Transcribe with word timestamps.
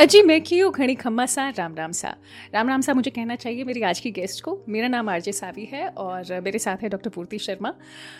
अजी 0.00 0.22
मैं 0.22 0.40
क्यों 0.40 0.72
घड़ी 0.72 0.94
खम्मा 0.94 1.24
सा 1.26 1.48
राम 1.48 1.74
राम 1.74 1.92
सा। 1.92 2.14
राम 2.54 2.68
राम 2.68 2.80
सा 2.80 2.94
मुझे 2.94 3.10
कहना 3.10 3.34
चाहिए 3.36 3.64
मेरी 3.64 3.82
आज 3.82 4.00
की 4.00 4.10
गेस्ट 4.10 4.44
को 4.44 4.64
मेरा 4.68 4.88
नाम 4.88 5.08
आरजे 5.08 5.32
सावी 5.32 5.64
है 5.64 5.88
और 5.88 6.40
मेरे 6.40 6.58
साथ 6.58 6.76
है 6.76 6.88
doctor 6.88 7.10
Purti 7.10 7.38
Sharma 7.38 7.74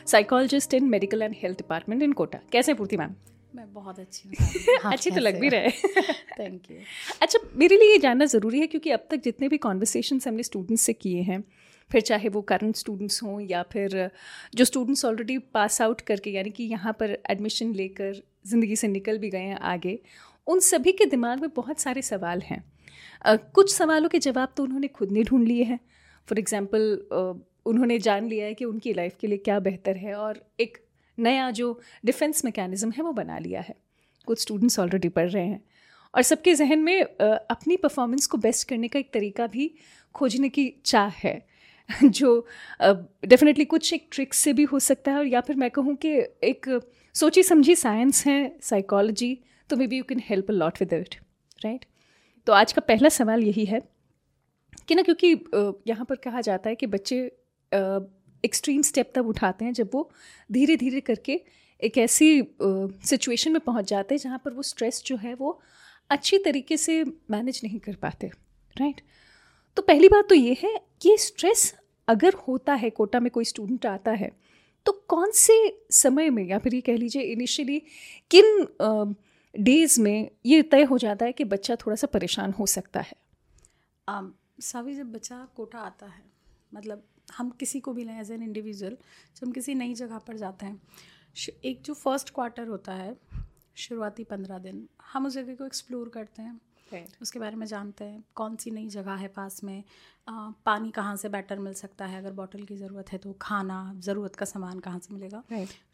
psychologist 0.06 0.74
in 0.74 0.84
medical 0.84 1.22
and 1.22 1.34
health 1.42 1.56
department 1.56 2.02
in 2.02 2.12
Kota. 2.12 2.38
कैसे 2.52 2.74
पूर्ति 2.74 2.96
मैम? 2.96 3.14
मैं 3.54 3.72
बहुत 3.74 3.98
अच्छी 3.98 4.28
हूँ 4.28 4.92
अच्छी 4.92 5.10
तो 5.10 5.20
लग 5.20 5.40
भी 5.40 5.48
रहे 5.48 5.70
थैंक 6.38 6.62
यू 6.70 6.76
अच्छा 7.22 7.38
मेरे 7.54 7.76
लिए 7.76 7.92
ये 7.92 7.98
जानना 7.98 8.24
ज़रूरी 8.24 8.60
है 8.60 8.66
क्योंकि 8.66 8.90
अब 8.90 9.06
तक 9.10 9.16
जितने 9.16 9.48
भी 9.48 9.58
कॉन्वर्सेशन 9.58 10.20
हमने 10.28 10.42
स्टूडेंट्स 10.42 10.82
से 10.82 10.92
किए 10.92 11.22
हैं 11.22 11.44
फिर 11.90 12.00
चाहे 12.00 12.28
वो 12.28 12.42
करंट 12.42 12.76
स्टूडेंट्स 12.76 13.22
हों 13.22 13.40
या 13.40 13.62
फिर 13.62 14.10
जो 14.54 14.64
स्टूडेंट्स 14.64 15.04
ऑलरेडी 15.04 15.38
पास 15.38 15.82
आउट 15.82 16.00
करके 16.00 16.30
यानी 16.30 16.50
कि 16.50 16.64
यहाँ 16.64 16.92
पर 16.92 17.18
एडमिशन 17.30 17.72
लेकर 17.74 18.22
ज़िंदगी 18.46 18.76
से 18.76 18.88
निकल 18.88 19.18
भी 19.18 19.30
गए 19.30 19.38
हैं 19.38 19.58
आगे 19.58 19.98
उन 20.50 20.60
सभी 20.60 20.92
के 20.92 21.06
दिमाग 21.06 21.40
में 21.40 21.50
बहुत 21.56 21.80
सारे 21.80 22.02
सवाल 22.02 22.40
हैं। 22.40 22.62
uh, 23.26 23.38
कुछ 23.54 23.74
सवालों 23.74 24.08
के 24.08 24.18
जवाब 24.18 24.52
तो 24.56 24.62
उन्होंने 24.62 24.88
खुद 24.88 25.10
ने 25.10 25.22
ढूंढ 25.22 25.46
लिए 25.48 25.64
हैं। 25.64 25.78
फॉर 26.28 26.38
एग्ज़ाम्पल 26.38 27.42
उन्होंने 27.66 27.98
जान 27.98 28.28
लिया 28.28 28.46
है 28.46 28.54
कि 28.54 28.64
उनकी 28.64 28.92
लाइफ 28.92 29.16
के 29.20 29.26
लिए 29.26 29.38
क्या 29.38 29.58
बेहतर 29.60 29.96
है 29.96 30.14
और 30.14 30.42
एक 30.60 30.78
नया 31.18 31.50
जो 31.50 31.80
डिफेंस 32.04 32.44
मैकेनिज़्म 32.44 32.90
है 32.90 33.02
वो 33.02 33.12
बना 33.12 33.38
लिया 33.38 33.60
है। 33.60 33.74
कुछ 34.26 34.40
स्टूडेंट्स 34.40 34.78
ऑलरेडी 34.78 35.08
पढ़ 35.08 35.28
रहे 35.30 35.46
हैं। 35.46 35.62
और 36.14 36.22
सबके 36.22 36.54
जहन 36.54 36.78
में 36.78 37.00
अपनी 37.02 37.76
परफॉर्मेंस 37.76 38.26
को 38.26 38.38
बेस्ट 38.38 38.68
करने 38.68 38.88
का 38.88 38.98
एक 38.98 39.12
तरीका 39.12 39.46
भी 39.46 39.70
खोजने 40.14 40.48
की 40.48 40.72
चाह 40.84 41.08
है। 41.08 41.34
जो 42.04 42.46
डेफिनेटली 42.82 43.64
कुछ 43.64 43.92
एक 43.92 44.08
ट्रिक्स 44.12 44.38
से 44.38 44.52
भी 44.52 44.64
हो 44.64 44.78
सकता 44.78 45.12
है 45.12 45.18
और 45.18 45.26
या 45.26 45.40
फिर 45.40 45.56
मैं 45.56 45.70
कहूँ 45.70 45.94
कि 45.96 46.10
एक 46.44 46.68
सोची 47.14 47.42
समझी 47.42 47.74
साइंस 47.74 48.26
है 48.26 48.58
साइकोलॉजी 48.62 49.38
तो 49.70 49.76
maybe 49.86 49.98
you 49.98 50.04
can 50.04 50.22
help 50.24 50.46
a 50.48 50.52
lot 50.52 50.74
with 50.80 50.92
it 50.92 51.14
right 51.64 51.84
तो 52.46 52.52
आज 52.52 52.72
का 52.72 52.80
पहला 52.80 53.08
सवाल 53.08 53.42
यही 53.44 53.64
है 53.64 53.80
कि 54.88 54.94
ना 54.94 55.02
क्योंकि 55.02 55.32
यहाँ 55.86 56.04
पर 56.04 56.16
कहा 56.16 56.40
जाता 56.40 56.70
है 56.70 56.76
कि 56.76 56.86
बच्चे 56.86 57.24
एक्सट्रीम 58.44 58.82
स्टेप 58.82 59.12
तब 59.14 59.26
उठाते 59.26 59.64
हैं 59.64 59.72
जब 59.72 59.90
वो 59.94 60.10
धीरे 60.52 60.76
धीरे 60.76 61.00
करके 61.00 61.40
एक 61.84 61.98
ऐसी 61.98 62.42
सिचुएशन 63.06 63.52
में 63.52 63.60
पहुँच 63.60 63.90
जाते 63.90 64.14
हैं 64.14 64.20
जहाँ 64.20 64.42
पर 64.44 64.50
वो 64.50 64.62
स्ट्रेस 64.62 65.02
जो 65.06 65.16
है 65.16 65.34
वो 65.34 65.60
अच्छी 66.10 66.38
तरीके 66.38 66.76
से 66.76 67.04
मैनेज 67.04 67.60
नहीं 67.64 67.80
कर 67.80 67.94
पाते 67.94 68.30
राइट 68.76 69.00
तो 69.76 69.82
पहली 69.82 70.08
बात 70.08 70.28
तो 70.28 70.34
ये 70.34 70.56
है 70.62 70.80
कि 71.02 71.16
स्ट्रेस 71.18 71.74
अगर 72.08 72.32
होता 72.32 72.74
है, 72.74 72.90
कोटा 72.90 73.20
में 73.20 73.30
कोई 73.30 73.44
स्टूडेंट 73.44 73.86
आता 73.86 74.10
है 74.10 74.32
तो 74.86 74.92
कौन 74.92 75.30
से 75.30 75.82
समय 75.90 76.30
में, 76.30 76.44
या 76.44 76.58
फिर 76.58 76.74
ये 76.74 76.80
कह 76.80 76.96
लीजिए 76.96 77.22
इनिशियली 77.22 77.82
किन 78.30 78.66
डेज़ 79.54 80.00
में 80.00 80.30
ये 80.46 80.62
तय 80.62 80.82
हो 80.82 80.98
जाता 80.98 81.24
है 81.24 81.32
कि 81.32 81.44
बच्चा 81.44 81.76
थोड़ा 81.76 81.94
सा 81.96 82.06
परेशान 82.06 82.52
हो 82.52 82.66
सकता 82.66 83.00
है। 83.00 83.16
um, 84.08 84.30
सभी 84.60 84.94
जब 84.94 85.12
बच्चा 85.12 85.46
कोटा 85.56 85.78
आता 85.78 86.06
है 86.06 86.22
मतलब 86.74 87.02
हम 87.36 87.50
किसी 87.50 87.80
को 87.80 87.92
भी 87.92 88.04
लें 88.04 88.18
एज 88.20 88.30
एन 88.30 88.42
इंडिविजुअल 88.42 88.96
जब 89.36 89.46
हम 89.46 89.52
किसी 89.52 89.74
नई 89.74 89.94
जगह 89.94 90.18
पर 90.18 90.36
जाते 90.36 90.66
हैं 90.66 90.80
एक 91.64 91.82
जो 91.82 91.94
फ़र्स्ट 91.94 92.30
क्वार्टर 92.30 92.68
होता 92.68 92.92
है 92.92 93.16
शुरुआती 93.76 94.24
पंद्रह 94.24 94.58
दिन 94.58 94.88
हम 95.12 95.26
उस 95.26 95.32
जगह 95.32 95.54
को 95.54 95.66
एक्सप्लोर 95.66 96.08
करते 96.08 96.42
हैं। 96.42 96.60
उसके 97.22 97.38
बारे 97.38 97.56
में 97.56 97.66
जानते 97.66 98.04
हैं 98.04 98.24
कौन 98.34 98.56
सी 98.56 98.70
नई 98.70 98.88
जगह 98.88 99.14
है 99.14 99.28
पास 99.28 99.62
में 99.64 99.82
आ, 100.28 100.50
पानी 100.66 100.90
कहाँ 100.90 101.16
से 101.16 101.28
बेटर 101.28 101.58
मिल 101.58 101.74
सकता 101.74 102.06
है 102.06 102.18
अगर 102.18 102.32
बॉटल 102.32 102.64
की 102.64 102.76
ज़रूरत 102.76 103.12
है 103.12 103.18
तो 103.18 103.32
खाना 103.42 103.92
ज़रूरत 103.98 104.36
का 104.36 104.46
सामान 104.46 104.80
कहाँ 104.80 104.98
से 104.98 105.14
मिलेगा। 105.14 105.42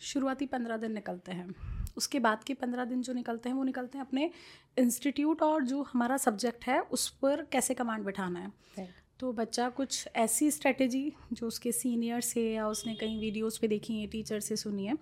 शुरुआती 0.01 0.47
पंद्रह 0.47 0.77
दिन 0.77 0.93
निकलते 0.93 1.33
हैं। 1.33 1.86
उसके 1.97 2.21
बाद 2.21 2.45
के 2.45 2.55
पंद्रह 2.55 2.85
दिन 2.85 3.03
जो 3.03 3.13
निकलते 3.13 3.49
हैं 3.49 3.57
वो 3.57 3.65
निकलते 3.65 3.99
हैं 3.99 4.05
अपने 4.07 4.31
इंस्टीट्यूट 4.79 5.43
और 5.43 5.65
जो 5.65 5.83
हमारा 5.83 6.17
सब्जेक्ट 6.17 6.65
है 6.65 6.81
उस 6.81 7.09
पर 7.23 7.47
कैसे 7.53 7.75
कमांड 7.75 8.05
बिठाना 8.05 8.41
है। 8.41 8.89
तो 9.21 9.33
बच्चा 9.33 9.69
कुछ 9.69 10.09
ऐसी 10.17 10.51
स्ट्रेटेजी 10.51 11.13
जो 11.33 11.47
उसके 11.47 11.73
सीनियर 11.73 12.21
से 12.21 12.43
या 12.53 12.67
उसने 12.69 12.95
कहीं 12.95 13.21
वीडियोस 13.21 13.59
पे 13.59 13.69
देखी 13.69 14.01
है 14.01 14.07
टीचर 14.07 14.41
से 14.41 14.57
सुनी 14.57 14.87
है 14.87 14.97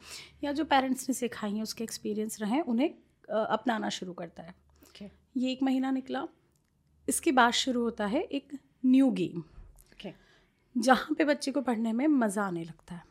या 0.45 0.53
जो 0.53 0.65
पेरेंट्स 0.65 1.09
ने 1.09 1.15
सिखाई 1.15 1.53
हैं 1.53 1.63
उसके 1.63 1.85
एक्सपीरियंस 1.85 2.41
रहे 2.41 2.61
उन्हें 2.61 2.89
अपनाना 3.31 3.89
शुरू 3.89 4.13
करता 4.13 4.43
है। 4.43 4.55
Okay. 4.85 5.09
ये 5.37 5.53
एक 5.53 5.63
महीना 5.63 5.91
निकला। 5.91 6.27
इसके 7.09 7.33
बाद 7.33 7.53
शुरू 7.53 7.83
होता 7.83 8.07
है 8.07 8.21
एक 8.23 8.53
न्यू 8.85 9.11
गेम 9.11 9.43
okay. 9.95 10.13
जहाँ 10.77 11.15
पे 11.19 11.25
बच्चे 11.25 11.53
को 11.53 11.61
पढ़ने 11.63 11.93
में 11.93 12.07
मज़ा 12.07 12.43
आने 12.43 12.65
लगता 12.65 12.95
है। 12.95 13.03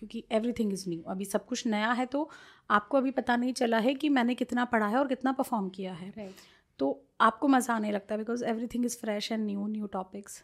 क्योंकि 0.00 0.24
एवरीथिंग 0.32 0.72
इज़ 0.72 0.88
न्यू 0.88 1.02
अभी 1.08 1.24
सब 1.24 1.44
कुछ 1.46 1.66
नया 1.66 1.90
है 1.92 2.06
तो 2.06 2.28
आपको 2.70 2.98
अभी 2.98 3.10
पता 3.10 3.36
नहीं 3.36 3.52
चला 3.52 3.78
है 3.78 3.94
कि 3.94 4.08
मैंने 4.08 4.34
कितना 4.34 4.64
पढ़ा 4.64 4.86
है 4.86 4.98
और 4.98 5.08
कितना 5.08 5.32
परफॉर्म 5.32 5.68
किया 5.68 5.92
है 5.92 6.12
right. 6.12 6.38
तो 6.78 7.02
आपको 7.20 7.48
मज़ा 7.48 7.74
आने 7.74 7.90
लगता 7.92 8.14
है 8.14 8.18
because 8.18 8.44
everything 8.44 8.84
is 8.84 8.96
fresh 8.98 9.30
and 9.32 9.44
new 9.46 9.66
new 9.66 9.86
topics 9.86 10.42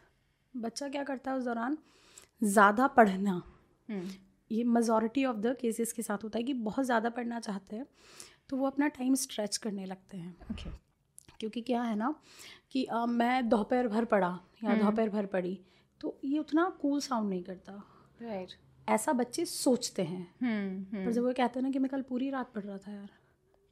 बच्चा 0.55 0.89
क्या 0.89 1.05
करता 1.05 1.31
है 1.31 1.37
उस 1.37 1.44
दौरान 1.44 1.78
ज़्यादा 2.43 2.87
पढ़ना 2.97 3.43
hmm. 3.89 4.11
ये 4.50 4.65
मेजॉरिटी 4.65 5.25
ऑफ़ 5.25 5.37
द 5.37 5.56
केसेस 5.61 5.93
के 5.93 6.03
साथ 6.03 6.25
होता 6.25 6.38
है 6.38 6.44
कि 6.44 6.53
बहुत 6.62 6.84
ज़्यादा 6.84 7.11
पढ़ना 7.11 7.41
चाहते 7.41 7.77
हैं 7.77 7.87
तो 8.49 8.56
वो 8.56 8.67
अपना 8.67 8.88
टाइम 8.91 9.15
स्ट्रेच 9.15 9.56
करने 9.56 9.87
लगते 9.87 10.17
हैं 10.17 10.37
okay. 10.53 10.73
क्योंकि 11.41 11.61
क्या 11.61 11.83
है 11.83 11.97
ना 11.97 12.15
कि 12.71 12.84
आ, 12.84 13.06
मैं 13.06 13.49
दोपहर 13.49 13.88
भर 13.88 14.05
पढ़ा 14.05 14.38
या 14.65 14.71
hmm. 14.71 14.84
दोपहर 14.84 15.09
भर 15.09 15.27
पढ़ी 15.28 15.59
तो 16.00 16.19
ये 16.25 16.38
उतना 16.38 16.69
कूल 16.81 17.00
साउंड 17.00 17.28
नहीं 17.31 17.43
करता 17.43 17.83
राइट 18.23 18.49
right. 18.49 18.66
ऐसा 18.89 19.13
बच्चे 19.13 19.45
सोचते 19.45 20.03
हैं। 20.03 20.27
हम्म, 20.43 21.05
पर 21.05 21.13
जब 21.13 21.23
वो 21.23 21.33
कहते 21.33 21.59
हैं 21.59 21.63
ना 21.63 21.71
कि 21.71 21.79
मैं 21.79 21.89
कल 21.91 22.03
पूरी 22.03 22.31
रात 22.31 22.53
पढ़ 22.55 22.65
रहा 22.65 22.79
था 22.79 22.93
यार 22.93 23.09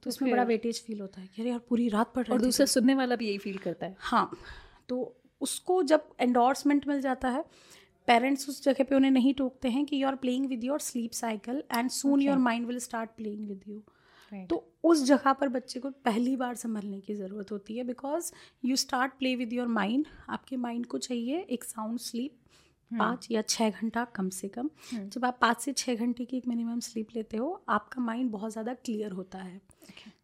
तो 0.03 0.09
उसमें 0.11 0.31
बड़ा 0.31 0.43
वेटेज 0.43 0.83
फील 0.83 1.01
होता 1.01 1.21
है 1.21 1.27
कि 1.27 1.43
अरे 1.43 1.51
यार 1.51 1.59
पूरी 1.69 1.89
रात 1.89 2.13
पढ़ 2.15 2.25
रहा 2.25 2.35
और 2.35 2.41
दूसरा 2.43 2.67
सुनने 2.67 2.95
वाला 2.95 3.17
भी 3.17 3.29
यही 3.29 3.39
फील 3.39 3.59
करता 3.59 3.87
है। 3.87 3.97
हाँ 4.01 4.31
तो 4.89 5.15
उसको 5.41 5.83
जब 5.83 6.09
एंडोर्समेंट 6.21 6.87
मिल 6.89 7.01
जाता 7.01 7.29
है 7.29 7.45
पेरेंट्स 8.09 8.49
उस 8.49 8.63
जगह 8.65 8.85
पे 8.85 8.95
उन्हें 8.95 9.11
नहीं 9.11 9.35
टोकते 9.35 9.69
हैं 9.69 9.85
कि 9.87 10.03
you 10.03 10.07
are 10.09 10.15
playing 10.15 10.47
with 10.47 10.65
your 10.65 10.81
sleep 10.81 11.13
cycle 11.13 11.63
and 11.77 11.91
soon 11.91 12.21
your 12.21 12.39
mind 12.39 12.67
will 12.67 12.79
start 12.79 13.11
playing 13.17 13.49
with 13.49 13.63
you 13.69 13.83
तो 14.47 14.57
उस 14.85 15.05
जगह 15.05 15.33
पर 15.33 15.49
बच्चे 15.49 15.81
को 15.81 15.91
पहली 16.05 16.37
बार 16.37 16.55
संभलने 16.55 17.01
की 17.01 17.15
ज़रूरत 17.15 17.53
होती 17.53 17.77
है 17.77 17.85
because 17.85 18.33
you 18.65 18.77
start 18.77 19.13
play 19.19 19.35
with 19.37 19.53
your 19.53 19.67
mind 19.67 20.07
आपके 20.29 20.57
माइंड 20.57 20.87
को 20.87 20.99
चाहिए 20.99 21.39
एक 21.51 21.65
साउंड 21.65 21.99
स्लीप 21.99 22.33
हम्म। 22.33 22.44
पाँच 22.91 23.27
या 23.31 23.43
छः 23.43 23.71
घंटा 23.71 24.05
कम 24.15 24.29
से 24.31 24.49
कम। 24.49 24.69
हम्म। 24.93 25.09
जब 25.09 25.25
आप 25.25 25.39
पाँच 25.41 25.61
से 25.61 25.73
छः 25.73 25.95
घंटे 25.97 26.25
की 26.25 26.37
एक 26.37 26.47
मिनिमम 26.49 26.81
स्लीप 26.81 27.09
लेते 27.17 27.37
हो 27.37 27.63
आपका 27.69 28.03
माइंड 28.03 28.31
बहुत 28.31 28.53
ज़्यादा 28.53 28.75
क्लियर 28.75 29.13
होता 29.13 29.39
है। 29.39 29.61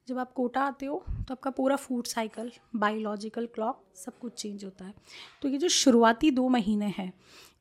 जब 0.08 0.18
आप 0.18 0.32
कोटा 0.32 0.60
आते 0.62 0.86
हो 0.86 1.02
तो 1.08 1.34
आपका 1.34 1.50
पूरा 1.50 1.76
फ़ूड 1.76 2.06
साइकिल 2.06 2.50
बायोलॉजिकल 2.76 3.46
क्लॉक 3.54 3.84
सब 3.96 4.18
कुछ 4.18 4.32
चेंज 4.32 4.64
होता 4.64 4.84
है। 4.84 4.94
तो 5.42 5.48
ये 5.48 5.58
जो 5.58 5.68
शुरुआती 5.70 6.30
दो 6.30 6.48
महीने 6.48 6.86
हैं 6.98 7.12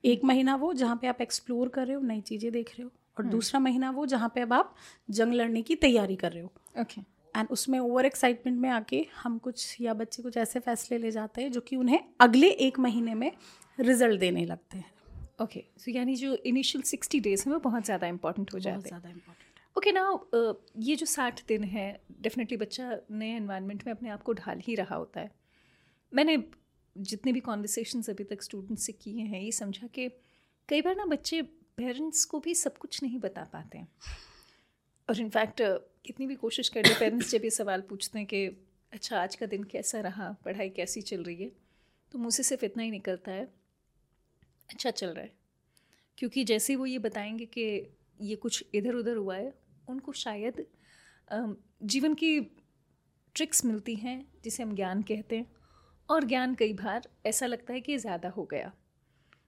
एक 0.04 0.24
महीना 0.24 0.56
वो 0.56 0.74
जहाँ 0.74 0.96
पे 0.96 1.08
आप 1.08 1.22
एक्सप्लोर 1.22 1.70
कर 1.70 1.86
रहे 1.88 1.96
हो 1.96 2.02
नई 2.04 2.22
चीज़ें 2.22 2.52
देख 2.52 2.70
रहे 2.70 2.84
हो 2.84 2.90
और 2.90 3.24
हम्म। 3.24 3.32
दूसरा 3.32 3.60
महीना 3.60 3.90
वो 3.92 4.06
जहाँ 4.06 4.32
पे 4.36 4.42
अब 4.42 4.54
आप 4.54 4.76
जंग 5.10 5.34
लड़ने 5.34 5.62
की 5.62 5.76
तैयारी 5.78 6.16
कर 6.16 6.32
रहे 6.32 6.44
हो। 6.44 6.82
ओके 6.82 7.02
एंड 7.36 7.48
उसमें 7.52 7.78
ओवर 7.80 8.06
एक्साइटमेंट 8.06 8.60
में 8.60 8.70
आके 8.70 9.06
हम 9.16 9.38
कुछ 9.38 9.76
या 9.82 9.94
बच्चे 9.94 10.24
कुछ 10.24 10.38
ऐसे 10.38 10.60
फैसले 10.60 10.98
ले 10.98 11.12
जाते 11.12 11.42
हैं 11.42 11.52
जो 11.52 11.62
कि 11.62 11.76
उन्हें 11.76 12.00
अगले 12.22 12.50
एक 12.50 12.80
महीने 12.80 13.14
में 13.16 13.32
रिज़ल्ट 13.80 14.20
देने 14.20 14.46
लगते 14.46 14.78
हैं। 14.78 14.92
ओके 15.42 15.64
सो 15.78 15.92
यानी 15.92 16.16
जो 16.16 16.36
इनिशियल 16.46 16.82
सिक्सटी 16.84 17.20
डेज़ 17.20 17.44
हैं 17.46 17.54
वो 17.54 17.60
बहुत 17.62 17.86
ज़्यादा 17.86 18.08
इंपॉर्टेंट 18.08 18.54
हो 18.54 18.60
जाते 18.60 18.76
हैं। 18.76 18.88
ज़्यादा 18.90 19.10
इंपॉर्टेंट 19.10 19.78
ओके 19.78 19.92
ना 19.92 20.20
ये 20.80 20.96
जो 20.96 21.06
साठ 21.06 21.42
दिन 21.48 21.64
है 21.66 21.86
डेफिनेटली 22.22 22.58
बच्चा 22.58 22.98
नए 23.12 23.36
इन्वायरमेंट 23.38 23.84
में 23.86 23.94
अपने 23.94 24.10
आप 24.10 24.24
को 24.24 24.34
ढाल 24.34 24.62
ही 24.64 24.76
रहा 24.76 24.96
होता 24.96 25.22
है। 25.22 25.32
मैंने 26.14 26.38
जितने 26.96 27.32
भी 27.34 27.40
कॉन्वर्सेशन 27.42 28.02
अभी 28.10 28.24
तक 28.24 28.42
स्टूडेंट्स 28.42 28.86
से 28.86 28.94
किए 28.94 29.24
हैं 29.24 29.42
ये 29.42 29.52
समझा 29.52 29.88
कि 29.88 30.08
कई 30.70 30.82
बार 30.82 30.96
ना 30.96 31.06
बच्चे 31.08 31.42
पेरेंट्स 31.78 32.26
को 32.26 32.40
भी 32.40 32.56
सब 32.56 32.78
कुछ 32.78 33.02
नहीं 33.04 33.20
बता 33.20 33.44
पाते 33.54 33.78
हैं। 33.78 33.88
और 35.10 35.20
इनफैक्ट 35.22 35.62
कितनी 36.06 36.28
भी 36.28 36.36
कोशिश 36.38 36.70
कर 36.70 36.86
ले 36.86 36.94
पेरेंट्स 36.96 37.32
जब 37.32 37.44
ये 37.44 37.50
सवाल 37.52 37.82
पूछते 37.90 38.20
हैं 38.20 38.28
कि 38.28 38.46
अच्छा 38.94 39.22
आज 39.22 39.36
का 39.36 39.46
दिन 39.46 39.64
कैसा 39.66 40.00
रहा? 40.02 40.32
पढ़ाई 40.46 40.70
कैसी 40.72 41.02
चल 41.04 41.24
रही 41.24 41.36
है? 41.36 41.52
तो 42.12 42.20
मुझसे 42.20 42.44
सिर्फ़ 42.44 42.66
इतना 42.66 42.84
ही 42.84 42.92
निकलता 42.92 43.32
है। 43.32 43.48
अच्छा 44.70 44.92
चल 44.92 45.08
रहा 45.08 45.24
है। 45.24 45.32
क्योंकि 46.18 46.44
जैसे 46.44 46.76
वो 46.76 46.86
ये 46.86 47.00
बताएँगे 47.00 47.46
कि 47.48 47.62
ये 48.22 48.36
कुछ 48.36 48.64
इधर 48.76 48.96
उधर 48.96 49.16
हुआ 49.16 49.36
है, 49.36 49.54
उनको 49.88 50.12
शायद 50.14 50.66
जीवन 51.84 52.14
की 52.14 52.40
ट्रिक्स 53.36 53.64
मिलती 53.66 53.96
हैं, 53.96 54.26
जिसे 54.44 54.64
हम 54.64 54.76
ज्ञान 54.76 55.02
कहते 55.02 55.38
हैं। 55.38 55.52
और 56.10 56.24
ज्ञान 56.24 56.56
कई 56.56 56.74
बार 56.74 57.08
ऐसा 57.26 57.46
लगता 57.46 57.74
है 57.74 57.82
कि 57.82 57.98
ज़्यादा 57.98 58.30
हो 58.30 58.44
गया। 58.44 58.72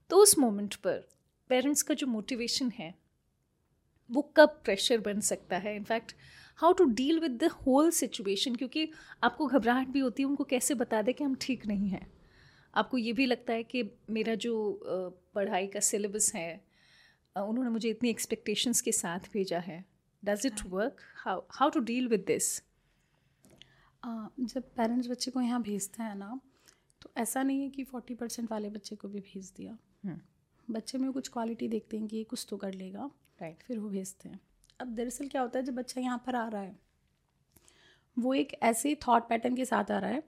तो 0.09 0.17
उस 0.17 0.37
मोमेंट 0.39 0.75
पर 0.75 1.07
पेरेंट्स 1.49 1.81
का 1.81 1.93
जो 1.93 2.07
मोटिवेशन 2.07 2.69
है, 2.69 2.93
वो 4.09 4.21
कब 4.37 4.61
प्रेशर 4.65 4.99
बन 4.99 5.19
सकता 5.21 5.57
है? 5.57 5.75
In fact 5.75 6.15
how 6.59 6.73
to 6.73 6.85
deal 6.85 7.19
with 7.19 7.37
the 7.43 7.49
whole 7.57 7.89
situation 7.91 8.55
क्योंकि 8.55 8.89
आपको 9.23 9.47
घबराहट 9.47 9.87
भी 9.87 9.99
होती 9.99 10.23
है, 10.23 10.29
उनको 10.29 10.43
कैसे 10.43 10.73
बता 10.73 11.01
दें 11.01 11.13
कि 11.13 11.23
हम 11.23 11.35
ठीक 11.41 11.65
नहीं 11.67 11.89
हैं? 11.89 12.07
आपको 12.73 12.97
ये 12.97 13.13
भी 13.13 13.25
लगता 13.25 13.53
है 13.53 13.63
कि 13.63 13.83
मेरा 14.09 14.35
जो 14.35 14.53
पढ़ाई 15.35 15.67
का 15.67 15.79
सिलेबस 15.81 16.31
है 16.35 16.49
उन्होंने 17.35 17.69
मुझे 17.69 17.89
इतनी 17.89 18.09
एक्सपेक्टेशंस 18.09 18.81
के 18.81 18.91
साथ 18.91 19.31
भेजा 19.33 19.59
है। 19.59 19.83
Does 20.23 20.45
it 20.45 20.61
work 20.67 20.97
how 21.17 21.41
how 21.51 21.69
to 21.69 21.79
deal 21.81 22.07
with 22.07 22.23
this 22.27 22.55
जब 24.03 24.63
पेरेंट्स 24.77 25.09
बच्चे 25.09 25.31
को 25.31 25.41
यहाँ 25.41 25.61
भेजते 25.61 26.03
हैं 26.03 26.15
ना 26.15 26.39
तो 27.01 27.11
ऐसा 27.17 27.43
नहीं 27.43 27.61
है 27.61 27.69
कि 27.69 27.83
फोर्टी 27.83 28.15
परसेंट 28.15 28.51
वाले 28.51 28.69
बच्चे 28.69 28.95
को 28.95 29.07
भी 29.07 29.19
भेज 29.21 29.51
दिया। 29.57 29.77
हम्म। 30.05 30.73
बच्चे 30.73 30.97
में 30.97 31.11
कुछ 31.11 31.27
क्वालिटी 31.27 31.67
देखते 31.67 31.97
हैं 31.97 32.07
कि 32.07 32.17
ये 32.17 32.23
कुछ 32.23 32.45
तो 32.49 32.57
कर 32.57 32.73
लेगा 32.73 33.09
राइट 33.41 33.53
right. 33.53 33.67
फिर 33.67 33.79
वो 33.79 33.89
भेजते 33.89 34.29
हैं। 34.29 34.39
अब 34.79 34.95
दरअसल 34.95 35.27
क्या 35.27 35.41
होता 35.41 35.59
है 35.59 35.65
जब 35.65 35.75
बच्चा 35.75 36.01
यहाँ 36.01 36.23
पर 36.25 36.35
आ 36.35 36.47
रहा 36.47 36.61
है 36.61 36.75
वो 38.17 38.33
एक 38.33 38.53
ऐसे 38.63 38.95
थॉट 39.07 39.27
पैटर्न 39.29 39.55
के 39.55 39.65
साथ 39.65 39.91
आ 39.91 39.97
रहा 39.99 40.09
है 40.09 40.23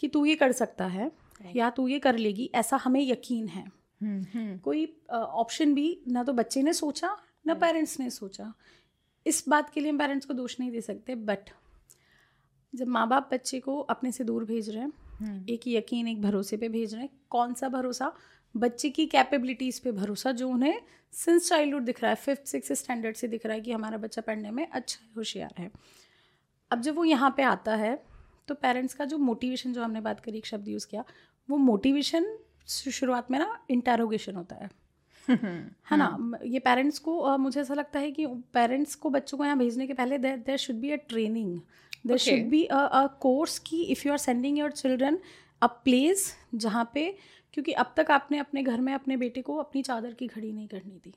कि 0.00 0.08
तू 0.08 0.24
ये 0.26 0.34
कर 0.36 0.52
सकता 0.52 0.86
है 0.86 1.10
या 1.56 1.70
तू 1.70 1.86
ये 1.88 1.98
कर 1.98 2.16
लेगी 2.16 2.50
ऐसा 2.54 2.76
हमें 2.76 3.00
यकीन 3.02 3.48
है। 3.48 3.64
हम्म, 4.00 4.24
हम्म। 4.34 4.56
कोई 4.58 4.84
ऑप्शन 5.10 5.74
भी 5.74 6.00
ना 6.08 6.22
तो 6.24 6.32
बच्चे 6.32 6.62
ने 6.62 6.72
सोचा 6.72 7.16
ना 7.46 7.54
पेरेंट्स 7.54 7.98
ने 8.00 8.10
सोचा। 8.10 8.52
इस 9.26 9.44
बात 9.48 9.70
के 9.70 9.80
लिए 9.80 9.90
हम 9.90 9.98
पेरेंट्स 9.98 10.26
को 10.26 10.34
दोष 10.34 10.56
नहीं 10.60 10.70
दे 10.70 10.80
सकते 10.80 11.14
बट 11.14 11.50
जब 12.72 12.88
माँ 12.88 13.06
बाप 13.08 13.28
बच्चे 13.32 13.60
को 13.60 13.78
अपने 13.90 14.12
से 14.12 14.24
दूर 14.24 14.44
भेज 14.44 14.68
रहे 14.70 14.82
हैं 14.82 14.92
हम्म। 15.18 15.44
एक 15.48 15.60
यकीन 15.68 16.08
एक 16.08 16.20
भरोसे 16.22 16.56
पे 16.56 16.68
भेज 16.68 16.94
रहे 16.94 17.02
हैं 17.02 17.10
कौन 17.30 17.54
सा 17.54 17.68
भरोसा? 17.68 18.12
बच्चे 18.54 18.90
की 18.90 19.06
कैपेबिलिटीज़ 19.06 19.80
पे 19.84 19.92
भरोसा 19.92 20.32
जो 20.32 20.48
उन्हें 20.48 20.80
सिंस 21.12 21.48
चाइल्डहुड 21.48 21.82
दिख 21.82 22.02
रहा 22.02 22.10
है 22.10 22.16
फिफ्थ 22.16 22.46
सिक्स 22.46 22.72
स्टैंडर्ड 22.72 23.16
से 23.16 23.28
दिख 23.28 23.46
रहा 23.46 23.54
है 23.54 23.60
कि 23.60 23.72
हमारा 23.72 23.96
बच्चा 23.96 24.22
पढ़ने 24.22 24.50
में 24.50 24.66
अच्छा 24.66 25.00
होशियार 25.16 25.54
है। 25.58 25.70
अब 26.70 26.80
जब 26.80 26.94
वो 26.94 27.04
यहाँ 27.04 27.34
पे 27.36 27.42
आता 27.42 27.74
है 27.76 27.92
तो 28.48 28.54
पेरेंट्स 28.54 28.94
का 28.94 29.04
जो 29.04 29.18
मोटिवेशन 29.18 29.72
जो 29.72 29.82
हमने 29.82 30.00
बात 30.00 30.20
करी 30.20 30.38
एक 30.38 30.46
शब्द 30.46 30.68
यूज़ 30.68 30.86
किया 30.86 31.04
वो 31.50 31.56
मोटिवेशन 31.56 32.38
शुरुआत 32.68 33.30
में 33.30 33.38
ना 33.38 33.60
इंटेरोगेशन 33.70 34.34
होता 34.34 34.56
है। 34.56 34.70
है 35.90 35.96
ना? 35.96 36.38
ये 36.44 36.58
पेरेंट्स 36.58 36.98
को 36.98 37.28
uh, 37.28 37.38
मुझे 37.38 37.60
ऐसा 37.60 37.74
लगता 37.74 37.98
है 37.98 38.10
कि 38.10 38.26
पेरेंट्स 38.26 38.94
को 38.94 39.10
बच्चों 39.10 39.38
को 39.38 39.44
यहाँ 39.44 39.58
भेजने 39.58 39.86
के 39.86 39.92
पहले 39.92 40.18
there 40.18 40.36
there 40.36 40.56
should 40.56 40.76
be 40.76 40.90
a 40.90 40.96
training 40.96 41.60
there 42.06 42.16
should 42.16 42.48
be 42.48 42.64
a 42.64 43.06
course 43.20 43.58
की 43.58 43.82
if 43.82 44.02
you 44.06 44.12
are 44.12 44.18
sending 44.18 44.58
your 44.58 44.70
children 44.70 45.18
a 45.62 45.66
place 45.66 46.34
जहाँ 46.54 46.90
पे 46.94 47.16
क्योंकि 47.52 47.72
अब 47.72 47.94
तक 47.96 48.10
आपने 48.10 48.38
अपने 48.38 48.62
घर 48.62 48.80
में 48.80 48.94
अपने 48.94 49.16
बेटे 49.16 49.42
को 49.42 49.56
अपनी 49.56 49.82
चादर 49.82 50.12
की 50.12 50.26
घड़ी 50.26 50.52
नहीं 50.52 50.68
करनी 50.68 51.00
थी। 51.06 51.14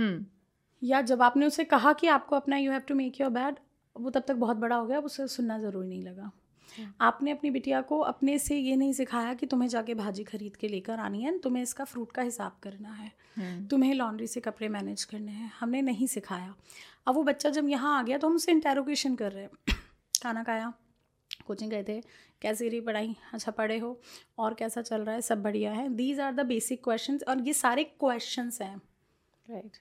hmm. 0.00 0.24
या 0.82 1.00
जब 1.00 1.22
आपने 1.22 1.46
उसे 1.46 1.64
कहा 1.64 1.92
कि 1.92 2.06
आपको 2.06 2.36
अपना 2.36 2.56
you 2.56 2.72
have 2.72 2.80
to 2.80 2.94
make 2.94 3.20
your 3.20 3.30
bed 3.30 3.54
वो 3.96 4.10
तब 4.10 4.24
तक 4.28 4.34
बहुत 4.34 4.56
बड़ा 4.56 4.76
हो 4.76 4.86
गया 4.86 4.98
उसे 4.98 5.26
सुनना 5.28 5.58
ज़रूरी 5.58 5.88
नहीं 5.88 6.02
लगा। 6.02 6.30
हम्म। 6.78 6.92
आपने 7.00 7.30
अपनी 7.30 7.50
बिटिया 7.50 7.80
को 7.80 7.98
अपने 7.98 8.38
से 8.38 8.56
ये 8.58 8.76
नहीं 8.76 8.92
सिखाया 8.92 9.34
कि 9.34 9.46
तुम्हें 9.46 9.68
जाके 9.68 9.94
भाजी 9.94 10.24
खरीद 10.24 10.56
के 10.56 10.68
लेकर 10.68 10.98
आनी 10.98 11.22
है 11.22 11.38
तुम्हें 11.38 11.62
इसका 11.62 11.84
फ्रूट 11.84 12.12
का 12.12 12.22
हिसाब 12.22 12.56
करना 12.62 12.92
है। 12.92 13.12
हम्म। 13.36 13.66
तुम्हें 13.66 13.94
लॉन्ड्री 13.94 14.26
से 14.26 14.40
कपड़े 14.40 14.68
मैनेज 14.68 15.04
करने 15.04 15.32
हैं 15.32 15.52
हमने 15.60 15.82
नहीं 15.82 16.06
सिखाया। 16.06 16.54
अब 17.06 17.14
वो 17.14 17.22
बच्चा 17.22 17.50
जब 17.50 17.68
यहाँ 17.68 17.98
आ 17.98 18.02
गया 18.02 18.18
तो 18.18 18.28
हम 18.28 18.34
उससे 18.34 18.52
इंटेरोगेशन 18.52 19.14
कर 19.14 19.32
रहे 19.32 19.44
हैं। 19.44 19.50
खाना 20.22 20.42
खाया 20.42 20.72
कोचिंग 21.46 21.70
गए 21.70 21.84
थे 21.84 22.00
कैसी 22.42 22.68
रही 22.68 22.80
पढ़ाई? 22.80 23.16
अच्छा 23.32 23.52
पढ़े 23.52 23.78
हो? 23.78 24.00
और 24.38 24.54
कैसा 24.54 24.82
चल 24.82 25.02
रहा 25.02 25.14
है? 25.14 25.20
सब 25.20 25.42
बढ़िया 25.42 25.72
है। 25.72 25.88
These 25.88 26.20
are 26.20 26.34
the 26.34 26.40
basic 26.40 26.84
question 26.84 27.18
और 27.28 27.40
ये 27.40 27.52
सारे 27.52 27.84
क्वेश्चन 27.84 28.50
हैं। 28.62 28.76
राइट 29.50 29.76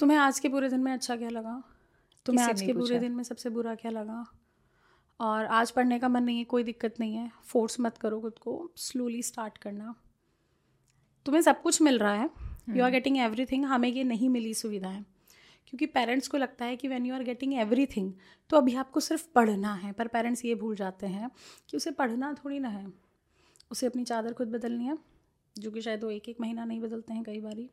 तुम्हें 0.00 0.18
आज 0.18 0.38
के 0.40 0.48
पूरे 0.48 0.68
दिन 0.68 0.80
में 0.80 0.92
अच्छा 0.92 1.16
क्या 1.16 1.28
लगा? 1.28 1.62
तुम्हें 2.28 2.46
आज 2.46 2.62
के 2.62 2.72
पूरे 2.72 2.98
दिन 2.98 3.12
में 3.12 3.24
सबसे 3.24 3.50
बुरा 3.50 3.74
क्या 3.74 3.90
लगा? 3.90 4.32
और 5.20 5.44
आज 5.46 5.70
पढ़ने 5.70 5.98
का 5.98 6.08
मन 6.08 6.22
नहीं 6.22 6.38
है 6.38 6.44
कोई 6.44 6.62
दिक्कत 6.62 6.94
नहीं 7.00 7.14
है। 7.14 7.30
फोर्स 7.44 7.80
मत 7.80 7.98
करो 7.98 8.20
खुद 8.20 8.38
को 8.38 8.72
स्लोली 8.76 9.22
स्टार्ट 9.22 9.58
करना। 9.58 9.94
तुम्हें 11.26 11.42
सब 11.42 11.62
कुछ 11.62 11.82
मिल 11.82 11.98
रहा 11.98 12.14
है। 12.14 12.30
यू 12.68 12.84
आर 12.84 12.90
गेटिंग 12.90 13.18
एवरी 13.18 13.56
हमें 13.56 13.88
ये 13.88 14.04
नहीं 14.04 14.28
मिली 14.28 14.54
सुविधाएँ। 14.54 15.04
क्योंकि 15.66 15.86
पेरेंट्स 15.86 16.28
को 16.28 16.38
लगता 16.38 16.64
है 16.64 16.76
कि 16.76 16.88
when 16.88 17.06
you 17.06 17.14
are 17.14 17.22
getting 17.22 17.54
every 17.54 17.86
तो 18.50 18.56
अभी 18.56 18.74
आपको 18.74 19.00
सिर्फ़ 19.00 19.26
पढ़ना 19.34 19.74
है। 19.74 19.92
पर 19.92 20.06
पेरेंट्स 20.06 20.44
ये 20.44 20.54
भूल 20.54 20.76
जाते 20.76 21.06
हैं 21.06 21.30
कि 21.68 21.76
उसे 21.76 21.90
पढ़ना 21.90 22.34
थोड़ी 22.34 22.58
ना 22.58 22.68
है। 22.68 22.92
उसे 23.70 23.86
अपनी 23.86 24.04
चादर 24.04 24.32
खुद 24.32 24.48
बदलनी 24.48 24.84
है 24.84 24.98
जो 25.58 25.70
कि 25.70 25.80
शायद 25.80 26.04
वो 26.04 26.10
एक 26.10 26.28
एक 26.28 26.40
महीना 26.40 26.64
नहीं 26.64 26.80
बदलते 26.80 27.14
हैं 27.14 27.24
कई 27.24 27.40
बारी। 27.40 27.70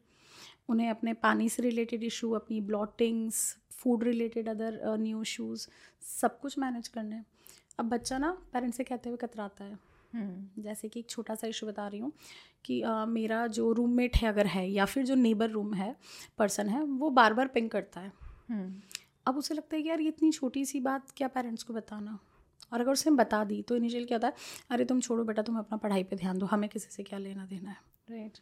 उन्हें 0.69 0.89
अपने 0.89 1.13
पानी 1.13 1.49
से 1.49 1.63
रिलेटेड 1.63 2.03
इशू 2.03 2.31
अपनी 2.31 2.61
bloatings 2.61 3.57
food 3.77 4.03
related 4.03 4.49
other 4.49 4.79
new 4.99 5.21
issues 5.21 5.67
सब 6.01 6.39
कुछ 6.39 6.57
मैनेज 6.59 6.87
करना 6.87 7.15
है। 7.15 7.25
अब 7.79 7.89
बच्चा 7.89 8.17
ना 8.17 8.31
पेरेंट्स 8.53 8.77
से 8.77 8.83
कहते 8.83 9.09
हुए 9.09 9.17
कतराता 9.17 9.63
है। 9.63 9.77
हम्म। 10.13 10.61
जैसे 10.63 10.87
कि 10.89 10.99
एक 10.99 11.09
छोटा 11.09 11.35
सा 11.35 11.47
इशू 11.47 11.67
बता 11.67 11.87
रही 11.87 11.99
हूँ 11.99 12.11
कि 12.65 12.81
आ, 12.81 13.05
मेरा 13.05 13.45
जो 13.47 13.71
रूममेट 13.71 14.15
है 14.17 14.27
अगर 14.29 14.47
है 14.47 14.69
या 14.71 14.85
फिर 14.85 15.05
जो 15.05 15.15
नेबर 15.15 15.49
रूम 15.49 15.73
है 15.73 15.95
पर्सन 16.37 16.69
है 16.69 16.83
वो 16.83 17.09
बार 17.09 17.33
बार 17.33 17.47
पिंक 17.47 17.71
करता 17.71 17.99
है। 17.99 18.11
हम्म। 18.49 18.81
अब 19.27 19.37
उसे 19.37 19.53
लगता 19.53 19.75
है 19.75 19.81
कि 19.83 19.89
यार 19.89 20.01
ये 20.01 20.07
इतनी 20.07 20.31
छोटी 20.31 20.65
सी 20.65 20.79
बात 20.79 21.11
क्या 21.17 21.27
पेरेंट्स 21.27 21.63
को 21.63 21.73
बताना? 21.73 22.17
और 22.73 22.81
अगर 22.81 22.91
उसे 22.91 23.11
बता 23.11 23.43
दी 23.43 23.61
तो 23.61 23.75
इनिशियल 23.75 24.05
क्या 24.05 24.17
होता 24.17 24.27
है 24.27 24.33
अरे 24.71 24.85
तुम 24.85 24.99
छोड़ो 24.99 25.23
बेटा 25.23 25.41
तुम 25.41 25.57
अपना 25.59 25.77
पढ़ाई 25.77 26.03
पे 26.03 26.15
ध्यान 26.15 26.37
दो 26.37 26.45
हमें 26.45 26.69
किसी 26.69 26.91
से 26.91 27.03
क्या 27.03 27.19
लेना 27.19 27.45
देना 27.45 27.69
है? 27.69 27.77
राइट 28.09 28.37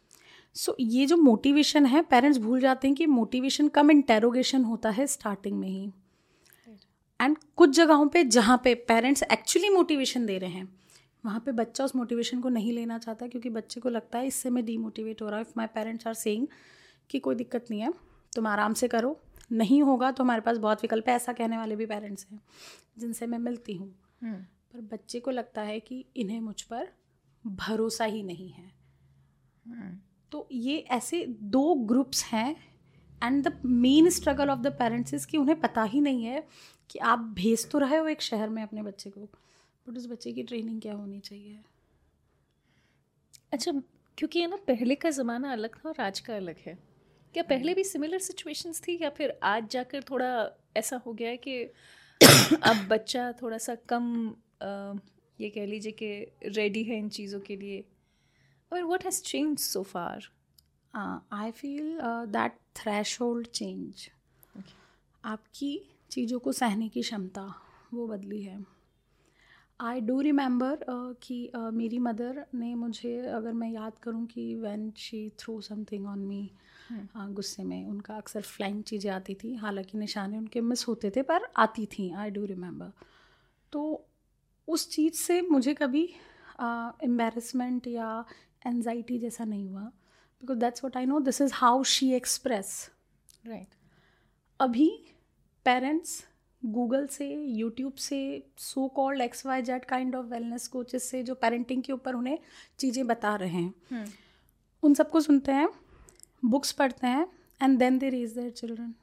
सो 0.56 0.72
so, 0.72 0.76
ये 0.80 1.06
जो 1.06 1.16
मोटिवेशन 1.16 1.86
है 1.86 2.02
पेरेंट्स 2.02 2.38
भूल 2.38 2.60
जाते 2.60 2.88
हैं 2.88 2.94
कि 2.96 3.06
मोटिवेशन 3.06 3.68
कम 3.68 3.90
इंटेरोगेशन 3.90 4.64
होता 4.64 4.90
है 4.90 5.06
स्टार्टिंग 5.06 5.58
में 5.58 5.68
ही। 5.68 5.90
एंड 7.20 7.36
कुछ 7.56 7.70
जगहों 7.70 8.06
पे 8.08 8.24
जहाँ 8.24 8.60
पे 8.64 8.74
पेरेंट्स 8.74 9.22
एक्चुअली 9.22 9.68
मोटिवेशन 9.68 10.26
दे 10.26 10.38
रहे 10.38 10.50
हैं 10.50 10.68
वहाँ 11.24 11.40
पे 11.40 11.52
बच्चा 11.52 11.84
उस 11.84 11.94
मोटिवेशन 11.96 12.40
को 12.40 12.48
नहीं 12.48 12.72
लेना 12.72 12.98
चाहता 12.98 13.26
क्योंकि 13.26 13.50
बच्चे 13.50 13.80
को 13.80 13.88
लगता 13.88 14.18
है 14.18 14.26
इससे 14.26 14.50
मैं 14.50 14.64
डीमोटिवेट 14.64 15.22
हो 15.22 15.28
रहा 15.28 15.38
हूँ। 15.38 15.46
If 15.46 15.52
my 15.56 15.66
parents 15.66 16.06
are 16.06 16.14
saying 16.14 16.46
कि 17.10 17.18
कोई 17.18 17.34
दिक्कत 17.34 17.66
नहीं 17.70 17.80
है 17.80 17.92
तुम 18.32 18.46
आराम 18.46 18.74
से 18.74 18.88
करो। 18.88 19.18
नहीं 19.52 19.82
होगा 19.82 20.10
तो 20.10 20.24
हमारे 20.24 20.40
पास 20.40 20.56
बहुत 20.56 20.82
विकल्प 20.82 21.08
है 21.08 21.14
ऐसा 21.14 21.32
कहने 21.32 21.58
वाले 21.58 21.76
भी 21.76 21.86
पेरेंट्स 21.86 22.26
हैं 22.32 22.40
जिनसे 22.98 23.26
मैं 23.26 23.38
मिलती 23.38 23.74
हूँ। 23.74 23.94
हम्म। 24.22 24.36
पर 24.72 24.80
बच्चे 24.92 25.20
को 25.20 25.30
लगता 25.30 25.62
है 25.62 25.80
कि 25.80 26.04
इन्हें 26.16 26.40
मुझ 26.40 26.60
पर 26.62 26.88
भरोसा 27.44 28.04
ही 28.04 28.22
नहीं 28.22 28.50
है। 28.50 28.72
हम्म। 29.66 29.98
तो 30.32 30.46
ये 30.52 30.78
ऐसे 30.90 31.24
दो 31.28 31.74
ग्रुप्स 31.84 32.24
हैं 32.24 32.56
and 33.24 33.42
the 33.48 33.52
main 33.64 34.10
struggle 34.10 34.50
of 34.50 34.60
the 34.60 34.72
parents 34.78 35.14
is 35.14 35.26
कि 35.26 35.38
उन्हें 35.38 35.60
पता 35.60 35.82
ही 35.84 36.00
नहीं 36.00 36.24
है 36.24 36.46
कि 36.90 36.98
आप 37.04 37.18
भेज 37.36 37.70
तो 37.70 37.78
रहे 37.78 37.96
हो 37.96 38.06
एक 38.08 38.22
शहर 38.22 38.48
में 38.48 38.62
अपने 38.62 38.82
बच्चे 38.82 39.10
को 39.10 39.20
बट 39.86 39.96
उस 39.98 40.06
बच्चे 40.06 40.32
की 40.32 40.42
ट्रेनिंग 40.42 40.80
क्या 40.82 40.94
होनी 40.94 41.20
चाहिए? 41.20 41.58
अच्छा 43.52 43.72
क्योंकि 44.18 44.38
ये 44.38 44.46
ना 44.46 44.56
पहले 44.68 44.94
का 44.94 45.10
ज़माना 45.10 45.52
अलग 45.52 45.76
था 45.76 45.88
और 45.88 46.00
आज 46.00 46.20
का 46.20 46.36
अलग 46.36 46.56
है। 46.66 46.74
क्या 47.34 47.42
पहले 47.42 47.74
भी 47.74 47.84
सिमिलर 47.84 48.18
सिचुएशंस 48.18 48.80
थी 48.88 48.98
या 49.02 49.10
फिर 49.10 49.38
आज 49.42 49.68
जाकर 49.70 50.02
थोड़ा 50.10 50.28
ऐसा 50.76 50.96
हो 51.06 51.12
गया 51.12 51.28
है 51.28 51.36
कि 51.36 51.62
अब 52.62 52.86
बच्चा 52.88 53.32
थोड़ा 53.32 53.58
सा 53.58 53.74
कम 53.88 54.06
आ, 54.62 54.94
ये 55.38 55.50
कह 55.50 55.66
लीजिए 55.66 55.92
कि 55.92 56.08
रेडी 56.48 56.82
है 56.84 56.98
इन 56.98 57.08
चीज़ों 57.08 57.40
के 57.40 57.56
लिए? 57.56 57.84
और 58.74 58.84
what 58.84 59.04
has 59.04 59.22
change 59.22 59.58
so 59.58 59.82
far 59.82 60.28
I 61.32 61.50
feel 61.50 61.98
that 62.02 62.58
threshold 63.20 63.46
change 63.46 64.08
आपकी 65.24 65.80
चीज़ों 66.10 66.38
को 66.38 66.52
सहने 66.52 66.88
की 66.88 67.02
क्षमता 67.02 67.42
वो 67.94 68.06
बदली 68.08 68.42
है। 68.42 68.58
आई 69.80 70.00
डू 70.00 70.20
रिमेंबर 70.20 70.84
कि 71.22 71.50
uh, 71.56 71.72
मेरी 71.72 71.98
मदर 71.98 72.44
ने 72.54 72.74
मुझे 72.74 73.16
अगर 73.26 73.52
मैं 73.52 73.70
याद 73.70 73.98
करूँ 74.02 74.24
कि 74.26 74.54
when 74.54 74.92
she 74.96 75.28
threw 75.38 75.60
something 75.60 76.06
on 76.06 76.18
me 76.18 76.50
गुस्से 77.16 77.64
में 77.64 77.86
उनका 77.86 78.16
अक्सर 78.16 78.42
फ्लाइंग 78.42 78.82
चीज़ें 78.82 79.10
आती 79.10 79.34
थी। 79.34 79.54
हालाँकि 79.54 79.98
निशाने 79.98 80.38
उनके 80.38 80.60
मिस 80.60 80.86
होते 80.88 81.10
थे 81.10 81.22
पर 81.22 81.48
आती 81.56 81.86
थी 81.86 82.10
आई 82.12 82.30
डू 82.30 82.44
रिमेंबर 82.44 82.92
तो 83.72 84.04
उस 84.68 84.88
चीज़ 84.90 85.14
से 85.14 85.40
मुझे 85.42 85.74
कभी 85.74 86.04
एम्बेरसमेंट 87.04 87.82
uh, 87.82 87.88
या 87.88 88.24
एनजाइटी 88.64 89.18
जैसा 89.18 89.44
नहीं 89.44 89.68
हुआ 89.68 89.90
because 90.42 90.58
that's 90.58 90.84
what 90.84 90.96
I 90.96 91.06
know 91.06 91.20
this 91.20 91.40
is 91.40 91.52
how 91.54 91.82
she 91.84 92.12
express 92.14 92.90
right 93.46 93.74
अभी 94.60 94.88
पेरेंट्स 95.66 96.22
गूगल 96.62 97.06
से 97.06 97.28
यूट्यूब 97.34 97.92
से 97.92 98.20
so 98.58 98.86
called 98.88 99.20
X 99.20 99.46
Y 99.46 99.62
Z 99.62 99.84
kind 99.84 100.14
of 100.16 100.26
wellness 100.26 100.66
coaches 100.68 101.08
से 101.10 101.22
जो 101.22 101.34
पेरेंटिंग 101.34 101.82
के 101.82 101.92
ऊपर 101.92 102.14
उन्हें 102.14 102.38
चीज़ें 102.78 103.06
बता 103.06 103.34
रहे 103.36 103.48
हैं 103.50 103.72
hmm. 103.92 104.12
उन 104.82 104.94
सबको 104.94 105.20
सुनते 105.20 105.52
हैं 105.52 105.68
बुक्स 106.44 106.72
पढ़ते 106.72 107.06
हैं 107.06 107.26
and 107.60 107.78
then 107.78 107.98
they 107.98 108.08
raise 108.08 108.32
their 108.32 108.50
children 108.50 108.94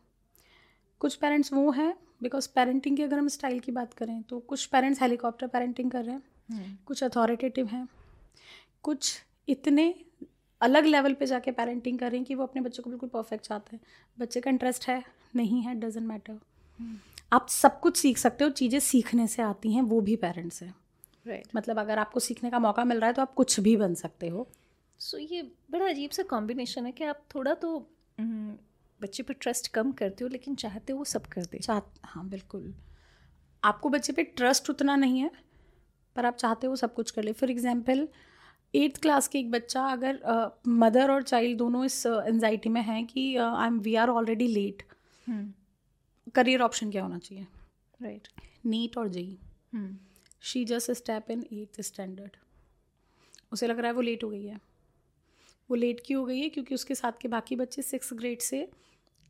कुछ 1.01 1.15
पेरेंट्स 1.15 1.53
वो 1.53 1.69
हैं 1.71 1.93
बिकॉज़ 2.23 2.49
पेरेंटिंग 2.55 2.97
की 2.97 3.03
अगर 3.03 3.17
हम 3.17 3.27
स्टाइल 3.27 3.59
की 3.59 3.71
बात 3.71 3.93
करें 3.93 4.21
तो 4.23 4.39
कुछ 4.39 4.65
पेरेंट्स 4.65 5.01
हेलीकॉप्टर 5.01 5.47
पेरेंटिंग 5.47 5.91
कर 5.91 6.03
रहे 6.05 6.15
हैं 6.15 6.21
hmm. 6.21 6.85
कुछ 6.85 7.03
अथॉरिटेटिव 7.03 7.67
हैं 7.67 7.87
कुछ 8.83 9.17
इतने 9.47 9.93
अलग 10.61 10.85
लेवल 10.85 11.13
पे 11.13 11.25
जाके 11.25 11.51
पेरेंटिंग 11.51 11.99
कर 11.99 12.09
रहे 12.09 12.17
हैं 12.17 12.25
कि 12.25 12.35
वो 12.35 12.43
अपने 12.43 12.61
बच्चों 12.61 12.83
को 12.83 12.89
बिल्कुल 12.89 13.09
परफेक्ट 13.09 13.45
चाहते 13.45 13.75
हैं। 13.75 13.81
बच्चे 14.17 14.41
का 14.41 14.49
इंटरेस्ट 14.49 14.87
है 14.87 15.03
नहीं 15.35 15.61
है 15.61 15.73
डजेंट 15.79 16.07
मैटर 16.07 16.39
आप 17.33 17.47
सब 17.49 17.79
कुछ 17.79 17.97
सीख 17.97 18.17
सकते 18.17 18.43
हो 18.43 18.49
चीज़ें 18.51 18.79
सीखने 18.81 19.27
से 19.27 19.41
आती 19.41 19.73
हैं 19.73 19.81
वो 19.83 19.99
भी 20.01 20.15
पेरेंट्स 20.17 20.61
हैं। 20.63 20.73
Right 21.27 21.41
right. 21.41 21.55
मतलब 21.55 21.79
अगर 21.79 21.99
आपको 21.99 22.19
सीखने 22.19 22.49
का 22.49 22.59
मौका 22.59 22.83
मिल 22.83 22.99
रहा 22.99 23.07
है 23.07 23.13
तो 23.13 23.21
आप 23.21 23.33
कुछ 23.33 23.59
भी 23.59 23.75
बन 23.77 23.93
सकते 23.95 24.27
हो। 24.27 24.47
सो 24.99 25.17
so, 25.17 25.31
ये 25.31 25.41
बड़ा 25.71 25.87
अजीब 25.87 26.11
सा 26.11 26.23
कॉम्बिनेशन 26.23 26.85
है 26.85 26.91
कि 26.91 27.03
आप 27.03 27.23
थोड़ा 27.35 27.53
तो 27.55 27.77
बच्चे 28.19 29.23
पर 29.23 29.33
ट्रस्ट 29.33 29.67
कम 29.67 29.91
करते 29.91 30.23
हो 30.23 30.29
लेकिन 30.29 30.55
चाहते 30.55 30.93
हो 30.93 30.97
वो 30.99 31.05
सब 31.05 31.25
कर 31.25 31.45
दे। 31.45 31.57
चाह 31.57 31.79
हाँ 32.03 32.27
बिल्कुल। 32.29 32.73
आपको 33.63 33.89
बच्चे 33.89 34.13
पे 34.13 34.23
ट्रस्ट 34.23 34.69
उतना 34.69 34.95
नहीं 34.95 35.19
है 35.19 35.31
पर 36.15 36.25
आप 36.25 36.35
चाहते 36.35 36.67
हो 36.67 36.75
सब 36.75 36.93
कुछ 36.93 37.11
कर 37.11 37.23
ले। 37.23 37.31
फॉर 37.33 37.51
एग्ज़ाम्पल 37.51 38.07
एट्थ 38.73 39.01
क्लास 39.01 39.27
के 39.27 39.39
एक 39.39 39.51
बच्चा 39.51 39.85
अगर 39.85 40.19
मदर 40.67 41.03
uh, 41.03 41.09
और 41.09 41.23
चाइल्ड 41.23 41.57
दोनों 41.57 41.85
इस 41.85 42.05
एनजाइटी 42.05 42.69
uh, 42.69 42.73
में 42.75 42.81
हैं 42.81 43.05
कि 43.05 43.35
I 43.35 43.67
am 43.67 43.79
we 43.79 43.95
are 43.95 44.09
already 44.09 44.47
late 44.47 44.83
career 46.35 46.61
option 46.61 46.91
क्या 46.91 47.03
होना 47.03 47.17
चाहिए? 47.19 47.47
राइट 48.01 48.27
नीट 48.65 48.97
और 48.97 49.07
JEE 49.07 49.37
she 50.41 50.63
just 50.65 50.91
step 50.91 51.31
in 51.31 51.45
eighth 51.53 51.81
standard 51.81 52.37
उसे 53.53 53.67
लग 53.67 53.79
रहा 53.79 53.87
है 53.87 53.93
वो 53.93 54.01
लेट 54.01 54.23
हो 54.23 54.29
गई 54.29 54.45
है। 54.45 54.59
वो 55.69 55.75
लेट 55.75 56.01
क्यों 56.05 56.19
हो 56.19 56.25
गई 56.25 56.39
है? 56.39 56.49
क्योंकि 56.49 56.75
उसके 56.75 56.95
साथ 56.95 57.11
के 57.21 57.27
बाकी 57.27 57.55
बच्चे 57.55 57.81
सिक्स 57.81 58.13
ग्रेड 58.13 58.41
से 58.41 58.67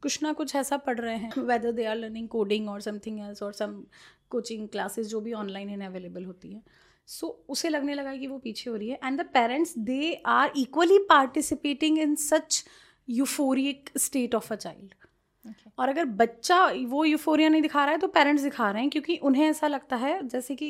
कुछ 0.03 0.21
ना 0.23 0.33
कुछ 0.33 0.55
ऐसा 0.55 0.77
पढ़ 0.77 0.99
रहे 0.99 1.15
हैं। 1.15 1.31
Whether 1.39 1.71
they 1.71 1.85
are 1.85 1.95
learning 1.95 2.27
coding 2.27 2.69
और 2.69 2.81
समथिंग 2.81 3.19
एल्स 3.19 3.43
और 3.43 3.53
सम 3.53 3.83
कोचिंग 4.29 4.67
क्लासेस 4.69 5.07
जो 5.07 5.21
भी 5.21 5.33
ऑनलाइन 5.33 5.69
इन 5.69 5.81
अवेलेबल 5.81 6.25
होती 6.25 6.53
हैं। 6.53 6.63
सो 7.11 7.27
so, 7.27 7.49
उसे 7.49 7.69
लगने 7.69 7.93
लगा 7.93 8.15
कि 8.15 8.27
वो 8.27 8.37
पीछे 8.37 8.69
हो 8.69 8.75
रही 8.75 8.89
है। 8.89 8.99
And 9.03 9.21
the 9.21 9.25
parents 9.33 9.77
they 9.77 10.13
are 10.25 10.51
equally 10.57 10.97
participating 11.09 11.97
in 11.99 12.15
such 12.15 12.63
euphoric 13.09 13.89
state 13.97 14.35
of 14.35 14.53
a 14.53 14.55
child 14.55 14.93
और 15.79 15.89
अगर 15.89 16.05
बच्चा 16.05 16.65
वो 16.85 17.03
यूफोरिया 17.05 17.49
नहीं 17.49 17.61
दिखा 17.61 17.83
रहा 17.85 17.91
है 17.91 17.97
तो 17.97 18.07
पेरेंट्स 18.07 18.43
दिखा 18.43 18.69
रहे 18.71 18.81
हैं 18.81 18.89
क्योंकि 18.89 19.17
उन्हें 19.23 19.45
ऐसा 19.45 19.67
लगता 19.67 19.95
है 19.95 20.27
जैसे 20.27 20.55
कि 20.55 20.67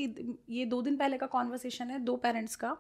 ये 0.49 0.65
दो 0.65 0.81
दिन 0.81 0.97
पहले 0.97 1.17
का 1.17 1.27
कॉन्वर्सेशन 1.27 1.89
है 1.89 1.99
दो 1.99 2.15
पेरेंट्स 2.15 2.55
का। 2.55 2.75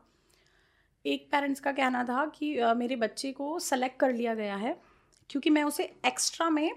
एक 1.05 1.27
पेरेंट्स 1.31 1.59
का 1.59 1.71
कहना 1.71 2.03
था 2.03 2.25
कि 2.35 2.55
मेरे 2.77 2.95
बच्चे 2.95 3.31
को 3.31 3.57
सेलेक्ट 3.59 3.99
कर 3.99 4.13
लिया 4.13 4.33
गया 4.35 4.55
है 4.55 4.75
क्योंकि 5.29 5.49
मैं 5.49 5.63
उसे 5.63 5.83
एक्स्ट्रा 6.05 6.49
में 6.49 6.71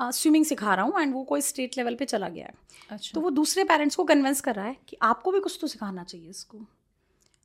स्विमिंग 0.00 0.44
सिखा 0.44 0.74
रहा 0.74 0.84
हूँ 0.84 1.00
एंड 1.00 1.14
वो 1.14 1.22
कोई 1.24 1.40
स्टेट 1.40 1.76
लेवल 1.78 1.94
पे 1.94 2.04
चला 2.04 2.28
गया 2.28 2.46
है। 2.46 2.54
अच्छा। 2.90 3.10
तो 3.14 3.20
वो 3.20 3.30
दूसरे 3.30 3.64
पेरेंट्स 3.64 3.96
को 3.96 4.04
कन्विंस 4.04 4.40
कर 4.40 4.54
रहा 4.54 4.66
है 4.66 4.76
कि 4.88 4.96
आपको 5.02 5.32
भी 5.32 5.40
कुछ 5.40 5.58
तो 5.60 5.66
सिखाना 5.66 6.04
चाहिए 6.04 6.30
इसको। 6.30 6.60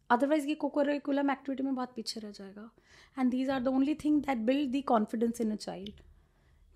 अदरवाइज़ 0.09 0.47
ये 0.47 0.55
कोकुलम 0.55 1.31
एक्टिविटी 1.31 1.63
में 1.63 1.73
बहुत 1.75 1.93
पीछे 1.95 2.19
रह 2.19 2.31
जाएगा। 2.31 2.69
And 3.17 3.31
these 3.31 3.49
are 3.49 3.61
the 3.63 3.67
only 3.67 3.95
thing 3.95 4.21
that 4.21 4.37
build 4.45 4.71
the 4.71 4.83
confidence 4.87 5.41
in 5.41 5.51
a 5.51 5.55
child 5.57 6.01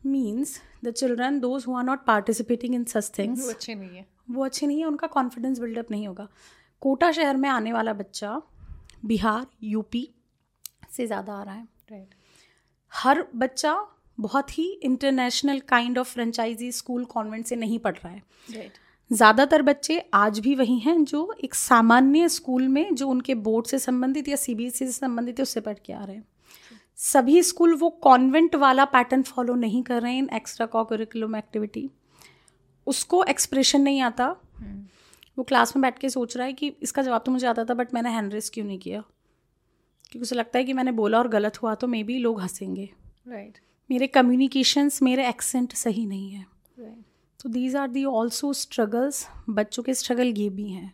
means 0.02 0.60
the 0.86 0.92
children 0.92 1.40
those 1.40 1.66
who 1.68 1.76
are 1.76 1.84
not 1.84 2.06
participating 2.06 2.76
in 2.76 2.84
such 2.86 3.12
things 3.18 3.44
वो 3.44 3.50
अच्छे 3.50 3.76
नहीं 3.76 3.98
है। 3.98 4.06
वो 4.32 4.46
अच्छे 4.46 4.68
नहीं 4.68 4.80
है 4.80 4.86
उनका 4.86 5.08
कॉन्फिडेंस 5.08 5.60
बिल्डअप 5.60 5.92
नहीं 5.92 6.08
होगा। 6.08 6.28
कोटा 6.82 7.12
शहर 7.12 7.38
में 7.38 7.50
आने 7.50 7.74
वाला 7.74 7.94
बच्चा 7.94 8.42
बिहार 9.06 9.46
यूपी 9.64 10.08
से 10.92 11.08
ज़्यादा 11.08 11.34
आ 11.34 11.44
रहा 11.44 11.54
है। 11.54 11.68
Right 11.92 12.04
right. 12.04 12.16
हर 12.92 13.26
बच्चा 13.36 13.74
बहुत 14.18 14.58
ही 14.58 14.66
international 14.84 15.60
kind 15.60 15.98
of 15.98 16.14
franchisee 16.14 16.72
school 16.72 17.06
convent 17.06 17.46
से 17.46 17.56
नहीं 17.56 17.80
पढ़ 17.80 17.96
रहा 17.96 18.10
है। 18.10 18.22
राइट 18.50 18.72
ज़्यादातर 19.12 19.62
बच्चे 19.62 20.00
आज 20.14 20.40
भी 20.40 20.56
वही 20.56 20.78
हैं 20.80 21.04
जो 21.04 21.34
एक 21.44 21.54
सामान्य 21.56 22.30
स्कूल 22.30 22.68
में 22.68 22.96
जो 22.96 23.08
उनके 23.10 23.36
बोर्ड 23.36 23.66
से 23.66 23.80
संबंधित 23.80 24.28
या 24.28 24.36
सीबीएसई 24.36 24.86
से 24.86 24.92
संबंधित 24.92 25.40
है 25.40 25.44
उससे 25.44 25.60
पढ़ 25.60 25.78
के 25.86 25.94
आ 25.94 26.04
रहे 26.04 26.16
हैं। 26.16 26.26
सभी 27.00 27.42
स्कूल 27.44 27.76
वो 27.76 27.90
कॉन्वेंट 28.04 28.56
वाला 28.56 28.86
पैटर्न 28.86 29.22
फॉलो 29.24 29.56
नहीं 29.56 29.84
कर 29.84 30.02
रहे 30.02 30.12
हैं 30.12 30.20
इन 30.20 30.30
एक्स्ट्रा 30.34 30.66
कॉकरिकुलम 30.66 31.36
एक्टिविटी 31.36 31.90
उसको 32.88 33.24
एक्सप्रेशन 33.24 33.82
नहीं 33.82 34.02
आता। 34.02 34.36
hmm. 34.36 34.80
वो 35.38 35.44
क्लास 35.44 35.76
में 35.76 35.82
बैठ 35.82 36.00
के 36.00 36.10
सोच 36.10 36.38
रहा 36.38 36.46
है 36.48 36.54
कि 36.54 36.74
इसका 36.82 37.02
जवाब 37.02 37.24
तो 37.26 37.32
मुझे 37.32 37.48
आता 37.48 37.66
था 37.66 37.74
बट 37.74 37.94
मैंने 37.94 38.10
हैंड 38.10 38.34
रेस 38.34 38.50
क्यों 38.50 38.66
नहीं 38.66 38.80
किया? 38.80 39.02
क्योंकि 40.12 40.20
उसे 40.20 40.36
लगता 40.36 40.60
है 40.60 40.66
कि 40.66 40.74
मैंने 40.74 40.92
बोला 40.92 41.18
और 41.18 41.28
गलत 41.28 41.62
हुआ 41.62 41.76
तो 41.76 41.88
मे 41.88 42.04
बी 42.04 42.18
लोग 42.18 42.42
हंसेंगे। 42.42 42.90
Right 43.28 43.48
right. 43.48 43.67
मेरे 43.90 44.08
कम्युनिकेशंस 44.08 45.02
मेरे 45.02 45.28
एक्सेंट 45.28 45.74
सही 45.74 46.06
नहीं 46.06 46.32
है। 46.32 46.46
तो 47.40 47.50
these 47.50 47.76
are 47.76 47.88
the 47.88 48.04
also 48.06 48.52
struggles 48.54 49.26
बच्चों 49.50 49.84
के 49.84 49.94
स्ट्रगल 49.94 50.34
ये 50.38 50.50
भी 50.50 50.68
हैं। 50.70 50.92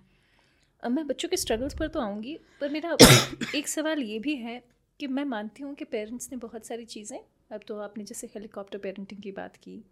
अब 0.84 0.92
मैं 0.92 1.06
बच्चों 1.08 1.30
के 1.30 1.38
स्ट्रगल्स 1.38 1.74
पर 1.80 1.88
तो 1.88 2.00
आऊँगी 2.00 2.38
पर 2.62 2.70
मेरा 2.70 2.98
एक 3.56 3.68
सवाल 3.68 4.00
ये 4.00 4.20
भी 4.20 4.36
है 4.36 4.62
कि 5.00 5.08
मैं 5.08 5.26
मानती 5.26 5.64
हूँ 5.64 5.74
कि 5.76 5.86
पेरेंट्स 5.86 6.30
ने 6.32 6.38
बहुत 6.38 6.66
सारी 6.66 6.86
चीज़ें 6.86 7.20
अब 7.52 7.62
तो 7.68 7.78
आपने 7.80 8.04
जैसे 8.04 8.28
हेलीकॉप्टर 8.28 8.78
पेरेंटिंग 8.78 9.22
की 9.22 9.32
बात 9.32 9.56
की 9.56 9.84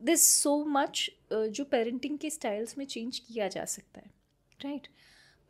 दिस 0.00 0.26
सो 0.42 0.56
मच 0.68 1.10
जो 1.32 1.64
पेरेंटिंग 1.64 2.18
के 2.18 2.30
स्टाइल्स 2.30 2.78
में 2.78 2.84
चेंज 2.86 3.18
किया 3.18 3.48
जा 3.48 3.64
सकता 3.64 4.00
है 4.00 4.10
right 4.60 4.88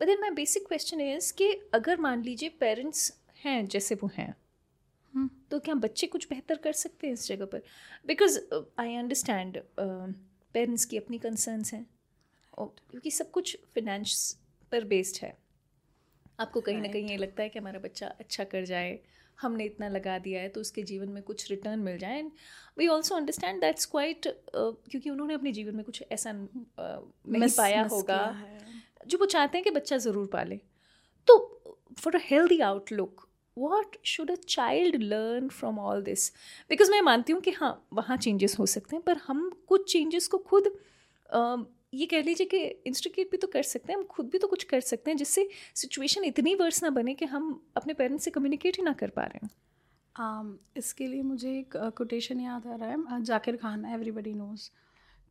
but 0.01 0.07
then 0.07 0.21
my 0.21 0.29
basic 0.35 0.67
question 0.67 1.01
is 1.01 1.33
कि 1.33 1.51
अगर 1.73 1.99
मान 1.99 2.23
लीजिए 2.23 2.49
पेरेंट्स 2.59 3.11
हैं 3.45 3.65
जैसे 3.67 3.95
वो 3.95 4.09
हैं। 4.13 4.33
तो 5.51 5.59
क्या 5.59 5.75
बच्चे 5.75 6.07
कुछ 6.07 6.27
बेहतर 6.29 6.57
कर 6.57 6.73
सकते 6.73 7.07
हैं 7.07 7.13
इस 7.13 7.27
जगह 7.27 7.45
पर? 7.45 7.61
बिकॉज़ 8.07 8.39
आई 8.79 8.95
अंडरस्टैंड 8.95 9.61
पेरेंट्स 9.79 10.85
की 10.85 10.97
अपनी 10.97 11.17
कंसर्नस 11.19 11.73
हैं। 11.73 11.85
क्योंकि 12.57 13.11
सब 13.11 13.31
कुछ 13.31 13.57
फिनेंस 13.73 14.37
पर 14.71 14.83
बेस्ड 14.85 15.23
है। 15.23 15.37
आपको 16.39 16.61
कहीं 16.61 16.77
ना 16.77 16.87
कहीं 16.87 17.09
ये 17.09 17.17
लगता 17.17 17.43
है 17.43 17.49
कि 17.49 17.59
हमारा 17.59 17.79
बच्चा 17.79 18.07
अच्छा 18.19 18.43
कर 18.43 18.65
जाए 18.65 18.99
हमने 19.37 19.65
इतना 19.65 19.87
लगा 19.89 20.17
दिया 20.19 20.41
है 20.41 20.49
तो 20.49 20.61
उसके 20.61 20.83
जीवन 20.83 21.09
में 21.09 21.21
कुछ 21.23 21.49
रिटर्न 21.51 21.79
मिल 21.79 21.97
जाए। 21.97 22.19
And 22.19 22.31
we 22.77 22.87
also 22.87 23.15
understand 23.15 23.61
that's 23.61 23.85
quite 23.85 24.27
क्योंकि 24.55 25.09
उन्होंने 25.09 25.33
अपने 25.33 25.51
जीवन 25.51 25.75
में 25.75 25.83
कुछ 25.85 26.03
ऐसा 26.11 26.31
uh, 26.31 27.01
नहीं 27.29 27.49
पाया 27.57 27.83
होगा 27.83 28.19
जो 29.07 29.17
वो 29.17 29.25
चाहते 29.27 29.57
हैं 29.57 29.63
कि 29.63 29.71
बच्चा 29.71 29.97
ज़रूर 29.97 30.27
पाले। 30.33 30.59
तो 31.27 31.37
for 31.99 32.15
a 32.15 32.19
healthy 32.23 32.59
outlook 32.61 33.28
what 33.59 33.95
should 34.05 34.31
a 34.31 34.35
child 34.35 35.03
learn 35.03 35.47
from 35.49 35.79
all 35.79 36.01
this 36.01 36.31
because 36.69 36.91
मैं 36.91 37.01
मानती 37.01 37.33
हूँ 37.33 37.41
कि 37.41 37.51
हाँ 37.51 37.87
वहाँ 37.93 38.17
चेंजेस 38.17 38.59
हो 38.59 38.65
सकते 38.65 38.95
हैं 38.95 39.03
पर 39.03 39.17
हम 39.17 39.49
कुछ 39.67 39.91
चेंजेस 39.93 40.27
को 40.27 40.37
खुद 40.37 40.77
ये 41.93 42.05
कह 42.05 42.21
लीजिए 42.21 42.47
कि 42.47 42.57
इंस्टिकेट 42.87 43.31
भी 43.31 43.37
तो 43.37 43.47
कर 43.47 43.63
सकते 43.63 43.93
हैं 43.93 43.99
हम 43.99 44.05
खुद 44.05 44.29
भी 44.29 44.37
तो 44.37 44.47
कुछ 44.47 44.63
कर 44.63 44.79
सकते 44.79 45.11
हैं 45.11 45.17
जिससे 45.17 45.49
सिचुएशन 45.75 46.23
इतनी 46.23 46.55
वर्स 46.55 46.83
ना 46.83 46.89
बने 46.89 47.13
कि 47.13 47.25
हम 47.25 47.63
अपने 47.77 47.93
पेरेंट्स 47.93 48.25
से 48.25 48.31
कम्युनिकेट 48.31 48.77
ही 48.77 48.83
ना 48.83 48.93
कर 48.93 49.09
पा 49.09 49.23
रहे 49.23 49.39
हैं। 49.43 49.49
Um, 50.15 50.77
इसके 50.77 51.07
लिए 51.07 51.21
मुझे 51.21 51.51
एक 51.59 51.77
कोटेशन 51.97 52.35
uh, 52.35 52.43
याद 52.43 52.67
आ 52.67 52.75
रहा 52.75 52.89
है 52.89 53.23
जाकिर 53.23 53.55
खान 53.55 53.85
एवरीबडी 53.85 54.33
नोज़ 54.33 54.69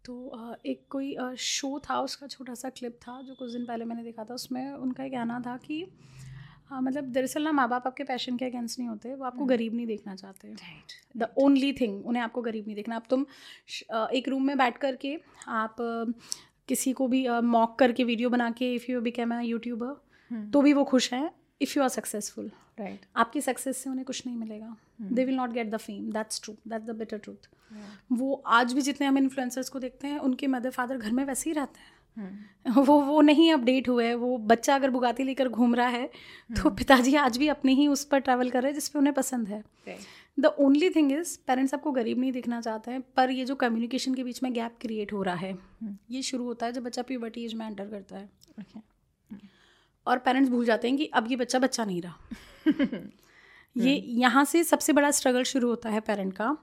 तो 0.04 0.14
uh, 0.36 0.66
एक 0.66 0.82
कोई 0.90 1.16
शो 1.38 1.78
uh, 1.78 1.90
था 1.90 2.00
उसका 2.00 2.26
छोटा 2.26 2.54
सा 2.54 2.70
क्लिप 2.70 2.98
था 3.02 3.22
जो 3.22 3.34
कुछ 3.34 3.52
दिन 3.52 3.66
पहले 3.66 3.84
मैंने 3.84 4.02
देखा 4.02 4.24
था 4.24 4.34
उसमें 4.34 4.70
उनका 4.70 5.08
कहना 5.08 5.40
था 5.46 5.56
कि 5.56 5.84
हाँ 6.70 6.80
मतलब 6.82 7.04
दरअसल 7.12 7.42
ना 7.42 7.52
माँ 7.52 7.68
बाप 7.68 7.86
आपके 7.86 8.04
पैशन 8.04 8.36
के 8.36 8.44
अगेंस्ट 8.44 8.78
नहीं 8.78 8.88
होते 8.88 9.14
वो 9.14 9.24
आपको 9.24 9.38
hmm. 9.38 9.48
गरीब 9.48 9.74
नहीं 9.74 9.86
देखना 9.86 10.14
चाहते। 10.14 10.48
राइट 10.48 10.92
द 11.16 11.28
ओनली 11.38 11.72
थिंग 11.72 12.06
उन्हें 12.06 12.22
आपको 12.22 12.42
गरीब 12.42 12.64
नहीं 12.66 12.76
देखना। 12.76 12.96
अब 12.96 13.02
तुम 13.10 13.26
एक 14.12 14.28
रूम 14.28 14.46
में 14.46 14.56
बैठ 14.58 14.78
कर 14.78 14.96
के 14.96 15.16
आप 15.48 15.76
किसी 16.68 16.92
को 16.92 17.08
भी 17.08 17.26
मॉक 17.28 17.78
करके 17.78 18.04
वीडियो 18.04 18.30
बना 18.30 18.50
के 18.50 18.74
if 18.74 18.90
you 18.90 19.00
became 19.00 19.34
a 19.34 19.40
YouTuber 19.40 20.50
तो 20.52 20.62
भी 20.62 20.72
वो 20.72 20.84
खुश 20.84 21.12
हैं 21.12 21.30
if 21.60 21.72
you 21.76 21.82
are 21.82 21.88
successful 21.88 22.50
right 22.80 23.06
आपकी 23.16 23.40
सक्सेस 23.40 23.76
से 23.76 23.90
उन्हें 23.90 24.04
कुछ 24.06 24.26
नहीं 24.26 24.36
मिलेगा। 24.36 24.76
They 25.02 25.24
will 25.24 25.36
not 25.36 25.52
get 25.52 25.70
the 25.70 25.76
fame 25.78 26.10
that's 26.12 26.40
true 26.44 26.54
that's 26.68 26.86
the 26.86 26.96
better 26.96 27.18
truth 27.18 27.48
वो 28.12 28.42
आज 28.46 28.72
भी 28.72 28.80
जितने 28.80 29.06
हम 29.06 29.18
इन्फ्लुएंसर्स 29.18 29.68
को 29.68 29.78
देखते 29.78 30.08
हैं 30.08 30.18
उनके 30.18 30.46
मदर 30.46 30.70
फादर 30.70 30.96
घर 30.96 31.12
में 31.12 31.24
वैसे 31.24 31.50
ही 31.50 31.54
रहते 31.54 31.80
हैं. 31.80 31.96
वो 32.68 33.00
वो 33.00 33.20
नहीं 33.20 33.52
अपडेट 33.52 33.88
हुए 33.88 34.14
वो 34.14 34.38
बच्चा 34.38 34.74
अगर 34.74 34.90
बुगाती 34.90 35.24
लेकर 35.24 35.48
घूम 35.48 35.74
रहा 35.74 35.88
है 35.88 36.06
तो 36.56 36.62
hmm. 36.62 36.78
पिताजी 36.78 37.14
आज 37.14 37.36
भी 37.36 37.48
अपने 37.48 37.72
ही 37.72 37.88
उस 37.88 38.04
पर 38.04 38.18
ट्रैवल 38.18 38.50
कर 38.50 38.62
रहे 38.62 38.70
हैं 38.70 38.74
जिस 38.74 38.88
पे 38.88 38.98
उन्हें 38.98 39.14
पसंद 39.14 39.48
है। 39.48 39.64
The 40.40 40.46
only 40.46 40.90
thing 40.90 41.12
is 41.12 41.38
parents 41.46 41.74
आपको 41.74 41.90
गरीब 41.90 42.18
नहीं 42.18 42.32
दिखना 42.32 42.60
चाहते 42.60 42.90
हैं 42.90 43.00
पर 43.16 43.30
ये 43.30 43.44
जो 43.44 43.54
कम्युनिकेशन 43.54 44.14
के 44.14 44.24
बीच 44.24 44.42
में 44.42 44.52
गैप 44.52 44.76
क्रिएट 44.80 45.12
हो 45.12 45.22
रहा 45.22 45.34
है 45.34 45.54
hmm. 45.54 45.94
ये 46.10 46.22
शुरू 46.22 46.44
होता 46.44 46.66
है 46.66 46.72
जब 46.72 46.82
बच्चा 46.82 47.02
प्यूबर्टी 47.02 47.44
एज 47.44 47.54
में 47.54 47.66
एंटर 47.66 47.84
करता 47.84 48.16
है। 48.16 48.28
Okay. 48.60 48.80
और 50.06 50.18
पेरेंट्स 50.18 50.50
भूल 50.50 50.64
जाते 50.64 50.88
हैं 50.88 50.96
कि 50.96 51.06
अब 51.06 51.30
ये 51.30 51.36
बच्चा 51.36 51.58
बच्चा 51.58 51.84
नहीं 51.84 52.02
रहा। 52.02 52.18
ये 53.76 53.94
यहाँ 53.94 54.44
से 54.44 54.64
सबसे 54.64 54.92
बड़ा 54.92 55.10
स्ट्रगल 55.10 55.42
शुरू 55.42 55.68
होता 55.68 55.90
है 55.90 56.00
पेरेंट 56.00 56.32
का। 56.32 56.56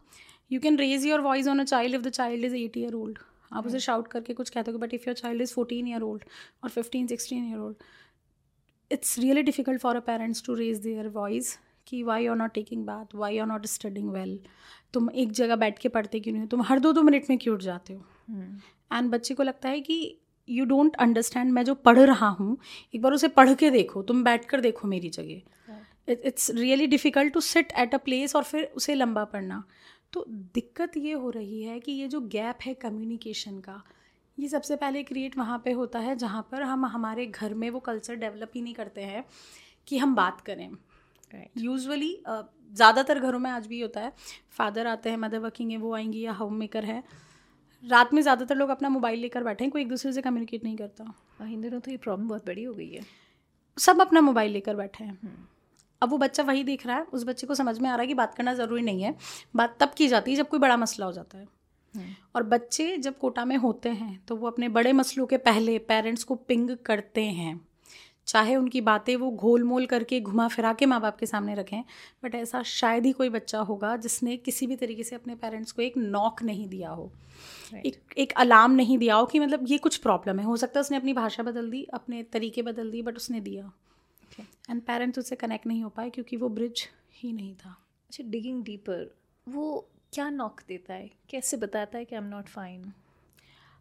You 0.52 0.60
can 0.60 0.78
raise 0.78 1.06
your 1.06 1.22
voice 1.22 1.48
on 1.48 1.60
a 1.60 1.64
child 1.64 1.96
if 1.96 2.02
the 2.02 2.10
child 2.10 2.46
is 2.46 2.56
eight 2.56 2.78
year 2.78 2.94
old 2.94 3.20
आप 3.54 3.68
उसे 3.68 3.80
शाउट 3.80 4.08
करके 4.08 4.34
कुछ 4.34 4.50
कहते 4.50 4.72
हो 4.72 4.78
but 4.78 4.94
if 4.94 5.04
your 5.08 5.16
child 5.16 5.42
is 5.42 5.54
fourteen 5.54 5.88
year 5.88 6.02
old 6.02 6.24
और 6.64 6.70
fifteen 6.70 7.08
sixteen 7.08 7.50
year 7.50 7.60
old 7.60 7.84
it's 8.92 9.20
really 9.20 9.42
difficult 9.42 9.82
for 9.82 9.96
a 9.96 10.00
parents 10.00 10.44
to 10.44 10.54
raise 10.54 10.78
their 10.78 11.08
voice 11.08 11.60
कि 11.88 12.04
why 12.04 12.28
are 12.28 12.36
not 12.36 12.54
taking 12.54 12.86
बात 12.86 13.16
why 13.16 13.38
are 13.38 13.48
not 13.48 13.66
studying 13.66 14.10
well 14.10 14.40
तुम 14.94 15.10
एक 15.10 15.32
जगह 15.32 15.56
बैठ 15.56 15.80
के 15.80 15.90
पढ़ते 15.90 16.20
क्यों 16.20 16.34
नहीं 16.34 16.42
हो? 16.42 16.48
तुम 16.48 16.62
हर 16.62 16.80
दो 16.80 16.94
दो 16.94 17.02
मिनट 17.02 17.26
में 17.30 17.38
क्यों 17.40 17.56
उठ 17.56 17.62
जाते 17.62 17.94
हो? 17.94 18.06
And 18.32 19.02
hmm. 19.02 19.14
बच्चे 19.14 19.34
को 19.34 19.44
लगता 19.44 19.70
है 19.70 19.82
कि 19.82 20.18
यू 20.50 20.66
डोंट 20.66 20.96
अंडरस्टैंड 20.96 21.52
मैं 21.52 21.64
जो 21.64 21.76
पढ़ 21.76 22.00
रहा 22.00 22.28
हूँ 22.28 22.58
एक 22.96 23.02
बार 23.02 23.14
उसे 23.14 23.28
पढ़ 23.28 23.54
के 23.54 23.70
देखो 23.70 24.04
तुम 24.04 24.24
बैठ 24.24 24.46
कर 24.46 24.62
देखो 24.62 24.88
मेरी 24.88 25.10
जगह। 25.10 25.42
It's 26.10 26.50
really 26.52 26.88
difficult 26.88 27.34
to 27.34 27.42
sit 27.42 27.72
at 27.72 27.96
a 27.96 27.98
place 27.98 28.36
और 28.36 28.44
फिर 28.44 28.72
उसे 28.76 28.96
लंबा 28.96 29.24
पढ़ना। 29.24 29.64
तो 30.16 30.24
दिक्कत 30.54 30.98
ये 30.98 31.14
हो 31.14 31.30
रही 31.30 31.62
है 31.64 31.80
कि 31.80 31.92
ये 31.92 32.08
जो 32.08 32.20
गैप 32.32 32.60
है 32.62 32.74
कम्युनिकेशन 32.74 33.60
का 33.60 33.82
ये 34.38 34.48
सबसे 34.48 34.76
पहले 34.76 35.04
क्रिएट 35.04 35.38
वहाँ 35.38 35.62
पे 35.66 35.72
होता 35.72 36.00
है 36.00 36.16
जहाँ 36.16 36.42
पर 36.52 36.62
हम 36.62 36.86
हमारे 36.86 37.26
घर 37.26 37.54
में 37.54 37.70
वो 37.70 37.80
कल्चर 37.80 38.16
डेवलप 38.16 38.52
ही 38.56 38.62
नहीं 38.62 38.74
करते 38.74 39.02
हैं 39.02 39.24
कि 39.88 39.98
हम 39.98 40.16
बात 40.16 40.42
करें। 40.42 40.70
Usually 41.58 42.12
right. 42.28 42.46
ज़्यादातर 42.74 43.20
घरों 43.20 43.40
में 43.40 43.50
आज 43.52 43.68
भी 43.68 43.80
होता 43.82 44.02
है। 44.02 44.12
फादर 44.52 44.88
आते 44.88 45.10
हैं 45.10 45.18
मदर 45.18 45.40
वर्किंग 45.40 45.72
है 45.72 45.78
वो 45.78 45.94
आएँगी 45.96 46.22
या 46.22 46.34
होम 46.34 46.54
मेकर 46.54 46.86
है। 46.86 47.04
रात 47.84 48.14
में 48.14 48.22
ज़्यादातर 48.22 48.56
लोग 48.56 48.70
अपना 48.70 48.90
मोबाइल 48.90 49.20
लेकर 49.20 49.44
बैठे 49.44 49.64
हैं 49.64 49.72
कोई 49.72 49.82
एक 49.82 49.90
दूसरे 49.90 50.12
से 50.12 50.22
कम्युनिकेट 50.22 50.64
नहीं 50.64 50.76
करता। 50.78 51.04
हाँ, 51.40 51.50
इन 51.50 51.62
दिनों 51.62 51.80
तो 51.80 51.92
ये 51.92 51.98
प्रॉब्लम 51.98 52.28
बहुत 52.28 52.46
बड़ी 52.46 52.64
हो 52.64 52.74
गई 52.74 52.90
है। 52.90 53.06
सब 53.78 54.02
अपना 54.02 54.22
मोबाइल 54.22 54.52
लेकर 54.52 54.76
बैठे 54.76 55.04
हैं। 55.04 55.20
हम्म। 55.24 55.46
अब 56.06 56.10
वो 56.10 56.18
बच्चा 56.18 56.44
वही 56.44 56.64
देख 56.64 56.86
रहा 56.88 56.98
है 56.98 57.04
उस 57.04 57.24
बच्चे 57.24 57.48
को 57.48 57.56
समझ 57.56 57.80
में 57.80 57.90
आ 57.90 57.94
रहा 57.94 58.02
है 58.02 58.08
कि 58.08 58.14
बात 58.14 58.36
करना 58.36 58.54
ज़रूरी 58.54 58.82
नहीं 58.82 59.02
है। 59.02 59.16
बात 59.56 59.78
तब 59.80 59.94
की 59.98 60.08
जाती 60.08 60.32
है 60.32 60.38
जब 60.38 60.48
कोई 60.50 60.60
बड़ा 60.60 60.78
मसला 60.78 61.06
हो 61.06 61.12
जाता 61.12 61.38
है। 61.38 61.48
हम्म। 61.96 62.16
और 62.36 62.44
बच्चे 62.44 62.98
जब 62.98 63.18
कोटा 63.18 63.46
में 63.46 63.56
होते 63.58 63.90
हैं 63.90 64.20
तो 64.28 64.36
वो 64.36 64.48
अपने 64.48 64.70
बड़े 64.70 64.94
मसलों 64.94 65.26
के 65.26 65.38
पहले 65.38 65.78
पेरेंट्स 65.80 66.24
को 66.24 66.36
पिंग 66.36 66.76
करते 66.86 67.24
हैं। 67.24 67.60
चाहे 68.28 68.56
उनकी 68.56 68.82
बातें 68.82 69.16
वो 69.16 69.30
घोल 69.32 69.64
मोल 69.64 69.86
करके 69.86 70.20
घुमा 70.22 70.48
फिरा 70.48 70.74
के 70.74 70.86
माँ 70.86 71.00
बाप 71.02 71.18
के 71.18 71.26
सामने 71.26 71.56
रखें 71.56 71.82
बट 72.24 72.36
ऐसा 72.36 72.62
शायद 72.64 73.06
ही 73.06 73.12
कोई 73.12 73.30
बच्चा 73.30 73.60
होगा 73.60 73.96
जिसने 73.98 74.38
किसी 74.38 74.68
भी 74.68 74.76
तरीके 74.76 75.04
से 75.04 75.16
अपने 75.16 75.36
पेरेंट्स 75.36 75.72
को 75.72 75.82
एक 75.82 75.98
नॉक 75.98 76.44
नहीं 76.44 76.68
दिया 76.68 76.90
हो। 76.90 77.12
Right. 77.66 77.86
एक 77.86 78.14
एक 78.18 78.34
अलार्म 78.34 78.72
नहीं 78.72 78.98
दिया 78.98 79.16
हो 79.16 79.26
कि 79.26 79.40
मतलब 79.40 79.66
ये 79.68 79.78
कुछ 79.78 79.98
प्रॉब्लम 79.98 80.40
है। 80.40 80.46
हो 80.46 80.58
सकता 80.58 80.80
है 80.80 80.82
उसने 80.82 80.98
अपनी 80.98 81.14
भाषा 81.14 81.44
बदल 81.44 81.70
दी 81.70 81.84
अपने 81.94 82.24
तरीके 82.24 82.62
बदल 82.62 82.92
दिए 82.92 83.02
बट 83.02 83.16
उसने 83.16 83.40
दिया। 83.40 83.72
Okay. 84.36 84.46
एंड 84.70 84.82
पेरेंट्स 84.82 85.20
उससे 85.20 85.36
कनेक्ट 85.36 85.68
नहीं 85.68 85.84
हो 85.84 85.90
पाए 85.90 86.10
क्योंकि 86.10 86.38
वो 86.38 86.50
ब्रिज 86.50 86.88
ही 87.14 87.32
नहीं 87.34 87.54
था। 87.56 87.70
अच्छा 88.10 88.24
डिगिंग 88.24 88.64
डीपर 88.64 89.16
वो 89.48 89.88
क्या 90.14 90.30
नॉक 90.30 90.62
देता 90.68 90.94
है? 90.94 91.10
कैसे 91.30 91.58
बताता 91.58 91.98
है 91.98 92.06
कि 92.06 92.16
I 92.16 92.22
am 92.22 92.28
not 92.28 92.50
fine 92.50 92.92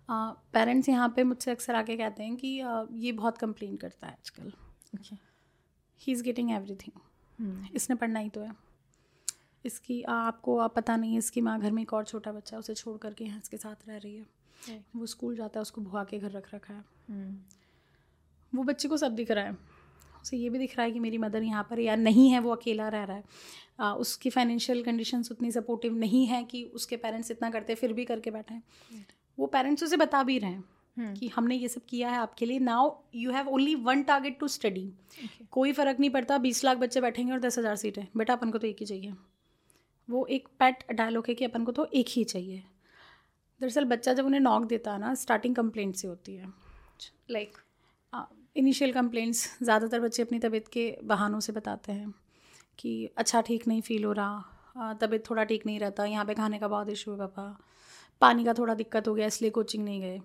parents 0.08 0.88
यहाँ 0.88 1.08
पे 1.16 1.22
मुझसे 1.24 1.50
अक्सर 1.50 1.74
आके 1.74 1.96
कहते 1.96 2.22
हैं 2.22 2.36
कि 2.36 2.60
uh, 2.60 2.86
ये 2.92 3.12
बहुत 3.12 3.38
कंप्लेन 3.38 3.76
करता 3.76 4.06
है 4.06 4.12
आजकल। 4.12 4.52
ही 6.00 6.12
इज़ 6.12 6.22
गेटिंग 6.22 6.50
एवरीथिंग 6.50 7.74
इसने 7.76 7.96
पढ़ना 7.96 8.20
ही 8.20 8.28
तो 8.30 8.40
है। 8.40 8.52
इसकी 9.64 10.02
आ, 10.02 10.12
आपको 10.12 10.58
आप 10.58 10.74
पता 10.74 10.96
नहीं 10.96 11.12
है 11.12 11.18
इसकी 11.18 11.40
माँ 11.40 11.58
घर 11.60 11.70
में 11.70 11.82
एक 11.82 11.92
और 11.92 12.04
छोटा 12.04 12.32
बच्चा 12.32 12.56
है, 12.56 12.60
उसे 12.60 12.74
छोड़ 12.74 12.96
करके 12.98 13.24
यहाँ 13.24 13.40
इसके 13.40 13.56
साथ 13.56 13.88
रह 13.88 13.96
रही 13.96 14.16
है। 14.16 14.82
वो 14.96 15.06
स्कूल 15.06 15.36
जाता 15.36 15.58
है 15.58 15.62
उसको 15.62 15.80
भुआ 15.80 16.04
के 16.04 16.18
घर 16.18 16.30
रख 16.30 16.54
रखा 16.54 16.74
है। 16.74 16.84
वो 18.52 18.62
बच्चे 18.62 18.88
को 18.88 18.96
सब 18.96 19.14
दिख 19.14 19.30
रहा 19.30 19.44
है। 19.44 19.56
उसे 20.24 20.36
ये 20.36 20.48
भी 20.50 20.58
दिख 20.58 20.76
रहा 20.76 20.84
है 20.84 20.92
कि 20.92 21.00
मेरी 21.00 21.18
मदर 21.18 21.42
यहाँ 21.42 21.62
पर 21.70 21.80
या 21.80 21.94
नहीं 21.96 22.28
है 22.30 22.38
वो 22.40 22.50
अकेला 22.50 22.88
रह 22.88 23.02
रहा 23.04 23.16
है। 23.16 23.24
आ, 23.80 23.92
उसकी 23.94 24.30
फाइनेंशियल 24.30 24.82
कंडीशंस 24.82 25.30
उतनी 25.32 25.50
सपोर्टिव 25.52 25.96
नहीं 25.96 26.24
है 26.26 26.42
कि 26.44 26.62
उसके 26.74 26.96
पेरेंट्स 26.98 27.30
इतना 27.30 27.50
करते 27.50 27.74
फिर 27.74 27.92
भी 27.92 28.04
करके 28.04 28.30
बैठे 28.30 28.54
हैं। 28.54 29.06
वो 29.38 29.46
पेरेंट्स 29.48 29.82
उसे 29.82 29.96
बता 29.96 30.22
भी 30.22 30.38
रहे 30.38 30.50
हैं 30.50 31.14
कि 31.14 31.28
हमने 31.28 31.56
ये 31.56 31.68
सब 31.68 31.82
किया 31.88 32.10
है 32.10 32.18
आपके 32.18 32.46
लिए। 32.46 32.58
Now 32.60 32.92
you 33.14 33.30
have 33.32 33.48
only 33.48 33.74
one 33.84 34.02
target 34.02 34.38
to 34.40 34.48
study 34.48 34.88
कोई 35.52 35.72
फ़र्क 35.72 36.00
नहीं 36.00 36.10
पड़ता 36.10 36.38
बीस 36.38 36.64
लाख 36.64 36.76
बच्चे 36.78 37.00
बैठेंगे 37.00 37.32
और 37.32 37.40
दस 37.40 37.58
हज़ार 37.58 37.76
सीटें। 37.76 38.04
बेटा 38.16 38.34
अपन 38.34 38.50
को 38.50 38.58
तो 38.58 38.66
एक 38.66 38.76
ही 38.80 38.86
चाहिए। 38.86 39.12
वो 40.08 40.24
एक 40.28 40.48
पैट 40.58 40.84
डायलॉग 40.92 41.24
है 41.28 41.34
कि 41.34 41.44
अपन 41.44 41.64
को 41.64 41.72
तो 41.72 41.88
एक 41.94 42.06
ही 42.08 42.24
चाहिए। 42.24 42.62
दरअसल 43.60 43.84
बच्चा 43.86 44.12
जब 44.12 44.26
उन्हें 44.26 44.40
नॉक 44.40 44.64
देता 44.66 44.92
है 44.92 45.00
ना 45.00 45.14
स्टार्टिंग 45.16 45.56
कंप्लेंट 45.56 45.94
से 45.96 46.08
होती 46.08 46.34
है। 46.34 46.52
लाइक 47.30 47.58
इनिशियल 48.56 48.92
कंप्लेंट्स 48.92 49.48
ज़्यादातर 49.62 50.00
बच्चे 50.00 50.22
अपनी 50.22 50.38
तबीयत 50.38 50.68
के 50.68 50.84
बहानों 51.04 51.40
से 51.40 51.52
बताते 51.52 51.92
हैं 51.92 52.12
कि 52.78 53.10
अच्छा 53.16 53.40
ठीक 53.40 53.66
नहीं 53.68 53.80
फील 53.82 54.04
हो 54.04 54.12
रहा 54.12 54.92
तबीयत 55.00 55.28
थोड़ा 55.30 55.44
ठीक 55.44 55.66
नहीं 55.66 55.78
रहता 55.80 56.04
यहाँ 56.04 56.24
पे 56.24 56.34
खाने 56.34 56.58
का 56.58 56.68
बहुत 56.68 56.88
इशू 56.90 57.10
है 57.12 57.18
पापा। 57.18 57.56
पानी 58.22 58.44
का 58.44 58.52
थोड़ा 58.54 58.74
दिक्कत 58.74 59.08
हो 59.08 59.14
गया 59.14 59.26
इसलिए 59.26 59.50
कोचिंग 59.50 59.84
नहीं 59.84 60.00
गए। 60.00 60.20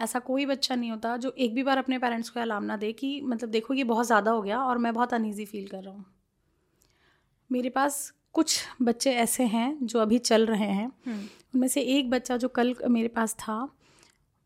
ऐसा 0.00 0.18
कोई 0.20 0.46
बच्चा 0.46 0.74
नहीं 0.74 0.90
होता 0.90 1.16
जो 1.16 1.34
एक 1.38 1.54
भी 1.54 1.62
बार 1.62 1.78
अपने 1.78 1.98
पेरेंट्स 1.98 2.28
को 2.30 2.40
अलाम 2.40 2.64
ना 2.64 2.76
दे 2.76 2.92
कि 2.92 3.20
मतलब 3.22 3.50
देखो 3.50 3.74
ये 3.74 3.84
बहुत 3.84 4.06
ज़्यादा 4.06 4.30
हो 4.30 4.42
गया 4.42 4.58
और 4.58 4.78
मैं 4.78 4.92
बहुत 4.94 5.14
अनईजी 5.14 5.44
फील 5.44 5.66
कर 5.68 5.82
रहा 5.82 5.94
हूँ। 5.94 6.04
मेरे 7.50 7.70
पास 7.70 8.12
कुछ 8.34 8.60
बच्चे 8.82 9.12
ऐसे 9.16 9.44
हैं 9.46 9.78
जो 9.82 9.98
अभी 9.98 10.18
चल 10.20 10.46
रहे 10.46 10.70
हैं। 10.70 10.86
उनमें 11.08 11.68
से 11.68 11.80
एक 11.96 12.10
बच्चा 12.10 12.36
जो 12.36 12.48
कल 12.50 12.74
मेरे 12.88 13.08
पास 13.08 13.34
था 13.34 13.56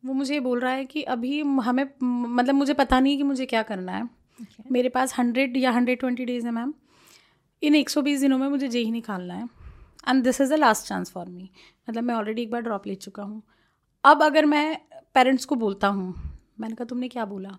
वो 0.07 0.13
मुझे 0.15 0.39
बोल 0.41 0.61
रहा 0.61 0.73
है 0.73 0.85
कि 0.85 1.03
अभी 1.05 1.41
हमें 1.41 1.85
मतलब 2.03 2.55
मुझे 2.55 2.75
पता 2.75 3.01
नहीं 3.01 3.17
कि 3.17 3.23
मुझे 3.23 3.47
क्या 3.47 3.63
करना 3.63 3.93
है। 3.93 4.03
Okay. 4.03 4.71
मेरे 4.73 4.89
पास 4.89 5.15
हंड्रेड 5.19 5.57
या 5.57 5.71
हंड्रेड 5.71 6.01
ट्वेंटी 6.01 6.25
डेज़ 6.25 6.47
है 6.47 6.53
मैम 6.53 6.73
इन 7.63 7.75
एक 7.75 7.91
सौ 7.91 8.02
बीस 8.02 8.21
दिनों 8.21 8.39
में 8.39 8.49
मुझे 8.49 8.69
जे 8.69 8.78
ही 8.78 8.91
निकालना 8.91 9.35
है। 9.35 9.49
And 10.09 10.23
this 10.25 10.41
is 10.41 10.54
the 10.54 10.57
last 10.57 10.87
chance 10.89 11.11
for 11.11 11.26
me 11.26 11.50
मतलब 11.89 12.04
मैं 12.04 12.15
ऑलरेडी 12.15 12.43
एक 12.43 12.50
बार 12.50 12.61
ड्रॉप 12.63 12.87
ले 12.87 12.95
चुका 12.97 13.23
हूँ। 13.23 13.43
अब 14.04 14.23
अगर 14.23 14.47
मैं 14.47 14.78
पेरेंट्स 15.15 15.45
को 15.45 15.54
बोलता 15.57 15.89
हूँ 15.89 16.15
मैंने 16.61 16.75
कहा 16.75 16.85
तुमने 16.85 17.09
क्या 17.09 17.25
बोला? 17.25 17.59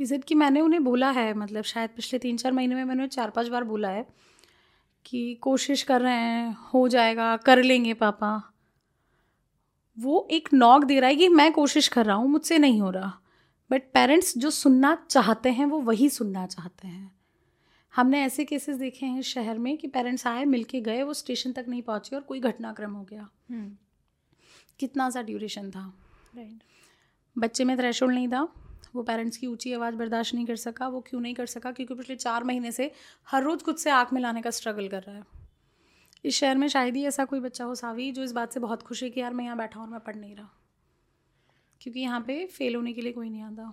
सेड 0.00 0.24
कि 0.24 0.34
मैंने 0.34 0.60
उन्हें 0.60 0.82
बोला 0.84 1.10
है 1.10 1.32
मतलब 1.34 1.64
शायद 1.64 1.90
पिछले 1.96 2.18
तीन 2.18 2.36
चार 2.36 2.52
महीने 2.52 2.74
में 2.74 2.84
मैंने 2.84 3.06
चार 3.08 3.30
पाँच 3.30 3.48
बार 3.48 3.64
बोला 3.64 3.88
है 3.88 4.06
कि 5.06 5.34
कोशिश 5.42 5.82
कर 5.82 6.00
रहे 6.00 6.14
हैं 6.14 6.56
हो 6.74 6.86
जाएगा 6.88 7.36
कर 7.36 7.62
लेंगे 7.62 7.94
पापा। 7.94 8.30
वो 9.98 10.28
एक 10.30 10.48
नॉक 10.54 10.84
दे 10.84 11.00
रहा 11.00 11.10
है 11.10 11.16
कि 11.16 11.28
मैं 11.28 11.52
कोशिश 11.52 11.88
कर 11.88 12.06
रहा 12.06 12.16
हूँ 12.16 12.28
मुझसे 12.28 12.58
नहीं 12.58 12.80
हो 12.80 12.90
रहा। 12.90 13.18
बट 13.70 13.82
पेरेंट्स 13.94 14.38
जो 14.38 14.50
सुनना 14.50 15.06
चाहते 15.10 15.48
हैं 15.48 15.66
वो 15.66 15.80
वही 15.80 16.08
सुनना 16.08 16.46
चाहते 16.46 16.88
हैं। 16.88 17.12
हमने 17.96 18.22
ऐसे 18.22 18.44
केसेस 18.44 18.76
देखे 18.76 19.06
हैं 19.06 19.22
शहर 19.22 19.58
में 19.58 19.78
कि 19.78 19.88
पेरेंट्स 19.88 20.26
आए 20.26 20.44
मिलके 20.44 20.80
गए 20.80 21.02
वो 21.02 21.14
स्टेशन 21.14 21.52
तक 21.52 21.64
नहीं 21.68 21.82
पहुँचे 21.82 22.16
और 22.16 22.22
कोई 22.22 22.40
घटनाक्रम 22.40 22.92
हो 22.92 23.04
गया। 23.04 23.28
hmm. 23.52 23.70
कितना 24.78 25.10
सा 25.10 25.22
ड्यूरेशन 25.22 25.70
था। 25.70 25.94
राइट 26.36 26.62
बच्चे 27.38 27.64
में 27.64 27.78
थ्रेशोल्ड 27.78 28.14
नहीं 28.14 28.28
था 28.28 28.48
वो 28.94 29.02
पेरेंट्स 29.02 29.36
की 29.36 29.46
ऊँची 29.46 29.72
आवाज़ 29.72 29.94
बर्दाश्त 29.94 30.34
नहीं 30.34 30.46
कर 30.46 30.56
सका 30.56 30.88
वो 30.88 31.00
क्यों 31.00 31.20
नहीं 31.20 31.34
कर 31.34 31.46
सका 31.46 31.72
क्योंकि 31.72 31.94
पिछले 31.94 32.16
चार 32.16 32.44
महीने 32.44 32.72
से 32.72 32.90
हर 33.28 33.42
रोज़ 33.42 33.62
खुद 33.62 33.76
से 33.76 33.90
आँख 33.90 34.12
मिलाने 34.12 34.42
का 34.42 34.50
स्ट्रगल 34.50 34.88
कर 34.88 35.02
रहा 35.02 35.16
है। 35.16 35.41
इस 36.24 36.34
शहर 36.34 36.56
में 36.56 36.68
शायद 36.68 36.96
ही 36.96 37.04
ऐसा 37.06 37.24
कोई 37.24 37.40
बच्चा 37.40 37.64
हो, 37.64 37.74
सावी, 37.74 38.10
जो 38.12 38.22
इस 38.22 38.32
बात 38.32 38.52
से 38.52 38.60
बहुत 38.60 38.82
खुश 38.82 39.02
है 39.02 39.10
कि 39.10 39.20
यार 39.20 39.32
मैं 39.32 39.44
यहाँ 39.44 39.56
बैठा 39.56 39.78
हूँ 39.78 39.86
और 39.86 39.92
मैं 39.92 40.00
पढ़ 40.00 40.16
नहीं 40.16 40.34
रहा। 40.36 40.50
क्योंकि 41.80 42.00
यहाँ 42.00 42.20
पे 42.20 42.44
फेल 42.46 42.74
होने 42.74 42.92
के 42.92 43.00
लिए 43.00 43.12
कोई 43.12 43.30
नहीं 43.30 43.42
आता। 43.42 43.72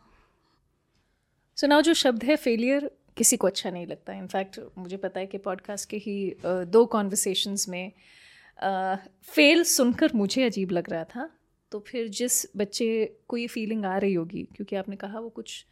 सुनाओ 1.57 1.77
नाउ 1.77 1.81
जो 1.81 1.93
शब्द 1.93 2.23
है 2.23 2.35
फेलियर 2.35 2.89
किसी 3.17 3.37
को 3.37 3.47
अच्छा 3.47 3.69
नहीं 3.69 3.87
लगता। 3.87 4.13
इनफैक्ट 4.13 4.59
मुझे 4.77 4.97
पता 4.97 5.19
है 5.19 5.27
कि 5.27 5.37
पॉडकास्ट 5.37 5.89
के 5.89 5.97
ही 5.97 6.35
दो 6.43 6.85
कॉन्वर्सेशंस 6.85 7.67
में 7.69 7.91
फेल 9.23 9.63
सुनकर 9.63 10.11
मुझे 10.15 10.43
अजीब 10.43 10.71
लग 10.71 10.89
रहा 10.89 11.03
था। 11.03 11.29
तो 11.71 11.79
फिर 11.79 12.07
जिस 12.07 12.45
बच्चे 12.57 13.17
को 13.27 13.37
ये 13.37 13.47
फीलिंग 13.47 13.85
आ 13.85 13.97
रही 13.97 14.13
होगी, 14.13 14.43
क्योंकि 14.55 14.75
आपने 14.75 14.95
कहा 14.95 15.19
वो 15.19 15.29
कुछ 15.29 15.65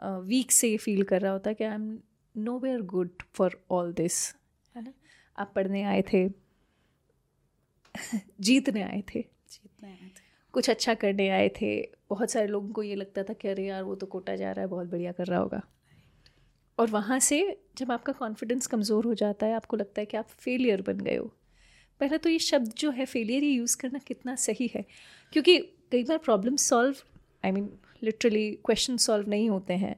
वीक 0.00 0.52
से 0.52 0.68
ये 0.68 0.76
फील 0.76 1.02
कर 1.02 1.20
रहा 1.20 1.32
होता 1.32 1.50
है 1.50 1.54
कि 1.54 1.64
I 1.64 1.74
am 1.74 1.98
nowhere 2.58 2.80
good 2.80 3.22
for 3.34 3.60
all 3.70 3.92
this 3.92 4.34
आप 5.38 5.52
पढ़ने 5.56 5.82
आए 5.82 6.02
थे। 6.02 6.28
जीतने 8.40 8.82
आए 8.82 9.02
थे। 9.14 9.20
जीतने 9.50 9.88
आए 9.88 10.08
थे। 10.08 10.26
कुछ 10.52 10.70
अच्छा 10.70 10.94
करने 10.94 11.28
आए 11.28 11.48
थे। 11.48 11.80
बहुत 12.10 12.30
सारे 12.30 12.46
लोगों 12.46 12.68
को 12.68 12.82
ये 12.82 12.94
लगता 12.94 13.22
था 13.22 13.32
कि 13.32 13.48
अरे 13.48 13.66
यार 13.66 13.82
वो 13.82 13.94
तो 13.94 14.06
कोटा 14.06 14.36
जा 14.36 14.52
रहा 14.52 14.60
है 14.60 14.66
बहुत 14.66 14.86
बढ़िया 14.86 15.12
कर 15.12 15.26
रहा 15.26 15.38
होगा। 15.38 15.62
और 16.78 16.90
वहाँ 16.90 17.18
से 17.18 17.58
जब 17.78 17.92
आपका 17.92 18.12
कॉन्फिडेंस 18.12 18.66
कमज़ोर 18.66 19.04
हो 19.04 19.14
जाता 19.14 19.46
है 19.46 19.54
आपको 19.54 19.76
लगता 19.76 20.00
है 20.00 20.06
कि 20.06 20.16
आप 20.16 20.28
फेलियर 20.28 20.82
बन 20.82 20.98
गए 20.98 21.16
हो। 21.16 21.26
पहले 22.00 22.18
तो 22.18 22.28
ये 22.28 22.38
शब्द 22.38 22.72
जो 22.78 22.90
है 22.90 23.04
फेलियर 23.04 23.44
ये 23.44 23.50
यूज़ 23.50 23.76
करना 23.76 23.98
कितना 23.98 24.34
सही 24.34 24.70
है? 24.74 24.84
क्योंकि 25.32 25.58
कई 25.92 26.04
बार 26.04 26.18
problem 26.18 26.56
solve 26.56 26.96
I 27.44 27.52
mean 27.52 27.70
literally 28.02 28.50
question 28.64 28.96
solve 28.96 29.28
नहीं 29.30 29.50
होते 29.50 29.74
हैं 29.74 29.96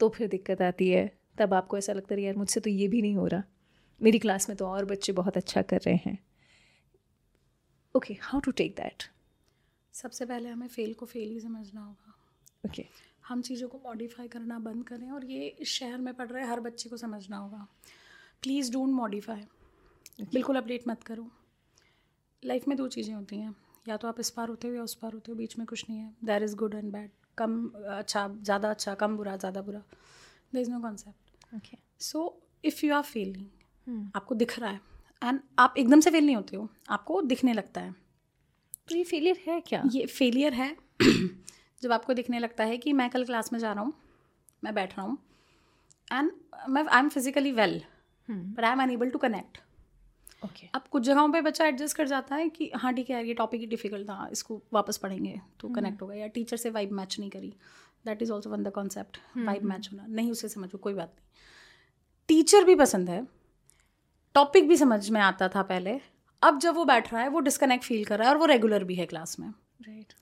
तो 0.00 0.08
फिर 0.08 0.28
दिक्कत 0.28 0.62
आती 0.62 0.88
है। 0.90 1.10
तब 1.38 1.54
आपको 1.54 1.78
ऐसा 1.78 1.92
लगता 1.92 2.14
है 2.14 2.22
यार 2.22 2.36
मुझसे 2.36 2.60
तो 2.60 2.70
ये 2.70 2.88
भी 2.88 3.02
नहीं 3.02 3.16
हो 3.16 3.26
रहा। 3.26 3.42
मेरी 4.02 4.18
क्लास 4.18 4.48
में 4.48 4.56
तो 4.56 4.66
और 4.66 4.84
बच्चे 4.84 5.12
बहुत 5.12 5.36
अच्छा 5.36 5.62
कर 5.62 5.80
रहे 5.86 5.96
हैं। 5.96 6.18
Okay 7.94 8.14
how 8.22 8.40
to 8.40 8.50
take 8.52 8.74
that 8.76 9.02
सबसे 9.94 10.26
पहले 10.26 10.48
हमें 10.48 10.68
फेल 10.68 10.92
को 10.94 11.06
फेल 11.06 11.30
ही 11.30 11.40
समझना 11.40 11.80
होगा। 11.80 12.14
Okay 12.64 12.82
okay. 12.82 12.84
हम 13.24 13.42
चीज़ों 13.42 13.68
को 13.68 13.80
मॉडिफाई 13.84 14.28
करना 14.28 14.58
बंद 14.60 14.84
करें 14.84 15.10
और 15.10 15.24
ये 15.24 15.46
इस 15.46 15.68
शहर 15.70 15.98
में 15.98 16.12
पढ़ 16.14 16.28
रहे 16.28 16.44
हर 16.46 16.60
बच्चे 16.60 16.88
को 16.88 16.96
समझना 16.96 17.36
होगा। 17.36 17.66
प्लीज़ 18.42 18.72
डोंट 18.72 18.94
मॉडिफाई 18.94 19.46
बिल्कुल 20.22 20.56
अपडेट 20.56 20.88
मत 20.88 21.02
करो। 21.02 21.30
लाइफ 22.42 22.68
में 22.68 22.76
दो 22.76 22.88
चीज़ें 22.88 23.14
होती 23.14 23.36
हैं। 23.36 23.54
या 23.86 23.96
तो 23.96 24.08
आप 24.08 24.20
इस 24.20 24.30
पार 24.30 24.48
होते 24.48 24.68
हो 24.68 24.74
या 24.74 24.82
उस 24.82 24.94
पार 24.94 25.12
होते 25.12 25.32
हो 25.32 25.36
बीच 25.36 25.56
में 25.58 25.66
कुछ 25.66 25.84
नहीं 25.90 25.98
है। 25.98 26.14
There 26.24 26.42
is 26.42 26.56
good 26.56 26.74
and 26.74 26.92
bad 26.92 27.10
कम 27.38 27.66
अच्छा 27.90 28.26
ज़्यादा 28.30 28.70
अच्छा 28.70 28.94
कम 28.94 29.16
बुरा 29.16 29.36
ज़्यादा 29.36 29.62
बुरा। 29.62 29.78
There 30.52 30.60
is 30.62 30.70
no 30.70 30.80
concept 30.80 31.54
okay 31.56 31.76
so 32.00 32.24
if 32.64 32.84
you 32.86 32.94
are 32.94 33.02
failing 33.04 33.46
आपको 34.16 34.34
दिख 34.34 34.58
रहा 34.58 34.70
है। 34.70 34.80
एंड 35.22 35.40
आप 35.58 35.74
एकदम 35.78 36.00
से 36.00 36.10
फेल 36.10 36.24
नहीं 36.26 36.36
होते 36.36 36.56
हो। 36.56 36.68
आपको 36.90 37.20
दिखने 37.22 37.52
लगता 37.52 37.80
है। 37.80 37.94
तो 38.88 38.96
ये 38.96 39.04
फेलियर 39.04 39.40
है 39.46 39.60
क्या? 39.60 39.82
ये 39.92 40.06
फेलियर 40.06 40.54
है। 40.54 40.76
जब 41.82 41.92
आपको 41.92 42.14
दिखने 42.14 42.38
लगता 42.38 42.64
है 42.64 42.76
कि 42.78 42.92
मैं 42.92 43.08
कल 43.10 43.24
क्लास 43.24 43.52
में 43.52 43.58
जा 43.60 43.72
रहा 43.72 43.84
हूँ 43.84 43.92
मैं 44.64 44.74
बैठ 44.74 44.96
रहा 44.98 45.06
हूँ 45.06 45.18
एंड 46.12 46.30
मैं 46.68 46.84
I 46.86 47.00
am 47.00 47.08
physically 47.08 47.52
well 47.52 47.82
but 48.28 48.64
I 48.64 48.72
am 48.72 48.82
unable 48.82 49.10
to 49.10 49.18
connect 49.18 49.58
okay 50.44 50.66
अब 50.74 50.84
कुछ 50.90 51.02
जगहों 51.02 51.28
पे 51.32 51.40
बच्चा 51.40 51.66
एडजस्ट 51.66 51.96
कर 51.96 52.06
जाता 52.08 52.36
है 52.36 52.48
कि 52.48 52.70
हाँ 52.74 52.92
ठीक 52.94 53.10
है 53.10 53.16
यार 53.16 53.24
ये 53.24 53.34
टॉपिक 53.34 53.60
ही 53.60 53.66
डिफ़िकल्ट 53.66 54.08
था 54.08 54.28
इसको 54.32 54.60
वापस 54.72 54.96
पढ़ेंगे 54.96 55.40
तो 55.60 55.68
कनेक्ट 55.68 56.02
होगा 56.02 56.14
या 56.14 56.26
टीचर 56.26 56.56
से 56.56 56.70
वाइब 56.70 56.92
मैच 56.92 57.18
नहीं 57.18 57.30
करी। 57.30 57.52
That 58.06 58.22
is 58.22 58.32
also 58.32 58.50
one 58.50 58.62
the 58.62 58.70
concept 58.70 59.18
vibe 59.38 59.64
match 59.64 59.88
होना। 59.92 60.06
नहीं 60.08 60.30
उसे 60.30 60.48
समझो 60.48 60.78
कोई 60.78 60.94
बात 60.94 61.14
नहीं। 61.16 61.26
टीचर 62.28 62.64
भी 62.64 62.74
पसंद 62.74 63.10
है। 63.10 63.26
टॉपिक 64.34 64.68
भी 64.68 64.76
समझ 64.76 65.08
में 65.10 65.20
आता 65.20 65.48
था 65.48 65.62
पहले। 65.62 66.00
अब 66.42 66.58
जब 66.58 66.74
वो 66.74 66.84
बैठ 66.84 67.12
रहा 67.12 67.22
है 67.22 67.28
वो 67.28 67.40
डिस्कनेक्ट 67.40 67.84
फील 67.84 68.04
कर 68.04 68.18
रहा 68.18 68.28
है 68.28 68.34
और 68.34 68.40
वो 68.40 68.46
रेगुलर 68.46 68.84
भी 68.84 68.94
है 68.94 69.06
क्लास 69.06 69.38
में। 69.38 69.48
Right 69.48 70.06
right. 70.06 70.20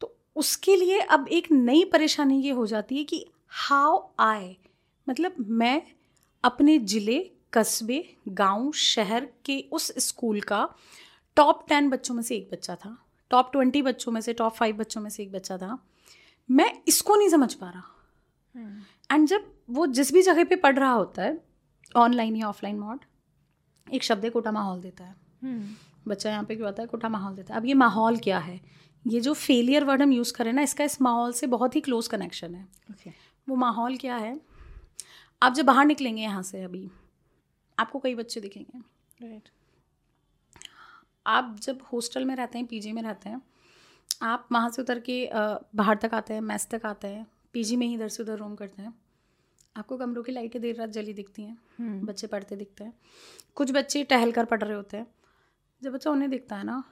तो 0.00 0.16
उसके 0.36 0.76
लिए 0.76 1.00
अब 1.00 1.28
एक 1.28 1.50
नई 1.52 1.84
परेशानी 1.84 2.40
ये 2.42 2.50
हो 2.50 2.66
जाती 2.66 2.96
है 2.96 3.04
कि 3.04 3.26
हाउ 3.48 4.08
आई 4.18 4.56
मतलब 5.08 5.34
मैं 5.40 5.82
अपने 6.44 6.78
ज़िले 6.78 7.30
कस्बे 7.52 8.16
गाँव 8.28 8.72
शहर 8.72 9.28
के 9.44 9.64
उस 9.72 9.92
स्कूल 9.98 10.40
का 10.40 10.68
टॉप 11.36 11.64
टेन 11.68 11.90
बच्चों 11.90 12.14
में 12.14 12.22
से 12.22 12.36
एक 12.36 12.48
बच्चा 12.52 12.74
था। 12.74 12.96
टॉप 13.30 13.52
ट्वेंटी 13.52 13.82
बच्चों 13.82 14.12
में 14.12 14.20
से 14.20 14.32
टॉप 14.32 14.54
फाइव 14.54 14.76
बच्चों 14.76 15.00
में 15.00 15.10
से 15.10 15.22
एक 15.22 15.32
बच्चा 15.32 15.58
था। 15.58 15.78
मैं 16.50 16.72
इसको 16.88 17.16
नहीं 17.16 17.28
समझ 17.28 17.54
पा 17.54 17.70
रहा। 17.70 17.84
And 18.56 19.20
hmm. 19.20 19.26
जब 19.26 19.52
वो 19.70 19.86
जिस 19.86 20.12
भी 20.12 20.22
जगह 20.22 20.44
पे 20.44 20.56
पढ़ 20.56 20.78
रहा 20.78 20.92
होता 20.92 21.22
है 21.22 21.44
ऑनलाइन 21.96 22.36
या 22.36 22.48
ऑफलाइन 22.48 22.78
मोड 22.78 23.04
एक 23.86 24.02
शब्द 24.02 24.24
है 24.24 24.30
कोटा 24.30 24.50
माहौल 24.52 24.80
देता 24.80 25.04
है। 25.04 25.14
बच्चा 26.08 26.30
यहाँ 26.30 26.44
पे 26.44 26.56
क्यों 26.56 26.68
आता 26.68 26.82
है? 26.82 26.88
कोटा 26.88 27.08
माहौल 27.08 27.34
देता 27.36 27.54
है। 27.54 27.60
अब 27.60 27.66
ये 27.66 27.74
माहौल 27.74 28.16
क्या 28.18 28.38
है? 28.38 28.60
ये 29.04 29.20
जो 29.20 29.32
फेलियर 29.34 29.84
वर्ड 29.84 30.02
हम 30.02 30.12
यूज़ 30.12 30.32
करें 30.34 30.52
ना 30.52 30.62
इसका 30.62 30.84
इस 30.84 31.00
माहौल 31.02 31.32
से 31.32 31.46
बहुत 31.46 31.76
ही 31.76 31.80
क्लोज 31.80 32.08
कनेक्शन 32.08 32.54
है। 32.54 32.66
Okay. 32.92 33.12
वो 33.48 33.56
माहौल 33.56 33.96
क्या 33.96 34.16
है? 34.16 34.38
आप 35.42 35.54
जब 35.54 35.66
बाहर 35.66 35.84
निकलेंगे 35.86 36.22
यहाँ 36.22 36.42
से 36.42 36.62
अभी 36.62 36.88
आपको 37.78 37.98
कई 37.98 38.14
बच्चे 38.14 38.40
दिखेंगे। 38.40 38.78
Right 38.78 39.32
right. 39.34 39.50
आप 41.26 41.56
जब 41.62 41.78
हॉस्टल 41.92 42.24
में 42.24 42.34
रहते 42.36 42.58
हैं 42.58 42.66
पीजी 42.66 42.92
में 42.92 43.02
रहते 43.02 43.28
हैं 43.28 43.40
आप 44.22 44.48
वहाँ 44.52 44.68
से 44.70 44.82
उतर 44.82 44.98
के 45.00 45.28
बाहर 45.32 45.96
तक 45.96 46.14
आते 46.14 46.34
हैं 46.34 46.40
मैस 46.40 46.68
तक 46.70 46.86
आते 46.86 47.08
हैं 47.08 47.26
पीजी 47.52 47.76
में 47.76 47.86
ही 47.86 47.94
इधर 47.94 48.08
से 48.08 48.22
उधर 48.22 48.36
रूम 48.38 48.54
करते 48.54 48.82
हैं। 48.82 48.94
आपको 49.76 49.96
कमरों 49.96 50.22
की 50.22 50.32
लाइटें 50.32 50.60
देर 50.62 50.76
रात 50.76 50.90
जली 50.90 51.12
दिखती 51.12 51.42
हैं 51.42 51.56
हम्म। 51.78 52.06
बच्चे 52.06 52.26
पढ़ते 52.26 52.56
दिखते 52.56 52.84
हैं। 52.84 52.92
कुछ 53.54 53.72
बच्चे 53.72 54.02
टहल 54.04 54.32
कर 54.32 54.44
पढ़ 54.44 54.62
रहे 54.62 54.76
होते 54.76 54.96
हैं। 54.96 55.06
जब 55.82 55.92
बच्चा 55.92 56.10
उन्हें 56.10 56.30
दिखता 56.30 56.56
है 56.56 56.64
ना 56.64 56.82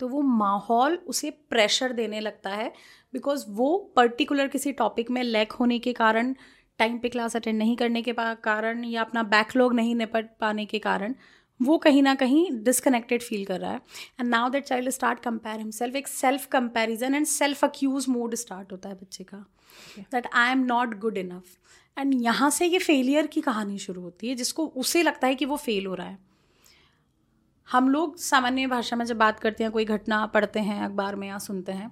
तो 0.00 0.08
वो 0.08 0.20
माहौल 0.22 0.94
उसे 1.06 1.30
प्रेशर 1.50 1.92
देने 1.92 2.20
लगता 2.20 2.50
है 2.50 2.72
बिकॉज़ 3.14 3.44
वो 3.50 3.76
पर्टिकुलर 3.96 4.48
किसी 4.48 4.72
टॉपिक 4.72 5.10
में 5.10 5.22
लैक 5.22 5.52
होने 5.52 5.78
के 5.78 5.92
कारण 5.92 6.34
टाइम 6.78 6.98
पे 6.98 7.08
क्लास 7.08 7.36
अटेंड 7.36 7.58
नहीं 7.58 7.76
करने 7.76 8.02
के 8.02 8.14
कारण 8.18 8.84
या 8.84 9.00
अपना 9.00 9.22
बैकलॉग 9.22 9.74
नहीं 9.74 9.94
निपट 9.94 10.28
पाने 10.40 10.64
के 10.66 10.78
कारण 10.78 11.14
वो 11.60 11.78
कहीं 11.78 12.02
ना 12.02 12.14
कहीं 12.14 12.50
डिसकनेक्टेड 12.64 13.22
फील 13.22 13.44
कर 13.44 13.60
रहा 13.60 13.70
है। 13.70 13.80
And 14.20 14.28
now 14.28 14.48
that 14.50 14.64
child 14.64 14.90
start 14.90 15.20
compare 15.20 15.58
himself 15.58 15.96
एक 15.96 16.08
self 16.08 16.46
comparison 16.46 17.14
and 17.14 17.26
self 17.26 17.64
accuse 17.64 18.08
mode 18.08 18.34
start 18.34 18.72
होता 18.72 18.88
है 18.88 18.94
बच्चे 18.94 19.24
का। 19.24 19.44
That 19.98 20.26
I 20.34 20.52
am 20.52 20.64
not 20.64 20.98
good 20.98 21.18
enough 21.18 21.58
and 21.96 22.14
यहाँ 22.14 22.50
से 22.50 22.66
ये 22.66 22.78
फेलियर 22.78 23.26
की 23.26 23.40
कहानी 23.40 23.78
शुरू 23.78 24.02
होती 24.02 24.28
है 24.28 24.34
जिसको 24.34 24.66
उसे 24.66 25.02
लगता 25.02 25.26
है 25.26 25.34
कि 25.34 25.44
वो 25.44 25.56
फेल 25.56 25.86
हो 25.86 25.94
रहा 25.94 26.06
है। 26.06 26.18
हम 27.68 27.88
लोग 27.88 28.16
सामान्य 28.18 28.66
भाषा 28.66 28.96
में 28.96 29.04
जब 29.04 29.16
बात 29.16 29.40
करते 29.40 29.64
हैं 29.64 29.72
कोई 29.72 29.84
घटना 29.84 30.24
पढ़ते 30.26 30.60
हैं 30.60 30.80
अखबार 30.82 31.16
में 31.16 31.26
या 31.28 31.38
सुनते 31.40 31.72
हैं 31.72 31.90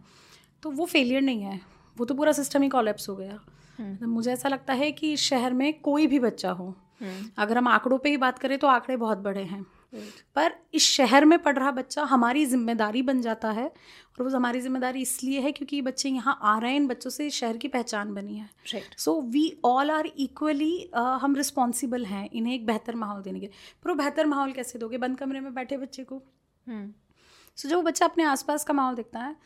तो 0.62 0.70
वो 0.70 0.86
फेलियर 0.86 1.22
नहीं 1.22 1.42
है। 1.42 1.60
वो 1.96 2.04
तो 2.04 2.14
पूरा 2.14 2.32
सिस्टम 2.32 2.62
ही 2.62 2.68
कॉलेप्स 2.68 3.08
हो 3.08 3.16
गया। 3.16 3.38
तो 3.80 4.06
मुझे 4.06 4.32
ऐसा 4.32 4.48
लगता 4.48 4.72
है 4.72 4.90
कि 4.92 5.16
शहर 5.18 5.52
में 5.52 5.72
कोई 5.80 6.06
भी 6.06 6.18
बच्चा 6.18 6.50
हो 6.50 6.66
हम्म। 7.00 7.30
अगर 7.38 7.58
हम 7.58 7.68
आंकड़ों 7.68 7.98
पे 7.98 8.10
ही 8.10 8.16
बात 8.16 8.38
करें 8.38 8.58
तो 8.58 8.66
आंकड़े 8.66 8.96
बहुत 8.96 9.18
बड़े 9.18 9.42
हैं। 9.42 9.64
पर 10.36 10.54
इस 10.74 10.82
शहर 10.86 11.24
में 11.24 11.38
पढ़ 11.38 11.58
रहा 11.58 11.70
बच्चा 11.72 12.02
हमारी 12.04 12.44
ज़िम्मेदारी 12.46 13.02
बन 13.02 13.20
जाता 13.22 13.50
है 13.50 13.64
और 13.64 14.22
वो 14.22 14.30
हमारी 14.30 14.60
ज़िम्मेदारी 14.60 15.02
इसलिए 15.02 15.40
है 15.40 15.52
क्योंकि 15.52 15.76
ये 15.76 15.82
बच्चे 15.82 16.08
यहाँ 16.08 16.38
आ 16.42 16.58
रहे 16.58 16.70
हैं 16.70 16.76
इन 16.76 16.86
बच्चों 16.88 17.10
से 17.10 17.28
शहर 17.30 17.56
की 17.56 17.68
पहचान 17.68 18.14
बनी 18.14 18.36
है। 18.36 18.82
So 18.98 19.20
we 19.22 19.44
all 19.64 19.90
are 19.90 20.06
equally 20.18 20.90
हम 20.94 21.36
रिस्पॉन्सिबल 21.36 22.04
हैं 22.06 22.28
इन्हें 22.30 22.54
एक 22.54 22.66
बेहतर 22.66 22.94
माहौल 22.94 23.22
देने 23.22 23.40
के 23.40 23.46
पर 23.46 23.90
वो 23.90 23.94
बेहतर 23.96 24.26
माहौल 24.26 24.52
कैसे 24.52 24.78
दोगे 24.78 24.98
बंद 24.98 25.18
कमरे 25.18 25.40
में 25.40 25.52
बैठे 25.54 25.76
बच्चे 25.76 26.04
को? 26.04 26.18
सो 26.18 26.72
हम्म। 26.72 26.92
जब 27.58 27.76
वो 27.76 27.82
बच्चा 27.82 28.06
अपने 28.06 28.24
आसपास 28.24 28.64
का 28.64 28.74
माहौल 28.74 28.94
देखता 28.94 29.20
है 29.20 29.36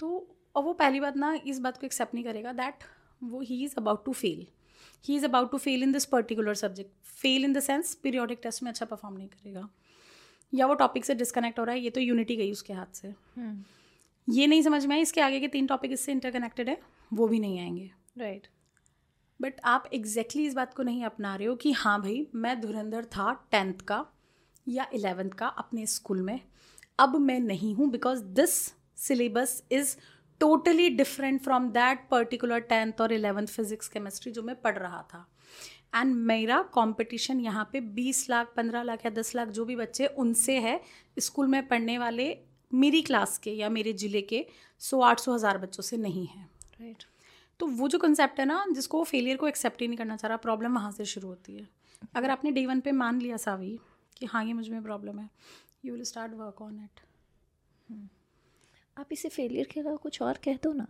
तो 0.00 0.26
और 0.54 0.62
वो 0.62 0.72
पहली 0.74 1.00
बात 1.00 1.16
ना 1.16 1.34
इस 1.46 1.58
बात 1.60 1.76
को 1.76 1.86
एक्सेप्ट 1.86 2.14
नहीं 2.14 2.24
करेगा 2.24 2.52
दैट 2.54 2.84
वो 3.22 3.40
ही 3.40 3.62
is 3.64 3.74
about 3.78 4.04
to 4.04 4.12
fail 4.14 4.46
he 5.04 5.16
is 5.16 5.24
about 5.24 5.50
to 5.50 5.58
fail 5.58 5.82
in 5.82 5.92
this 5.92 6.04
particular 6.06 6.54
subject 6.56 6.90
fail 7.20 7.44
in 7.44 7.52
the 7.52 7.60
sense 7.62 7.94
periodic 8.02 8.40
test 8.42 8.62
में 8.62 8.70
अच्छा 8.70 8.86
परफॉर्म 8.86 9.16
नहीं 9.16 9.28
करेगा। 9.28 9.68
या 10.54 10.66
वो 10.66 10.74
टॉपिक 10.74 11.04
से 11.04 11.14
डिस्कनेक्ट 11.14 11.58
हो 11.58 11.64
रहा 11.64 11.74
है 11.74 11.80
ये 11.80 11.90
तो 11.90 12.00
यूनिटी 12.00 12.36
गई 12.36 12.52
उसके 12.52 12.72
हाथ 12.72 12.94
से 12.94 13.08
hmm. 13.08 13.56
ये 14.28 14.46
नहीं 14.46 14.62
समझ 14.62 14.86
में 14.86 14.96
आई 14.96 15.02
इसके 15.02 15.20
आगे 15.20 15.40
के 15.40 15.48
तीन 15.48 15.66
टॉपिक 15.66 15.92
इससे 15.92 16.12
इंटरकनेक्टेड 16.12 16.68
है 16.68 16.78
वो 17.12 17.28
भी 17.28 17.38
नहीं 17.38 17.60
आएँगे 17.60 17.90
राइट 18.18 18.42
right. 18.42 18.54
बट 19.42 19.60
आप 19.64 19.90
एग्जैक्टली 19.94 20.24
exactly 20.24 20.48
इस 20.48 20.54
बात 20.54 20.74
को 20.74 20.82
नहीं 20.82 21.04
अपना 21.04 21.36
रहे 21.36 21.46
हो 21.46 21.56
कि 21.56 21.72
हाँ 21.72 22.00
भाई 22.02 22.26
मैं 22.34 22.60
धुरंधर 22.60 23.04
था 23.04 23.32
टेंथ 23.50 23.80
का 23.80 24.06
या 24.68 24.86
इलेवेंथ 24.94 25.30
का 25.30 25.46
अपने 25.46 25.86
स्कूल 25.86 26.22
में 26.22 26.40
अब 26.98 27.16
मैं 27.16 27.40
नहीं 27.40 27.74
हूँ 27.74 27.90
because 27.90 28.22
this 28.24 28.50
syllabus 28.96 29.62
is 29.72 29.96
totally 30.40 30.90
different 30.90 31.42
from 31.42 31.68
that 31.68 32.08
particular 32.10 32.60
tenth 32.60 33.00
और 33.00 33.12
इलेवेंथ 33.12 33.46
फिजिक्स 33.46 33.88
केमिस्ट्री 33.88 34.32
जो 34.32 34.42
मैं 34.42 34.56
पढ़ 34.56 34.78
रहा 34.78 35.02
था 35.02 35.26
एंड 35.96 36.14
मेरा 36.26 36.60
कंपटीशन 36.74 37.40
यहाँ 37.40 37.68
पे 37.72 37.80
बीस 37.92 38.28
लाख 38.30 38.52
पंद्रह 38.56 38.82
लाख 38.82 39.04
या 39.04 39.10
दस 39.12 39.34
लाख 39.34 39.48
जो 39.50 39.64
भी 39.64 39.76
बच्चे 39.76 40.06
उनसे 40.18 40.58
है 40.60 40.80
स्कूल 41.18 41.46
में 41.46 41.66
पढ़ने 41.68 41.98
वाले 41.98 42.36
मेरी 42.72 43.02
क्लास 43.02 43.36
के 43.38 43.50
या 43.52 43.68
मेरे 43.70 43.92
ज़िले 43.94 44.22
के 44.24 44.44
सौ 44.82 45.00
आठ 45.02 45.20
सौ 45.20 45.34
हज़ार 45.34 45.58
बच्चों 45.58 45.82
से 45.82 45.96
नहीं 45.98 46.26
है। 46.26 46.42
Right 46.80 46.94
right. 46.94 47.08
तो 47.60 47.66
वो 47.68 47.88
जो 47.88 47.98
कंसेप्ट 47.98 48.40
है 48.40 48.46
ना 48.46 48.64
जिसको 48.70 49.02
फेलियर 49.04 49.36
को 49.36 49.48
एक्सेप्ट 49.48 49.80
ही 49.80 49.86
नहीं 49.88 49.98
करना 49.98 50.16
चाह 50.16 50.28
रहा 50.28 50.36
प्रॉब्लम 50.38 50.74
वहाँ 50.74 50.90
से 50.92 51.04
शुरू 51.06 51.28
होती 51.28 51.56
है। 51.56 51.68
अगर 52.14 52.30
आपने 52.30 52.50
डे 52.52 52.66
वन 52.66 52.80
पे 52.80 52.92
मान 52.94 53.20
लिया 53.20 53.36
सावी 53.38 53.78
कि 54.16 54.26
हाँ 54.26 54.44
ये 54.44 54.52
मुझमें 54.52 54.82
प्रॉब्लम 54.82 55.18
है 55.18 55.28
you 55.84 55.94
will 55.94 56.04
start 56.04 56.34
work 56.34 56.62
on 56.62 56.74
it 56.76 57.00
आप 58.96 59.08
इसे 59.12 59.28
फेलियर 59.28 59.68
के 59.72 59.80
अलावा 59.80 59.96
कुछ 59.98 60.20
और 60.22 60.38
कह 60.44 60.58
दो 60.62 60.72
ना। 60.72 60.86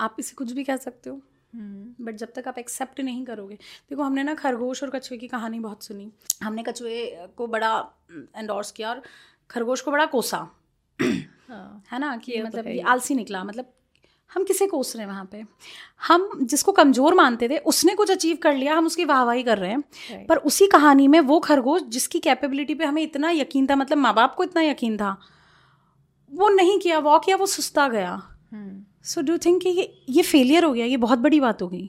आप 0.00 0.16
इसे 0.18 0.34
कुछ 0.36 0.52
भी 0.52 0.64
कह 0.64 0.76
सकते 0.78 1.10
हो। 1.10 1.20
बट 1.54 1.60
हम्म। 1.60 2.16
जब 2.16 2.32
तक 2.32 2.48
आप 2.48 2.58
एक्सेप्ट 2.58 3.00
नहीं 3.00 3.24
करोगे 3.24 3.54
देखो 3.54 4.02
हमने 4.02 4.22
ना 4.22 4.34
खरगोश 4.34 4.82
और 4.82 4.90
कछुए 4.90 5.18
की 5.18 5.28
कहानी 5.28 5.60
बहुत 5.60 5.84
सुनी। 5.84 6.12
हमने 6.42 6.62
कछुए 6.62 7.26
को 7.36 7.46
बड़ा 7.46 7.90
एंडोर्स 8.36 8.70
किया 8.70 8.90
और 8.90 9.02
खरगोश 9.50 9.80
को 9.80 9.90
बड़ा 9.90 10.06
कोसा। 10.06 10.36
हाँ, 11.48 11.84
है 11.92 11.98
ना? 11.98 12.16
कि 12.16 12.38
तो 12.38 12.46
मतलब 12.46 12.66
ये 12.66 12.80
आलसी 12.80 13.14
निकला। 13.14 13.44
मतलब 13.44 13.72
हम 14.34 14.44
किसे 14.44 14.66
कोस 14.66 14.96
रहे 14.96 15.06
हैं 15.06 15.12
वहाँ 15.12 15.28
पे? 15.32 15.44
हम 16.08 16.38
जिसको 16.42 16.72
कमज़ोर 16.72 17.14
मानते 17.14 17.48
थे 17.48 17.58
उसने 17.58 17.94
कुछ 17.94 18.10
अचीव 18.10 18.36
कर 18.36 18.54
लिया 18.54 18.74
हम 18.74 18.86
उसकी 18.86 19.04
वाहवाही 19.04 19.42
कर 19.42 19.58
रहे 19.58 19.70
हैं। 19.70 20.26
पर 20.26 20.36
उसी 20.36 20.66
कहानी 20.66 21.08
में 21.08 21.20
वो 21.20 21.40
खरगोश 21.40 21.82
जिसकी 21.82 22.18
कैपेबिलिटी 22.18 22.74
पे 22.74 22.84
हमें 22.84 23.02
इतना 23.02 23.30
यकीन 23.30 23.66
था 23.66 23.76
मतलब 23.76 23.98
माँ 23.98 24.14
बाप 24.14 24.34
को 24.34 24.44
इतना 24.44 24.62
यकीन 24.62 24.96
था 24.96 25.16
वो 26.32 26.48
नहीं 26.48 26.78
किया 26.78 26.98
वॉक 26.98 27.24
किया 27.24 27.36
वो 27.36 27.46
सुस्ता 27.46 27.88
गया। 27.88 28.22
सो 29.08 29.20
डू 29.20 29.36
थिंक 29.38 29.62
कि 29.62 29.68
ये 29.70 29.92
ये 30.08 30.22
फेलियर 30.22 30.64
हो 30.64 30.72
गया, 30.72 30.86
ये 30.86 30.96
बहुत 30.98 31.18
बड़ी 31.18 31.40
बात 31.40 31.62
हो 31.62 31.68
गई। 31.68 31.88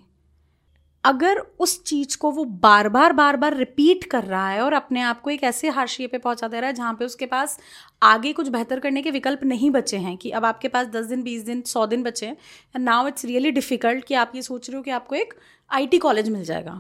अगर 1.03 1.37
उस 1.59 1.83
चीज़ 1.83 2.17
को 2.17 2.29
वो 2.31 2.43
बार 2.63 2.87
बार 2.89 3.13
बार 3.13 3.37
बार 3.37 3.55
रिपीट 3.57 4.03
कर 4.03 4.23
रहा 4.23 4.49
है 4.49 4.61
और 4.61 4.73
अपने 4.73 5.01
आप 5.01 5.21
को 5.21 5.29
एक 5.29 5.43
ऐसे 5.43 5.69
हाशिए 5.69 6.07
पे 6.07 6.17
पहुँचा 6.17 6.47
दे 6.47 6.59
रहा 6.59 6.67
है 6.67 6.73
जहाँ 6.73 6.93
पे 6.93 7.05
उसके 7.05 7.25
पास 7.25 7.57
आगे 8.01 8.31
कुछ 8.33 8.47
बेहतर 8.47 8.79
करने 8.79 9.01
के 9.01 9.11
विकल्प 9.11 9.43
नहीं 9.43 9.71
बचे 9.71 9.97
हैं 9.97 10.15
कि 10.17 10.29
अब 10.31 10.45
आपके 10.45 10.67
पास 10.67 10.87
दस 10.87 11.05
दिन, 11.05 11.23
बीस 11.23 11.43
दिन, 11.43 11.61
सौ 11.63 11.85
दिन 11.87 12.03
बचे 12.03 12.25
हैं 12.25 12.33
and 12.75 12.83
now 12.85 13.07
it's 13.07 13.25
really 13.25 13.51
difficult 13.51 14.05
कि 14.05 14.13
आप 14.15 14.31
ये 14.35 14.41
सोच 14.41 14.69
रहे 14.69 14.77
हो 14.77 14.83
कि 14.83 14.91
आपको 14.91 15.15
एक 15.15 15.33
आईटी 15.71 15.97
कॉलेज 15.97 16.29
मिल 16.29 16.43
जाएगा। 16.45 16.79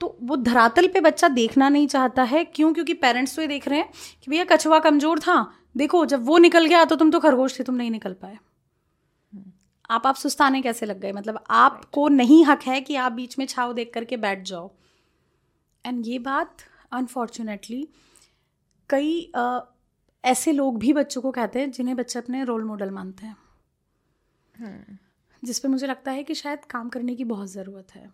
तो 0.00 0.16
वो 0.22 0.36
धरातल 0.38 0.86
पे 0.88 1.00
बच्चा 1.00 1.28
देखना 1.30 1.68
नहीं 1.68 1.86
चाहता 1.88 2.22
है, 2.22 2.44
क्यों? 2.44 2.72
क्योंकि 2.74 2.94
पेरेंट्स 2.94 3.36
तो 3.36 3.42
ये 3.42 3.48
देख 3.48 3.68
रहे 3.68 3.78
हैं 3.78 3.88
कि 4.22 4.30
भैया 4.30 4.44
कछुआ 4.46 4.78
कमज़ोर 4.80 5.18
था, 5.20 5.52
देखो 5.76 6.04
जब 6.06 6.24
वो 6.26 6.38
निकल 6.38 6.66
गया 6.66 6.84
तो 6.84 6.96
तुम 6.96 7.10
तो 7.10 7.20
खरगोश 7.20 7.58
थे, 7.58 7.64
तुम 7.64 7.74
नहीं 7.74 7.90
निकल 7.90 8.12
पाए। 8.12 8.38
आप 9.90 10.06
आप 10.06 10.14
सुस्ताने 10.14 10.62
कैसे 10.62 10.86
लग 10.86 11.00
गए? 11.00 11.12
मतलब 11.12 11.44
आपको 11.50 12.08
नहीं 12.08 12.44
हक 12.44 12.62
है 12.62 12.80
कि 12.80 12.96
आप 12.96 13.12
बीच 13.12 13.38
में 13.38 13.46
छाव 13.46 13.72
देख 13.72 13.90
करके 13.94 14.16
बैठ 14.16 14.42
जाओ। 14.42 14.70
एंड 15.86 16.06
ये 16.06 16.18
बात 16.18 16.56
अनफॉर्चुनेटली 16.92 17.88
कई 18.90 19.32
आ, 19.36 19.60
ऐसे 20.24 20.52
लोग 20.52 20.78
भी 20.78 20.92
बच्चों 20.92 21.22
को 21.22 21.30
कहते 21.30 21.60
हैं 21.60 21.70
जिन्हें 21.70 21.96
बच्चे 21.96 22.18
अपने 22.18 22.44
रोल 22.44 22.64
मॉडल 22.64 22.90
मानते 22.90 23.26
हैं। 23.26 23.36
Hmm. 24.60 24.98
जिस 25.44 25.58
पे 25.58 25.68
मुझे 25.68 25.86
लगता 25.86 26.10
है 26.10 26.24
कि 26.24 26.34
शायद 26.34 26.64
काम 26.64 26.88
करने 26.88 27.14
की 27.14 27.24
बहुत 27.24 27.48
ज़रूरत 27.48 27.94
है। 27.94 28.12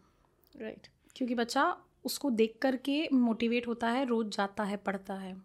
Right 0.56 0.76
right. 0.76 0.92
क्योंकि 1.16 1.34
बच्चा 1.34 1.76
उसको 2.04 2.30
देख 2.30 2.58
करके 2.62 3.08
मोटिवेट 3.12 3.66
होता 3.66 3.88
है 3.88 4.04
रोज़ 4.04 4.28
जाता 4.28 4.64
है 4.64 4.76
पढ़ता 4.76 5.14
है 5.14 5.42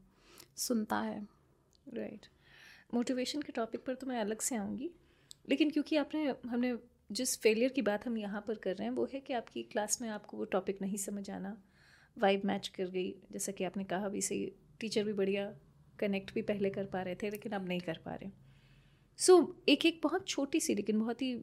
सुनता 0.57 0.99
है। 0.99 1.27
Right 1.93 2.21
right. 2.21 2.93
मोटिवेशन 2.93 3.41
के 3.41 3.51
टॉपिक 3.51 3.85
पर 3.85 3.95
तो 3.95 4.07
मैं 4.07 4.21
अलग 4.21 4.39
से 4.39 4.55
आऊँगी। 4.55 4.91
लेकिन 5.45 5.69
क्योंकि 5.69 5.95
आपने 5.95 6.25
हमने 6.47 6.75
जिस 7.11 7.37
फेलियर 7.41 7.69
की 7.69 7.81
बात 7.81 8.05
हम 8.07 8.17
यहाँ 8.17 8.43
पर 8.47 8.55
कर 8.55 8.75
रहे 8.75 8.87
हैं 8.87 8.93
वो 8.95 9.07
है 9.13 9.19
कि 9.19 9.33
आपकी 9.33 9.63
क्लास 9.63 10.01
में 10.01 10.09
आपको 10.09 10.37
वो 10.37 10.45
टॉपिक 10.45 10.81
नहीं 10.81 10.97
समझ 10.97 11.29
आना। 11.29 11.57
वाइब 12.17 12.41
मैच 12.45 12.67
कर 12.67 12.85
गई। 12.85 13.11
जैसा 13.31 13.51
कि 13.51 13.63
आपने 13.63 13.83
कहा 13.83 14.09
भी 14.09 14.21
सही 14.21 14.51
टीचर 14.79 15.03
भी 15.03 15.13
बढ़िया 15.13 15.53
कनेक्ट 15.99 16.33
भी 16.33 16.41
पहले 16.41 16.69
कर 16.69 16.85
पा 16.85 17.01
रहे 17.01 17.15
थे 17.15 17.29
लेकिन 17.29 17.51
अब 17.51 17.67
नहीं 17.67 17.79
कर 17.79 17.99
पा 18.05 18.13
रहे। 18.15 18.29
सो 19.19 19.37
so, 19.37 19.69
एक 19.69 19.85
एक 19.85 19.99
बहुत 20.03 20.27
छोटी 20.27 20.59
सी 20.59 20.75
लेकिन 20.75 20.99
बहुत 20.99 21.21
ही 21.21 21.35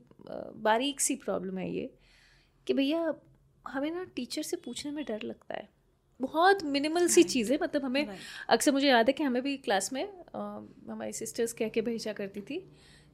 बारीक 0.63 1.01
सी 1.01 1.17
प्रॉब्लम 1.17 1.59
है 1.59 1.71
ये 1.71 1.91
कि 2.67 2.75
भैया 2.75 3.15
हमें 3.69 3.91
ना 3.91 4.05
टीचर 4.05 4.43
से 4.43 4.57
पूछने 4.57 4.93
में 4.93 5.05
डर 5.05 5.23
लगता 5.23 5.55
है। 5.55 5.69
बहुत 6.21 6.63
मिनिमल 6.65 7.07
सी 7.09 7.23
चीज़ें 7.23 7.59
मतलब 7.63 7.85
हमें 7.85 8.17
अक्सर 8.49 8.73
मुझे 8.73 8.89
याद 8.89 9.07
है 9.07 9.13
कि 9.13 9.25
हमें 9.25 9.43
भी 9.43 9.57
क्लास 9.57 9.93
में 9.93 10.05
हमारी 10.35 11.13
सिस्टर्स 11.13 11.53
कह 11.53 11.69
के 11.69 11.81
भेजा 11.81 12.13
करती 12.13 12.41
थी 12.41 12.59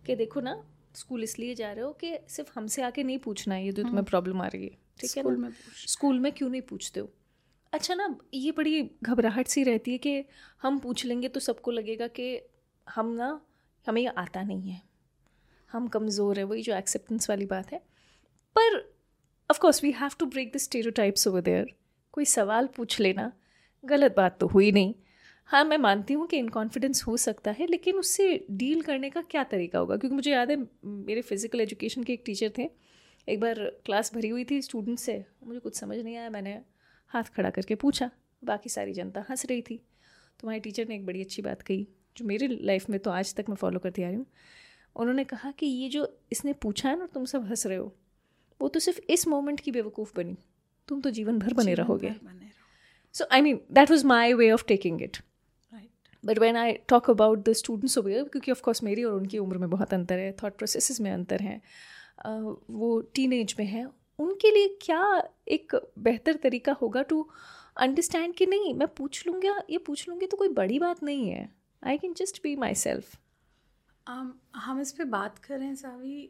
कि 0.06 0.14
देखो 0.16 0.40
ना 0.40 0.62
स्कूल 0.94 1.22
इसलिए 1.22 1.54
जा 1.54 1.72
रहे 1.72 1.84
हो 1.84 1.92
कि 1.92 2.16
सिर्फ़ 2.28 2.50
हमसे 2.54 2.82
आके 2.82 3.02
नहीं 3.02 3.18
पूछना 3.18 3.54
है 3.54 3.64
ये 3.64 3.72
जो 3.72 3.82
तुम्हें 3.82 4.04
प्रॉब्लम 4.04 4.42
आ 4.42 4.46
रही 4.46 4.64
है 4.64 4.78
ठीक 5.00 5.16
है 5.16 5.22
स्कूल 5.22 5.36
में 5.36 5.50
स्कूल 5.86 6.18
में 6.18 6.32
क्यों 6.32 6.48
नहीं 6.50 6.62
पूछते 6.62 7.00
हो? 7.00 7.08
अच्छा 7.72 7.94
ना 7.94 8.16
ये 8.34 8.50
बड़ी 8.52 8.82
घबराहट 9.02 9.46
सी 9.46 9.62
रहती 9.64 9.92
है 9.92 9.98
कि 9.98 10.24
हम 10.62 10.78
पूछ 10.78 11.04
लेंगे 11.04 11.28
तो 11.28 11.40
सबको 11.40 11.70
लगेगा 11.70 12.06
कि 12.08 12.26
हम 12.86 13.10
ना 13.12 13.40
हमें 13.86 14.00
ये 14.02 14.08
आता 14.18 14.42
नहीं 14.42 14.70
है। 14.70 14.80
हम 15.70 15.86
कमज़ोर 15.88 16.38
है 16.38 16.44
वही 16.44 16.62
जो 16.62 16.74
एक्सेप्टेंस 16.74 17.30
वाली 17.30 17.46
बात 17.46 17.72
है। 17.72 17.78
पर 18.56 18.76
of 19.50 19.58
course 19.60 19.82
we 19.84 19.90
have 19.92 20.10
to 20.18 20.26
break 20.26 20.52
the 20.54 20.56
stereotypes 20.56 21.26
over 21.28 21.40
there 21.40 21.74
कोई 22.14 22.24
सवाल 22.24 22.66
पूछ 22.66 23.00
लेना 23.00 23.30
गलत 23.84 24.14
बात 24.16 24.38
तो 24.40 24.46
हुई 24.46 24.70
नहीं। 24.72 24.94
हाँ 25.50 25.64
मैं 25.64 25.76
मानती 25.78 26.14
हूँ 26.14 26.26
कि 26.26 26.36
इनकॉन्फिडेंस 26.38 27.02
हो 27.06 27.16
सकता 27.16 27.50
है 27.50 27.66
लेकिन 27.66 27.96
उससे 27.96 28.46
डील 28.52 28.80
करने 28.82 29.10
का 29.10 29.22
क्या 29.22 29.42
तरीका 29.44 29.78
होगा? 29.78 29.96
क्योंकि 29.96 30.14
मुझे 30.14 30.30
याद 30.30 30.50
है 30.50 30.56
मेरे 30.84 31.22
फ़िज़िकल 31.22 31.60
एजुकेशन 31.60 32.02
के 32.02 32.12
एक 32.12 32.22
टीचर 32.26 32.52
थे। 32.58 32.68
एक 33.28 33.40
बार 33.40 33.58
क्लास 33.84 34.12
भरी 34.14 34.28
हुई 34.28 34.44
थी 34.44 34.60
स्टूडेंट 34.62 34.98
से 34.98 35.24
मुझे 35.46 35.60
कुछ 35.60 35.76
समझ 35.76 35.98
नहीं 35.98 36.16
आया 36.16 36.30
मैंने 36.30 36.58
हाथ 37.10 37.24
खड़ा 37.36 37.50
करके 37.50 37.74
पूछा 37.74 38.10
बाकी 38.42 38.70
सारी 38.70 38.92
जनता 38.92 39.24
हंस 39.30 39.46
रही 39.46 39.62
थी। 39.62 39.76
तो 39.76 40.46
हमारे 40.46 40.60
टीचर 40.60 40.88
ने 40.88 40.94
एक 40.94 41.06
बड़ी 41.06 41.20
अच्छी 41.20 41.42
बात 41.42 41.62
कही 41.62 41.86
जो 42.16 42.24
मेरी 42.24 42.48
लाइफ 42.62 42.88
में 42.90 42.98
तो 43.00 43.10
आज 43.10 43.34
तक 43.34 43.48
मैं 43.48 43.56
फॉलो 43.56 43.78
करती 43.78 44.02
आ 44.02 44.06
रही 44.06 44.16
हूँ। 44.16 44.26
उन्होंने 44.96 45.24
कहा 45.24 45.50
कि 45.50 45.66
ये 45.66 45.88
जो 45.88 46.06
इसने 46.32 46.52
पूछा 46.52 46.88
है 46.88 46.98
ना 46.98 47.06
तुम 47.14 47.24
सब 47.24 47.46
हंस 47.48 47.66
रहे 47.66 47.78
हो 47.78 47.92
वो 48.60 48.68
तो 48.68 48.80
सिर्फ़ 48.80 49.00
इस 49.10 49.26
मोमेंट 49.28 49.60
की 49.60 49.70
बेवकूफ़ 49.70 50.12
बनी। 50.16 50.36
तुम 50.88 51.00
तो 51.00 51.10
जीवन 51.10 51.38
भर 51.38 51.54
बने 51.54 51.74
रहोगे। 51.74 52.14
So 53.14 53.26
I 53.32 53.40
mean 53.40 53.60
that 53.72 53.90
was 53.90 54.06
my 54.06 54.32
way 54.32 54.50
of 54.50 54.64
taking 54.68 55.02
it 55.02 55.16
but 56.24 56.38
when 56.38 56.56
I 56.56 56.72
talk 56.88 57.10
about 57.10 57.44
the 57.48 57.52
students 57.52 57.98
over 57.98 58.28
क्योंकि 58.28 58.50
ऑफकोर्स 58.50 58.82
मेरी 58.82 59.04
और 59.04 59.14
उनकी 59.14 59.38
उम्र 59.38 59.58
में 59.58 59.68
बहुत 59.70 59.94
अंतर 59.94 60.18
है 60.18 60.32
थाट 60.32 60.56
प्रोसेस 60.56 61.00
में 61.00 61.10
अंतर 61.12 61.42
है 61.42 61.60
uh, 62.26 62.54
वो 62.70 63.00
टीन 63.14 63.32
एज 63.32 63.54
में 63.58 63.66
है 63.66 63.86
उनके 64.18 64.50
लिए 64.50 64.68
क्या 64.82 65.02
एक 65.48 65.74
बेहतर 65.98 66.36
तरीका 66.42 66.72
होगा 66.72 67.02
टू 67.02 67.26
अंडरस्टैंड 67.76 68.34
कि 68.34 68.46
नहीं 68.46 68.72
मैं 68.74 68.88
पूछ 68.88 69.26
लूँगा 69.26 69.54
ये 69.70 69.78
पूछ 69.78 70.08
लूँगी 70.08 70.26
तो 70.26 70.36
कोई 70.36 70.48
बड़ी 70.48 70.78
बात 70.78 71.02
नहीं 71.02 71.28
है। 71.30 71.48
I 71.82 71.98
can 71.98 72.14
just 72.14 72.42
be 72.42 72.54
myself 72.74 73.16
हम 74.06 74.80
इस 74.80 74.92
पर 74.92 75.04
बात 75.04 75.38
करें 75.38 75.74
सावी 75.74 76.28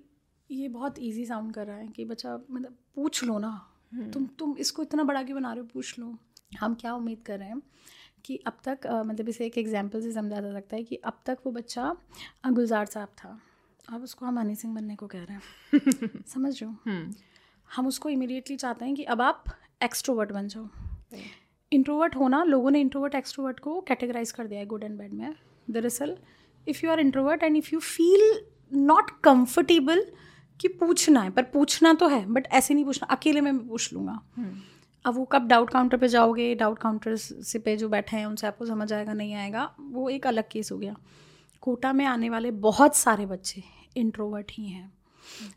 ये 0.51 0.69
बहुत 0.69 0.99
इजी 0.99 1.25
साउंड 1.27 1.53
कर 1.55 1.67
रहा 1.67 1.77
है 1.77 1.89
कि 1.89 2.05
बच्चा 2.05 2.35
मतलब 2.51 2.77
पूछ 2.95 3.23
लो 3.25 3.39
ना। 3.39 3.51
हम्म। 3.93 4.11
तुम 4.11 4.27
तुम 4.39 4.57
इसको 4.59 4.83
इतना 4.83 5.05
बड़ा 5.05 5.23
क्यों 5.23 5.39
बना 5.39 5.53
रहे 5.53 5.61
हो 5.61 5.67
पूछ 5.75 5.99
लो। 5.99 6.17
हम 6.61 6.75
क्या 6.75 6.95
उम्मीद 6.95 7.23
कर 7.27 7.39
रहे 7.39 7.49
हैं 7.49 7.61
कि 8.25 8.37
अब 8.37 8.57
तक 8.65 8.79
मतलब 9.07 9.29
इसे 9.29 9.47
एक 9.47 9.59
एग्ज़ाम्पल 9.59 10.01
से 10.01 10.13
समझा 10.13 10.41
जा 10.41 10.53
सकता 10.53 10.77
है 10.77 10.83
कि 10.83 10.97
अब 10.97 11.19
तक 11.27 11.39
वो 11.47 11.53
बच्चा 11.53 11.97
गुलजार 12.47 12.87
साहब 12.87 13.09
था। 13.09 13.41
अब 13.93 14.03
उसको 14.03 14.27
हम 14.27 14.39
हनी 14.39 14.55
सिंह 14.55 14.75
बनने 14.75 14.97
को 14.97 15.07
कह 15.07 15.25
रहे 15.25 15.35
हैं। 15.35 16.23
समझ 16.27 16.63
रहे 16.63 16.71
हो? 16.71 16.77
हम्म। 16.87 17.15
हम 17.77 17.87
उसको 17.87 18.09
इमीडिएटली 18.09 18.57
चाहते 18.57 18.85
हैं 18.85 18.95
कि 18.95 19.05
अब 19.05 19.23
आप 19.23 19.45
एक्सट्रोवर्ट 19.83 20.33
बन 20.33 20.49
जाओ। 20.49 20.69
इंट्रोवर्ट 21.73 22.17
होना 22.17 22.45
लोगों 22.45 22.71
ने 22.71 22.81
इंट्रोवर्ट 22.81 23.15
एक्सट्रोवर्ट 23.15 23.61
को 23.61 23.81
कैटेगराइज 23.81 24.33
कर 24.33 24.47
दिया 24.47 24.61
है 24.61 24.67
गुड 24.67 24.85
एंड 24.85 24.99
बैड 24.99 25.13
में। 25.13 25.35
दरअसल 25.71 26.17
if 26.69 26.87
you 26.87 26.91
are 26.91 27.01
introvert 27.01 27.43
and 27.43 27.57
if 27.57 27.71
you 27.73 27.81
feel 27.81 28.47
not 28.73 29.11
comfortable 29.25 30.07
कि 30.61 30.69
पूछना 30.69 31.21
है 31.21 31.31
पर 31.31 31.43
पूछना 31.43 31.95
तो 31.95 32.09
है 32.09 32.27
बट 32.27 32.47
ऐसे 32.47 32.75
नहीं 32.75 32.85
पूछना 32.85 33.07
अकेले 33.07 33.41
में 33.41 33.53
मैं 33.53 33.69
पूछ 33.69 33.93
लूँगा। 33.93 34.21
hmm. 34.39 34.74
अब 35.05 35.15
वो 35.15 35.25
कब 35.25 35.47
डाउट 35.47 35.71
काउंटर 35.71 35.97
पे 35.97 36.09
जाओगे? 36.09 36.55
डाउट 36.55 36.79
काउंटर 36.79 37.17
से 37.17 37.59
पे 37.59 37.77
जो 37.77 37.89
बैठे 37.89 38.17
हैं 38.17 38.27
उनसे 38.27 38.47
आपको 38.47 38.67
समझ 38.67 38.93
आएगा 38.93 39.13
नहीं 39.13 39.35
आएगा। 39.35 39.75
वो 39.81 40.09
एक 40.09 40.27
अलग 40.27 40.45
केस 40.51 40.73
हो 40.73 40.79
गया। 40.79 40.97
कोटा 41.61 41.93
में 41.93 42.05
आने 42.05 42.31
वाले 42.31 42.51
बहुत 42.51 42.97
सारे 42.97 43.27
बच्चे 43.27 43.63
इंट्रोवर्ट 43.97 44.47
ही 44.51 44.67
हैं। 44.67 44.93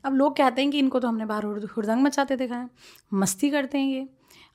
अब 0.04 0.14
लोग 0.14 0.38
कहते 0.38 0.62
हैं 0.62 0.72
कि 0.72 0.80
इनको 0.80 1.00
तो 1.00 1.08
हमने 1.08 1.26
बाहर 1.26 1.44
हुरदंग 1.46 2.04
मचाते 2.04 2.36
देखा 2.36 2.56
है। 2.56 2.70
मस्ती 3.14 3.50
करते 3.50 3.78
हैं 3.78 3.88
ये। 3.88 4.10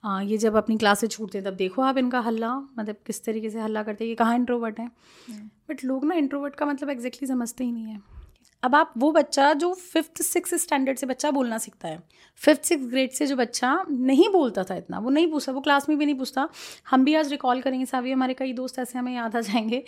आ, 0.05 0.21
ये 0.21 0.39
जब 0.39 0.57
अपनी 0.57 0.77
क्लास 0.77 1.01
से 1.01 1.07
छूटते 1.07 1.39
हैं 1.39 1.47
तब 1.47 1.55
देखो 1.55 1.83
आप 1.83 1.99
इनका 1.99 2.21
हल्ला 2.21 2.57
मतलब 2.57 2.97
किस 3.07 3.25
तरीके 3.25 3.51
से 3.51 3.61
हल्ला 3.61 3.83
करते 3.83 4.05
हैं 4.05 4.09
ये 4.09 4.15
कहाँ 4.15 4.35
इंट्रोवर्ट 4.35 4.81
हैं? 4.81 4.89
बट 4.89 5.31
हम्म। 5.31 5.89
लोग 5.89 6.05
ना 6.05 6.15
इंट्रोवर्ट 6.15 6.55
का 6.55 6.67
मतलब 6.67 6.91
एग्जैक्टली 6.91 7.27
exactly 7.29 7.39
समझते 7.39 7.65
ही 7.65 7.73
नहीं 7.73 7.85
है। 7.85 8.22
अब 8.63 8.75
आप 8.75 8.93
वो 8.99 9.11
बच्चा 9.13 9.53
जो 9.53 9.73
फिफ्थ 9.75 10.23
सिक्स 10.23 10.55
स्टैंडर्ड 10.63 10.99
से 10.99 11.07
बच्चा 11.07 11.31
बोलना 11.31 11.59
सीखता 11.59 11.89
है। 11.89 12.03
फिफ्थ 12.41 12.65
सिक्स 12.65 12.85
ग्रेड 12.87 13.11
से 13.11 13.27
जो 13.27 13.37
बच्चा 13.37 13.75
नहीं 13.91 14.29
बोलता 14.29 14.65
था 14.65 14.75
इतना 14.77 14.99
वो 14.99 15.11
नहीं 15.11 15.31
पूछता 15.31 15.53
वो 15.53 15.61
क्लास 15.61 15.89
में 15.89 15.97
भी 15.99 16.07
नहीं 16.07 16.15
पूछता। 16.15 16.49
हम 16.91 17.05
भी 17.05 17.15
आज 17.15 17.31
रिकॉल 17.31 17.61
करेंगे 17.61 17.87
सावी 17.87 18.13
हमारे 18.13 18.35
कई 18.35 18.53
दोस्त 18.53 18.79
ऐसे 18.79 18.99
हमें 18.99 19.15
याद 19.15 19.37
आ 19.37 19.41
जाएँगे 19.41 19.85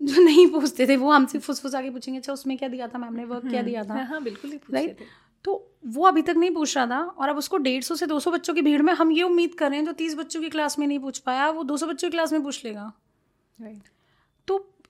जो 0.00 0.22
नहीं 0.22 0.46
पूछते 0.50 0.86
थे। 0.88 0.96
वो 0.96 1.10
हमसे 1.10 1.38
फुस 1.38 1.74
आगे 1.74 1.90
पूछेंगे 1.90 2.18
अच्छा 2.18 2.32
उसमें 2.32 2.56
क्या 2.58 2.68
दिया 2.68 2.88
था 2.88 2.98
मैम 2.98 3.14
ने? 3.14 3.24
वर्क 3.24 3.42
क्या 3.42 3.60
हम्म, 3.60 3.70
दिया 3.70 3.84
था? 3.84 3.94
हाँ, 3.94 4.06
हाँ 4.06 4.22
बिल्कुल 4.22 4.58
राइट 4.70 5.04
तो 5.44 5.52
वो 5.86 6.06
अभी 6.06 6.22
तक 6.22 6.36
नहीं 6.36 6.50
पूछ 6.50 6.76
रहा 6.76 6.86
था 6.86 6.98
और 6.98 7.28
अब 7.28 7.36
उसको 7.36 7.56
डेढ़ 7.58 7.82
सौ 7.82 7.94
से 7.94 8.06
दो 8.06 8.18
सौ 8.20 8.30
बच्चों 8.30 8.54
की 8.54 8.62
भीड़ 8.62 8.82
में 8.82 8.92
हम 8.92 9.12
ये 9.12 9.22
उम्मीद 9.22 9.54
कर 9.54 9.70
रहे 9.70 9.78
हैं 9.78 9.86
जो 9.86 9.92
तीस 9.92 10.14
बच्चों 10.14 10.40
की 10.40 10.48
क्लास 10.48 10.78
में 10.78 10.86
नहीं 10.86 10.98
पूछ 10.98 11.18
पाया 11.18 11.48
वो 11.50 11.62
दो 11.64 11.76
सौ 11.76 11.86
बच्चों 11.86 12.08
की 12.08 12.12
क्लास 12.12 12.32
में 12.32 12.42
पूछ 12.42 12.64
लेगा। 12.64 12.92
राइट 13.58 13.88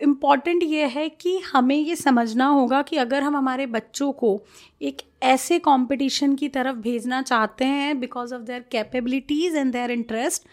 इंपॉर्टेंट 0.03 0.63
ये 0.63 0.87
है 0.87 1.09
कि 1.09 1.39
हमें 1.39 1.77
ये 1.77 1.97
समझना 1.97 2.47
होगा 2.47 2.83
कि 2.83 2.97
अगर 2.97 3.23
हम 3.23 3.37
हमारे 3.37 3.67
बच्चों 3.67 4.13
को 4.13 4.43
एक 4.83 5.03
ऐसे 5.23 5.59
कंपटीशन 5.59 6.35
की 6.35 6.49
तरफ़ 6.49 6.77
भेजना 6.77 7.23
चाहते 7.23 7.65
हैं 7.65 8.01
because 8.01 8.35
of 8.35 8.43
their 8.43 8.65
capabilities 8.73 9.57
and 9.57 9.73
their 9.73 9.91
interest 9.91 10.47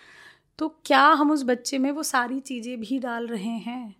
तो 0.59 0.67
क्या 0.85 1.01
हम 1.01 1.31
उस 1.31 1.43
बच्चे 1.43 1.77
में 1.77 1.91
वो 1.91 2.03
सारी 2.03 2.39
चीज़ें 2.39 2.79
भी 2.79 2.99
डाल 2.99 3.27
रहे 3.27 3.49
हैं? 3.49 3.95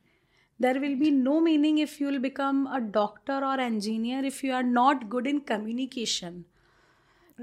There 0.62 0.80
will 0.80 0.96
be 0.96 1.12
no 1.12 1.40
meaning 1.40 1.80
if 1.80 1.98
you 2.02 2.10
will 2.10 2.20
become 2.20 2.66
a 2.66 2.78
doctor 2.78 3.44
और 3.44 3.62
engineer 3.62 4.26
if 4.26 4.46
you 4.46 4.54
are 4.54 4.64
not 4.64 5.04
good 5.08 5.28
in 5.28 5.40
communication 5.40 6.44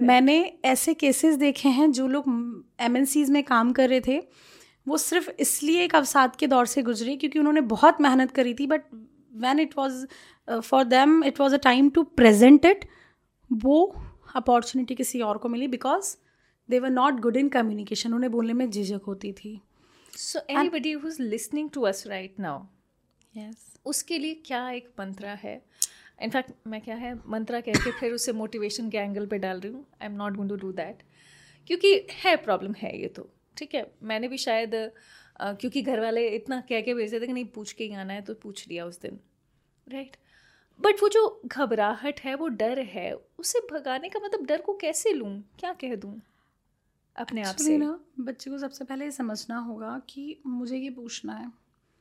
मैंने 0.03 0.53
ऐसे 0.65 0.95
केसेस 0.95 1.37
देखे 1.37 1.69
हैं 1.69 1.93
जो 1.93 2.09
लोग 2.09 2.25
एम 2.81 3.07
में 3.29 3.43
काम 3.43 3.73
कर 3.73 3.89
रहे 3.89 4.01
थे। 4.01 4.23
वो 4.87 4.97
सिर्फ़ 4.99 5.31
इसलिए 5.41 5.85
एक 5.85 5.95
अवसाद 5.95 6.37
के 6.37 6.47
दौर 6.47 6.67
से 6.67 6.83
गुजरी 6.83 7.17
क्योंकि 7.17 7.39
उन्होंने 7.39 7.61
बहुत 7.73 8.01
मेहनत 8.01 8.31
करी 8.31 8.55
थी 8.55 8.67
but 8.67 8.83
when 9.43 9.61
it 9.61 9.77
was 9.79 10.05
for 10.49 10.85
them 10.87 11.23
it 11.25 11.41
was 11.41 11.55
a 11.55 11.59
time 11.65 11.91
to 11.91 12.03
present 12.21 12.65
it 12.65 12.85
वो 13.51 13.81
अपॉर्चुनिटी 14.37 14.95
किसी 14.95 15.21
और 15.21 15.39
को 15.39 15.49
मिली 15.49 15.69
because 15.69 16.17
they 16.69 16.79
were 16.79 16.91
not 16.91 17.21
good 17.21 17.37
in 17.37 17.49
communication 17.49 18.15
उन्हें 18.15 18.31
बोलने 18.33 18.53
में 18.53 18.71
झिझक 18.71 19.03
होती 19.07 19.33
थी। 19.33 19.61
So 20.13 20.41
anybody 20.69 20.93
who 20.93 21.09
is 21.09 21.23
listening 21.23 21.71
to 21.71 21.83
us 21.83 22.07
right 22.07 22.41
now 22.41 22.63
yes. 23.35 23.57
उसके 23.87 24.19
लिए 24.19 24.35
क्या 24.47 24.69
एक 24.71 24.89
मंत्रा 25.01 25.33
है? 25.35 25.61
इनफैक्ट 26.23 26.53
मैं 26.67 26.81
क्या 26.81 26.95
है 26.97 27.15
मंत्रा 27.29 27.61
कह 27.61 27.73
के 27.85 27.91
फिर 28.01 28.13
उसे 28.13 28.33
मोटिवेशन 28.33 28.91
के 28.91 28.99
एंगल 28.99 29.27
पे 29.27 29.39
डाल 29.39 29.61
रही 29.61 29.73
हूँ। 29.73 29.85
I 30.03 30.07
am 30.07 30.15
not 30.17 30.37
going 30.37 30.51
to 30.51 30.57
do 30.57 30.73
that 30.73 31.03
क्योंकि 31.67 31.93
है 32.23 32.37
प्रॉब्लम 32.37 32.75
है 32.79 33.01
ये 33.01 33.09
तो। 33.09 33.29
ठीक 33.57 33.75
है 33.75 33.87
मैंने 34.03 34.29
भी 34.29 34.39
शायद 34.39 34.75
आ, 35.41 35.53
क्योंकि 35.53 35.83
घर 35.83 36.01
वाले 36.01 36.29
इतना 36.29 36.61
कह 36.61 36.81
के 36.81 36.95
भेजे 36.95 37.21
थे 37.21 37.27
कि 37.27 37.33
नहीं 37.33 37.45
पूछ 37.45 37.73
के 37.73 37.85
ही 37.85 37.95
आना 37.95 38.13
है 38.13 38.23
तो 38.23 38.35
पूछ 38.35 38.67
लिया 38.69 38.85
उस 38.87 39.01
दिन। 39.01 39.19
राइट 39.87 40.17
बट 40.81 41.03
वो 41.03 41.09
जो 41.09 41.41
घबराहट 41.47 42.21
है 42.21 42.35
वो 42.35 42.49
डर 42.55 42.79
है 42.79 43.13
उसे 43.39 43.61
भगाने 43.73 44.09
का 44.09 44.21
मतलब 44.25 44.47
डर 44.47 44.61
को 44.61 44.75
कैसे 44.75 45.13
लूँ? 45.13 45.31
क्या 45.59 45.73
कह 45.73 45.95
दूँ? 45.95 46.21
अपने 47.17 47.43
आप 47.43 47.57
से। 47.57 47.77
ना 47.79 47.99
बच्चे 48.21 48.51
को 48.51 48.59
सबसे 48.59 48.85
पहले 48.85 49.11
समझना 49.11 49.59
होगा 49.59 50.01
कि 50.09 50.43
मुझे 50.47 50.77
ये 50.77 50.91
पूछना 50.91 51.35
है। 51.35 51.47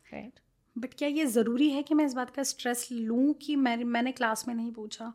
राइट 0.05 0.39
बट 0.75 0.93
क्या 0.93 1.07
ये 1.07 1.25
ज़रूरी 1.25 1.69
है 1.69 1.83
कि 1.83 1.93
मैं 1.93 2.05
इस 2.05 2.13
बात 2.13 2.29
का 2.29 2.43
स्ट्रेस 2.43 2.87
लूँ 2.91 3.33
कि 3.33 3.55
मैं 3.55 3.77
मैंने 3.77 4.11
क्लास 4.11 4.47
में 4.47 4.55
नहीं 4.55 4.71
पूछा? 4.71 5.13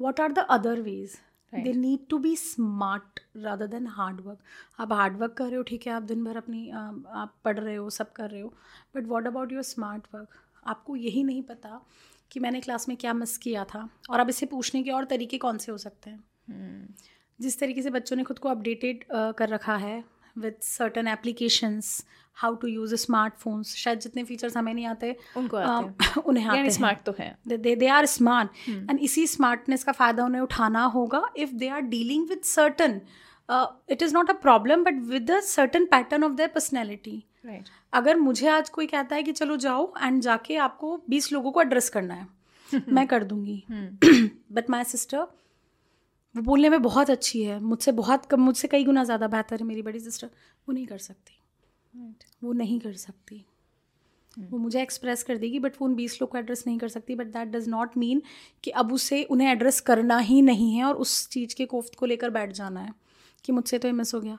What 0.00 0.20
are 0.20 0.32
the 0.32 0.46
other 0.50 0.80
ways 0.80 1.18
they 1.54 1.72
need 1.72 2.00
to 2.08 2.18
be 2.18 2.36
smart 2.36 3.20
rather 3.36 3.66
than 3.66 3.86
hard 3.86 4.20
work 4.20 4.38
आप 4.78 4.92
हार्ड 4.92 5.16
वर्क 5.16 5.32
कर 5.32 5.46
रहे 5.46 5.56
हो 5.56 5.62
ठीक 5.62 5.86
है 5.86 5.92
आप 5.92 6.02
दिन 6.02 6.24
भर 6.24 6.36
अपनी 6.36 6.70
आप 6.70 7.34
पढ़ 7.44 7.60
रहे 7.60 7.76
हो 7.76 7.90
सब 7.90 8.12
कर 8.12 8.30
रहे 8.30 8.40
हो 8.40 8.54
but 8.96 9.06
what 9.06 9.26
about 9.26 9.52
your 9.52 9.62
smart 9.62 10.02
work 10.14 10.28
आपको 10.66 10.96
यही 10.96 11.24
नहीं 11.24 11.42
पता 11.42 11.86
कि 12.30 12.40
मैंने 12.40 12.60
क्लास 12.60 12.88
में 12.88 12.96
क्या 12.96 13.12
मिस 13.12 13.38
किया 13.38 13.64
था 13.64 13.88
और 14.10 14.20
अब 14.20 14.28
इसे 14.28 14.46
पूछने 14.46 14.82
के 14.82 14.90
और 14.90 15.04
तरीके 15.04 15.38
कौन 15.38 15.58
से 15.58 15.72
हो 15.72 15.78
सकते 15.78 16.10
हैं। 16.10 16.24
Hmm. 16.86 17.02
जिस 17.40 17.60
तरीके 17.60 17.82
से 17.82 17.90
बच्चों 17.90 18.16
ने 18.16 18.24
खुद 18.24 18.38
को 18.38 18.48
अपडेटेड 18.48 19.04
uh, 19.04 19.34
कर 19.38 19.48
रखा 19.48 19.76
है 19.76 20.04
with 20.38 20.54
certain 20.62 21.08
applications 21.08 22.06
how 22.36 22.54
to 22.54 22.68
use 22.68 22.94
smartphones 22.96 23.74
शायद 23.76 23.98
जितने 24.00 24.24
फीचर्स 24.24 24.56
हमें 24.56 24.72
नहीं 24.74 24.86
आते 24.86 25.16
उनको 25.36 25.56
आते 25.56 26.04
हैं। 26.04 26.22
उन्हें 26.26 26.44
आते 26.46 26.70
स्मार्ट 26.70 27.02
तो 27.06 27.14
है। 27.18 27.34
They 27.48 27.74
they 27.76 27.86
are 27.88 28.06
smart 28.06 28.68
and 28.68 28.98
इसी 29.00 29.26
स्मार्टनेस 29.26 29.84
का 29.84 29.92
फ़ायदा 29.92 30.24
उन्हें 30.24 30.40
उठाना 30.42 30.84
होगा 30.94 31.22
if 31.36 31.52
they 31.54 31.68
are 31.68 31.80
dealing 31.90 32.28
with 32.28 32.40
certain 32.44 33.00
it 33.90 34.02
is 34.02 34.14
not 34.14 34.30
a 34.30 34.34
problem 34.42 34.84
but 34.84 35.00
with 35.08 35.30
a 35.30 35.40
certain 35.40 35.84
pattern 35.84 36.24
of 36.24 36.32
their 36.32 36.48
personality 36.48 37.22
अगर 37.92 38.16
मुझे 38.16 38.48
आज 38.48 38.68
कोई 38.68 38.86
कहता 38.86 39.16
है 39.16 39.22
कि 39.22 39.32
चलो 39.32 39.56
जाओ 39.56 39.92
एंड 40.02 40.20
जाके 40.22 40.56
आपको 40.58 40.96
बीस 41.10 41.32
लोगों 41.32 41.52
को 41.52 41.62
एड्रेस 41.62 41.88
करना 41.90 42.14
है 42.14 42.26
मैं 42.88 43.06
कर 43.06 43.24
दूँगी। 43.24 43.62
बट 44.52 44.70
माई 44.70 44.84
सिस्टर 44.84 45.18
वो 46.34 46.42
बोलने 46.42 46.68
में 46.68 46.82
बहुत 46.82 47.10
अच्छी 47.10 47.42
है 47.42 47.58
मुझसे 47.60 47.92
बहुत 47.92 48.34
मुझसे 48.34 48.68
कई 48.68 48.84
गुना 48.84 49.04
ज़्यादा 49.04 49.26
बेहतर 49.28 49.60
है 49.60 49.64
मेरी 49.66 49.82
बड़ी 49.82 50.00
सिस्टर 50.00 50.26
वो 50.26 50.72
नहीं 50.72 50.86
कर 50.86 50.98
सकती। 50.98 51.38
वो 52.44 52.52
नहीं 52.52 52.78
कर 52.80 52.92
सकती। 52.92 53.44
वो 54.36 54.58
मुझे 54.58 54.82
एक्सप्रेस 54.82 55.22
कर 55.22 55.36
देगी 55.36 55.58
बट 55.58 55.72
वो 55.80 55.86
उन 55.86 55.94
बीस 55.94 56.20
लोग 56.22 56.30
को 56.30 56.38
एड्रेस 56.38 56.64
नहीं 56.66 56.78
कर 56.78 56.88
सकती 56.88 57.14
but 57.14 57.26
that 57.26 57.48
does 57.48 57.68
not 57.70 57.96
mean 57.96 58.22
कि 58.64 58.70
अब 58.70 58.92
उसे 58.92 59.22
उन्हें 59.24 59.48
एड्रेस 59.48 59.80
करना 59.80 60.18
ही 60.18 60.42
नहीं 60.42 60.72
है 60.74 60.84
और 60.84 60.94
उस 60.94 61.28
चीज़ 61.28 61.54
के 61.54 61.66
कोफ्त 61.66 61.94
को 61.94 62.06
लेकर 62.06 62.30
बैठ 62.30 62.52
जाना 62.52 62.80
है 62.80 62.94
कि 63.44 63.52
मुझसे 63.52 63.78
तो 63.78 63.88
ये 63.88 63.92
मिस 63.92 64.14
हो 64.14 64.20
गया। 64.20 64.38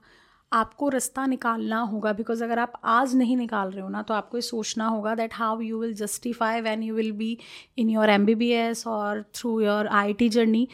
आपको 0.52 0.90
रास्ता 0.90 1.26
निकालना 1.26 1.80
होगा 1.82 2.14
बिकॉज़ 2.14 2.44
अगर 2.44 2.60
आप 2.60 2.74
आज 2.84 3.16
नहीं 3.16 3.38
निकाल 3.38 3.72
रहे 3.72 3.82
हो 3.82 3.90
ना 3.90 4.02
तो 4.02 4.14
आपको 4.14 4.38
ये 4.38 4.42
सोचना 4.42 4.88
होगा 4.88 5.16
that 5.16 5.34
how 5.34 5.62
you 5.62 5.80
will 5.80 5.94
justify 5.94 6.62
when 6.62 6.84
you 6.84 6.96
will 6.96 7.12
be 7.12 7.38
in 7.78 7.90
your 7.90 8.10
M 8.10 8.26
B 8.26 8.36
B 8.36 8.50
S 8.50 8.86
और 8.88 9.24
through 9.36 9.60
your 9.62 9.88
I 9.88 10.14
T 10.14 10.30
journey 10.30 10.68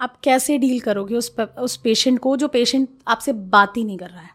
आप 0.00 0.20
कैसे 0.24 0.58
डील 0.58 0.80
करोगे 0.80 1.16
उस 1.16 1.34
उस 1.40 1.76
पेशेंट 1.76 2.18
को 2.18 2.36
जो 2.36 2.48
पेशेंट 2.48 2.88
आपसे 3.08 3.32
बात 3.32 3.76
ही 3.76 3.84
नहीं 3.84 3.98
कर 3.98 4.10
रहा 4.10 4.20
है? 4.20 4.30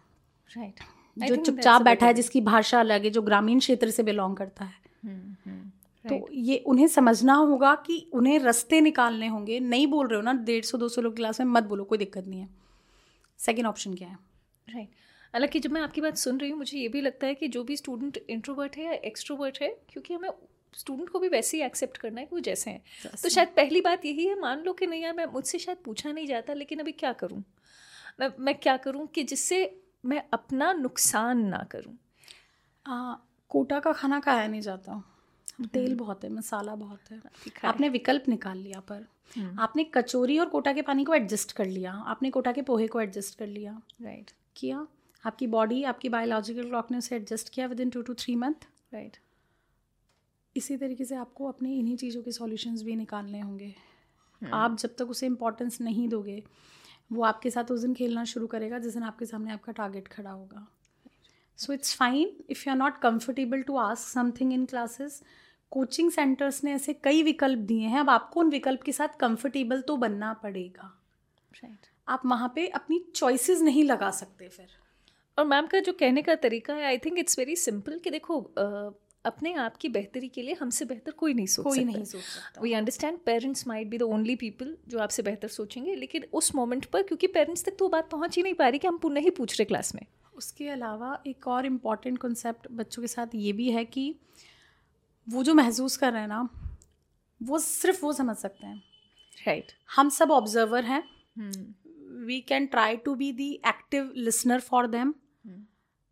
Right 0.49 0.73
right. 0.73 0.94
जो 1.17 1.36
चुपचाप 1.36 1.82
बैठा 1.82 2.06
है 2.06 2.13
जिसकी 2.13 2.41
भाषा 2.41 2.80
अलग 2.80 3.04
है 3.04 3.10
जो 3.10 3.21
ग्रामीण 3.21 3.60
क्षेत्र 3.60 3.89
से 3.89 4.04
बिलोंग 4.04 4.36
करता 4.38 4.65
है। 4.65 4.73
हम्म, 5.06 5.36
हम्म, 5.45 5.71
तो 6.06 6.28
ये 6.32 6.58
उन्हें 6.58 6.88
समझना 6.88 7.34
होगा 7.34 7.75
कि 7.75 8.10
उन्हें 8.13 8.39
रास्ते 8.39 8.82
निकालने 8.82 9.28
होंगे। 9.28 9.60
नहीं 9.60 9.88
बोल 9.88 10.08
रहे 10.08 10.15
हो 10.15 10.21
ना 10.21 10.34
डेढ़ 10.34 10.63
सौ 10.63 10.78
दो 10.78 10.89
सौ 10.89 11.01
लोग 11.01 11.15
क्लास 11.15 11.39
में 11.39 11.47
मत 11.47 11.63
बोलो 11.63 11.84
कोई 11.84 11.97
दिक्कत 11.97 12.28
नहीं 12.28 12.39
है। 12.39 12.49
सेकेंड 13.39 13.67
ऑप्शन 13.67 13.93
क्या 13.93 14.08
है? 14.08 14.17
राइट 14.67 14.89
हालाँकि 15.34 15.60
जब 15.60 15.71
मैं 15.71 15.82
आपकी 15.82 16.01
बात 16.01 16.17
सुन 16.17 16.38
रही 16.38 16.49
हूँ 16.49 16.58
मुझे 16.58 16.78
ये 16.78 16.88
भी 16.88 17.01
लगता 17.01 17.28
है 17.28 17.36
कि 17.36 17.47
जो 17.47 17.63
भी 17.63 17.78
स्टूडेंट 17.78 18.17
इंट्रोवर्ट 18.30 18.78
है 18.78 18.84
या 18.84 18.91
एक्सट्रोवर्ट 18.91 19.58
है 19.62 19.67
क्योंकि 19.89 20.13
हमें 20.13 20.30
स्टूडेंट 20.73 21.10
को 21.10 21.19
भी 21.19 21.28
वैसे 21.28 21.58
ही 21.58 21.63
एक्सेप्ट 21.63 21.97
करना 21.97 22.19
है 22.21 22.25
कि 22.25 22.36
वो 22.36 22.39
जैसे 22.39 22.71
हैं। 22.71 22.82
तो 23.23 23.30
शायद 23.30 23.47
पहली 23.47 23.82
बात 23.82 24.06
यही 24.06 24.25
है 24.28 24.39
मान 24.39 24.63
लो 24.63 24.73
कि 24.73 24.88
नहीं 24.88 25.01
यार 25.04 25.13
मैं 25.13 25.25
मुझसे 25.25 25.60
शायद 25.60 25.78
पूछा 25.86 26.12
नहीं 26.12 26.28
जाता 26.28 26.54
लेकिन 26.54 26.80
अभी 26.80 26.91
क्या 26.91 27.13
करूँ? 27.13 27.43
मैं 28.19 28.30
मैं 28.39 28.56
क्या 28.56 28.78
करूँ 28.78 29.08
कि 29.08 29.23
जिससे 29.23 29.82
मैं 30.06 30.24
अपना 30.34 30.74
नुकसान 30.74 31.46
ना 31.46 31.68
करूँ। 31.76 31.98
कोटा 33.50 33.80
का 33.80 33.94
खाना 33.94 34.20
खाया 34.20 34.48
नहीं 34.48 34.62
जाता। 34.62 35.04
तेल 35.74 35.88
हम्म। 35.88 35.98
बहुत 35.98 36.24
है 36.24 36.30
मसाला 36.30 36.76
बहुत 36.76 37.12
है। 37.12 37.22
आपने 37.65 37.89
विकल्प 37.89 38.24
निकाल 38.30 38.58
लिया 38.58 38.80
पर। 38.80 39.08
हम्म। 39.38 39.60
आपने 39.60 39.84
कचोरी 39.84 40.39
और 40.39 40.50
कोटा 40.50 40.74
के 40.74 40.82
पानी 40.82 41.04
को 41.04 41.13
एडजस्ट 41.13 41.52
कर 41.52 41.65
लिया। 41.65 41.94
आपने 41.94 42.30
कोटा 42.30 42.52
के 42.52 42.62
पोहे 42.62 42.88
को 42.88 43.02
एडजस्ट 43.02 43.39
कर 43.39 43.48
लिया। 43.48 43.82
Right 44.02 44.26
right. 44.26 44.39
किया। 44.56 44.88
आपकी 45.26 45.48
बॉडी 45.48 45.84
आपकी 45.84 46.10
बायोलॉजिकल 46.10 46.63
क्लॉक 46.63 46.91
ने 46.91 46.98
उसे 46.98 47.15
एडजस्ट 47.15 47.50
किया 47.50 47.68
within 47.80 47.89
two 47.89 48.02
two 48.02 48.13
three 48.13 48.36
month 48.36 48.68
right 48.94 49.18
इसी 50.58 50.78
तरीके 50.78 51.06
से 51.06 51.15
आपको 51.15 51.48
अपने 51.48 51.76
इन्हीं 51.76 51.98
चीज़ों 51.98 52.24
के 52.24 52.32
सॉल्यूशंस 52.32 52.84
भी 52.84 52.96
निकालने 52.96 53.39
होंगे। 53.39 53.76
हम्म। 54.41 54.54
आप 54.54 54.78
जब 54.78 54.96
तक 54.96 55.10
उसे 55.10 55.26
इम्पोर्टेंस 55.26 55.82
नहीं 55.82 56.10
दोगे 56.10 56.44
वो 57.12 57.24
आपके 57.24 57.50
साथ 57.50 57.72
उस 57.72 57.82
दिन 57.82 57.94
खेलना 57.94 58.24
शुरू 58.26 58.48
करेगा 58.48 58.80
जिस 58.80 58.94
दिन 58.94 59.04
आपके 59.04 59.26
सामने 59.26 59.52
आपका 59.52 59.72
टारगेट 59.72 60.08
खड़ा 60.08 60.30
होगा। 60.30 60.68
So 61.60 61.74
it's 61.74 61.96
fine 61.96 62.36
if 62.50 62.63
you 62.68 62.72
are 62.72 62.78
not 62.78 63.00
comfortable 63.02 63.62
to 63.62 63.76
ask 63.78 64.08
something 64.08 64.54
in 64.54 64.65
classes 64.65 65.22
coaching 65.72 66.12
centres 66.12 66.63
ने 66.63 66.74
ऐसे 66.74 66.94
कई 66.94 67.24
विकल्प 67.24 67.60
दिए 67.60 67.88
हैं 67.88 68.00
अब 68.00 68.10
आपको 68.10 68.39
उन 68.39 68.50
विकल्प 68.50 68.82
के 68.82 68.91
साथ 68.91 69.18
कंफर्टेबल 69.20 69.82
तो 69.82 69.98
बनना 69.98 70.34
पड़ेगा। 70.34 70.84
Right 71.54 71.72
right. 71.72 71.91
आप 72.08 72.22
वहाँ 72.26 72.52
पे 72.56 72.68
अपनी 72.68 73.00
चॉइसेस 73.15 73.62
नहीं 73.62 73.84
लगा 73.84 74.10
सकते 74.12 74.48
फिर। 74.48 74.68
और 75.38 75.46
मैम 75.46 75.68
का 75.68 75.80
जो 75.80 75.94
कहने 75.94 76.22
का 76.22 76.36
तरीका 76.36 76.74
है 76.74 76.84
I 76.84 76.98
think 76.98 77.20
it's 77.20 77.39
very 77.39 77.56
simple 77.56 78.00
कि 78.00 78.10
देखो 78.10 78.39
अपने 79.25 79.53
आप 79.53 79.77
की 79.77 79.89
बेहतरी 79.89 80.27
के 80.27 80.41
लिए 80.41 80.53
हमसे 80.53 80.85
बेहतर 80.85 81.11
कोई 81.11 81.33
नहीं 81.33 81.45
सोच 81.47 81.63
कोई 81.63 81.77
सकता। 81.77 81.91
नहीं 81.91 82.03
सोच 82.03 82.21
सकता। 82.21 82.61
We 82.61 82.73
understand 82.73 83.19
parents 83.25 83.67
might 83.67 83.88
be 83.88 83.97
the 83.97 84.01
only 84.01 84.35
people 84.35 84.75
जो 84.88 84.99
आपसे 84.99 85.23
बेहतर 85.23 85.47
सोचेंगे 85.47 85.95
लेकिन 85.95 86.25
उस 86.33 86.53
मोमेंट 86.55 86.85
पर 86.85 87.03
क्योंकि 87.03 87.27
पेरेंट्स 87.27 87.65
तक 87.65 87.75
तो 87.79 87.89
बात 87.89 88.09
पहुँच 88.09 88.38
ही 88.38 88.43
नहीं 88.43 88.53
पा 88.53 88.67
रही 88.67 88.79
कि 88.79 88.88
हम 88.88 88.99
नहीं 89.05 89.31
पूछ 89.31 89.59
रहे 89.59 89.65
क्लास 89.65 89.95
में। 89.95 90.01
उसके 90.35 90.69
अलावा 90.69 91.21
एक 91.27 91.47
और 91.47 91.65
इंपॉर्टेंट 91.65 92.17
कॉन्सेप्ट 92.17 92.67
बच्चों 92.71 93.01
के 93.01 93.07
साथ 93.07 93.35
ये 93.35 93.51
भी 93.53 93.69
है 93.71 93.85
कि 93.85 94.15
वो 95.27 95.43
जो 95.43 95.53
महसूस 95.53 95.97
कर 95.97 96.11
रहे 96.11 96.21
हैं 96.21 96.27
ना 96.27 96.49
वो 97.41 97.59
सिर्फ़ 97.59 98.01
वो 98.05 98.13
समझ 98.13 98.35
सकते 98.38 98.67
हैं। 98.67 98.83
Right 99.47 99.63
right. 99.63 99.95
हम 99.95 100.09
सब 100.09 100.31
ऑब्जर्वर 100.31 100.83
हैं। 100.83 101.03
We 102.25 102.39
can 102.41 102.65
try 102.65 102.97
to 102.97 103.15
be 103.15 103.31
the 103.31 103.51
active 103.67 104.11
listener 104.15 104.59
for 104.59 104.88
them 104.88 105.13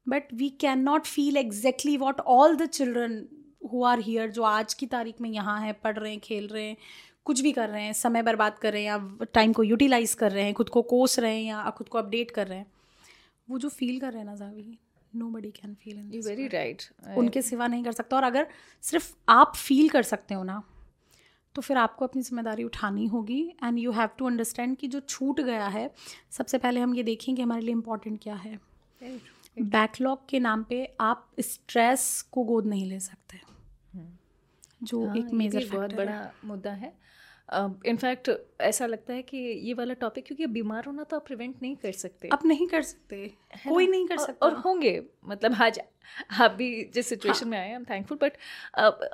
but 0.08 0.34
we 0.34 0.50
can 0.60 0.80
not 0.80 1.06
feel 1.06 1.38
exactly 1.38 1.96
what 1.98 2.20
all 2.20 2.56
the 2.56 2.66
children 2.68 3.26
who 3.72 3.84
are 3.84 4.00
here 4.00 4.30
जो 4.32 4.44
आज 4.44 4.74
की 4.74 4.86
तारीख 4.88 5.22
में 5.22 5.30
यहाँ 5.30 5.60
हैं 5.62 5.74
पढ़ 5.82 5.98
रहे 5.98 6.12
हैं 6.12 6.20
खेल 6.20 6.48
रहे 6.48 6.64
हैं 6.64 6.78
कुछ 7.26 7.42
भी 7.42 7.52
कर 7.52 7.70
रहे 7.70 7.84
हैं 7.84 7.94
समय 7.94 8.22
बर्बाद 8.24 8.58
कर 8.58 8.74
रहे 8.74 8.82
हैं 8.82 8.90
या 8.90 9.26
टाइम 9.34 9.54
को 9.54 9.64
यूटिलाइज 9.64 10.14
कर 10.14 10.32
रहे 10.32 10.44
हैं 10.44 10.54
खुद 10.54 10.70
को 10.70 10.82
कोस 10.84 11.20
रहे 11.20 11.36
हैं 11.36 11.44
या 11.44 11.70
खुद 11.78 11.90
को 11.90 11.98
अपडेट 11.98 12.32
कर 12.32 12.48
रहे 12.48 12.58
हैं 12.58 12.66
वो 13.48 13.60
जो 13.60 13.70
फील 13.70 14.00
कर 14.00 14.12
रहे 14.12 14.20
हैं 14.20 14.26
ना 14.26 14.36
Xavi 14.36 14.78
nobody 15.30 15.52
can 15.52 15.74
feel 15.74 15.98
in 15.98 16.22
very 16.26 16.48
right 16.48 16.84
उनके 17.18 17.42
सिवा 17.42 17.68
नहीं 17.68 17.84
कर 17.84 17.92
सकता। 17.92 18.16
और 18.18 18.24
अगर 18.24 18.48
सिर्फ़ 18.84 19.12
आप 19.30 19.56
फील 19.56 19.90
कर 19.90 20.04
सकते 20.04 20.34
हो 20.34 20.44
ना 20.44 20.62
तो 21.56 21.62
फिर 21.62 21.78
आपको 21.78 22.06
अपनी 22.06 22.22
ज़िम्मेदारी 22.22 22.64
उठानी 22.64 23.06
होगी। 23.08 23.42
And 23.64 23.78
you 23.80 23.92
have 23.92 24.10
to 24.18 24.28
understand 24.28 24.76
कि 24.78 24.88
जो 24.88 25.00
छूट 25.00 25.42
गया 25.42 25.68
है 25.68 25.90
सबसे 26.32 26.58
पहले 26.58 26.80
हम 26.80 26.96
ये 26.96 27.04
देखें 27.04 27.36
कि 27.36 27.42
हमारे 27.42 27.62
लिए 27.62 27.72
इम्पोर्टेंट 27.72 28.20
क्या 28.24 28.36
है। 28.36 28.60
बैकलॉग 29.62 30.28
के 30.30 30.40
नाम 30.40 30.64
पे 30.64 30.96
आप 31.00 31.32
स्ट्रेस 31.40 32.22
को 32.22 32.44
गोद 32.44 32.66
नहीं 32.66 32.86
ले 32.86 33.00
सकते। 33.00 33.38
hmm. 33.38 34.08
जो 34.84 35.06
हाँ, 35.08 35.16
एक 35.16 35.26
मेजर 35.26 35.66
बहुत 35.72 35.94
बड़ा 35.94 36.32
मुद्दा 36.46 36.72
है। 36.72 36.94
इनफैक्ट 37.86 38.30
uh, 38.30 38.38
ऐसा 38.62 38.86
लगता 38.86 39.14
है 39.14 39.22
कि 39.22 39.38
ये 39.38 39.74
वाला 39.74 39.94
टॉपिक 39.94 40.26
क्योंकि 40.26 40.46
बीमार 40.46 40.86
होना 40.86 41.04
तो 41.04 41.16
आप 41.16 41.26
प्रिवेंट 41.26 41.62
नहीं 41.62 41.76
कर 41.76 41.92
सकते। 41.92 42.30
आप 42.34 42.46
नहीं 42.46 42.68
कर 42.68 42.82
सकते। 42.82 43.28
कोई 43.70 43.88
नहीं 43.88 44.08
कर 44.08 44.18
सकता। 44.18 44.46
और 44.46 44.54
होंगे। 44.56 45.04
मतलब 45.26 45.54
आज 45.54 45.80
आप 46.40 46.52
भी 46.52 46.92
जिस 46.94 47.08
सिचुएशन 47.08 47.44
हाँ. 47.44 47.50
में 47.52 47.58
आए 47.58 47.70
I 47.70 47.76
am 47.76 47.84
thankful 47.84 48.18
but 48.22 48.38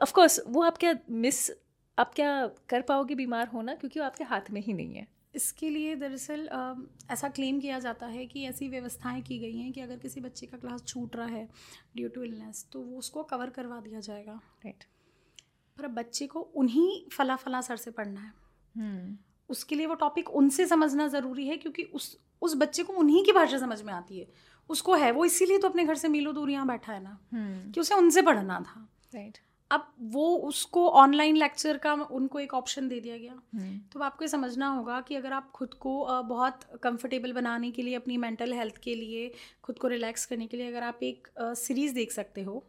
of 0.01 0.13
course 0.13 0.39
वो 0.47 0.63
आप 0.63 0.77
क्या 0.77 0.97
मिस 1.09 1.51
आप 1.99 2.13
क्या 2.13 2.47
कर 2.69 2.81
पाओगे 2.81 3.15
बीमार 3.15 3.47
होना? 3.47 3.75
क्योंकि 3.75 3.99
वो 3.99 4.05
आपके 4.05 4.23
हाथ 4.23 4.51
में 4.51 4.61
ही 4.61 4.73
नहीं 4.73 4.95
है। 4.95 5.07
इसके 5.35 5.69
लिए 5.69 5.95
दरअसल 5.95 6.49
ऐसा 7.11 7.29
क्लेम 7.29 7.59
किया 7.59 7.79
जाता 7.79 8.07
है 8.07 8.25
कि 8.25 8.43
ऐसी 8.43 8.67
व्यवस्थाएँ 8.69 9.21
की 9.21 9.39
गई 9.39 9.57
हैं 9.57 9.71
कि 9.71 9.81
अगर 9.81 9.97
किसी 9.97 10.21
बच्चे 10.21 10.45
का 10.45 10.57
क्लास 10.57 10.83
छूट 10.83 11.15
रहा 11.15 11.25
है 11.25 11.49
ड्यू 11.95 12.09
टू 12.09 12.23
इलनेस 12.23 12.65
तो 12.71 12.81
वो 12.81 12.97
उसको 12.97 13.23
कवर 13.23 13.49
करवा 13.49 13.79
दिया 13.79 13.99
जाएगा 13.99 14.41
राइट 14.65 14.83
पर 15.77 15.85
अब 15.85 15.91
बच्चे 15.91 16.27
को 16.27 16.39
उन्हीं 16.39 17.09
फला 17.09 17.35
फला 17.35 17.61
सर 17.61 17.77
से 17.77 17.91
पढ़ना 17.91 18.21
है 18.21 18.33
hmm. 18.75 19.25
उसके 19.49 19.75
लिए 19.75 19.85
वो 19.85 19.95
टॉपिक 19.95 20.29
उनसे 20.29 20.65
समझना 20.67 21.07
ज़रूरी 21.07 21.47
है 21.47 21.57
क्योंकि 21.57 21.83
उस 21.83 22.19
उस 22.41 22.55
बच्चे 22.55 22.83
को 22.83 22.93
उन्हीं 22.93 23.25
की 23.25 23.31
भाषा 23.31 23.57
समझ 23.57 23.81
में 23.81 23.93
आती 23.93 24.19
है 24.19 24.27
उसको 24.69 24.95
है 24.95 25.11
वो 25.11 25.25
इसीलिए 25.25 25.57
तो 25.57 25.69
अपने 25.69 25.85
घर 25.85 25.95
से 25.95 26.07
मीलो 26.07 26.31
दूर 26.31 26.49
यहाँ 26.49 26.67
बैठा 26.67 26.93
है 26.93 27.03
ना 27.03 27.19
hmm. 27.19 27.73
कि 27.73 27.79
उसे 27.79 27.95
उनसे 27.95 28.21
पढ़ना 28.21 28.59
था 28.59 28.87
राइट 29.15 29.33
right. 29.33 29.48
अब 29.71 29.93
वो 29.99 30.37
उसको 30.37 30.89
ऑनलाइन 30.89 31.35
लेक्चर 31.37 31.77
का 31.77 31.93
उनको 31.93 32.39
एक 32.39 32.53
ऑप्शन 32.53 32.87
दे 32.87 32.99
दिया 32.99 33.17
गया 33.17 33.33
hmm. 33.33 33.93
तो 33.93 33.99
आपको 33.99 34.27
समझना 34.27 34.67
होगा 34.67 35.01
कि 35.01 35.15
अगर 35.15 35.33
आप 35.33 35.51
खुद 35.51 35.73
को 35.73 36.23
बहुत 36.23 36.63
कंफर्टेबल 36.83 37.33
बनाने 37.33 37.71
के 37.71 37.81
लिए 37.81 37.95
अपनी 37.95 38.17
मेंटल 38.17 38.53
हेल्थ 38.53 38.77
के 38.77 38.95
लिए 38.95 39.31
खुद 39.63 39.79
को 39.79 39.87
रिलैक्स 39.87 40.25
करने 40.25 40.47
के 40.47 40.57
लिए 40.57 40.67
अगर 40.67 40.83
आप 40.83 40.99
एक 41.03 41.27
सीरीज़ 41.39 41.93
देख 41.93 42.11
सकते 42.11 42.43
हो 42.43 42.63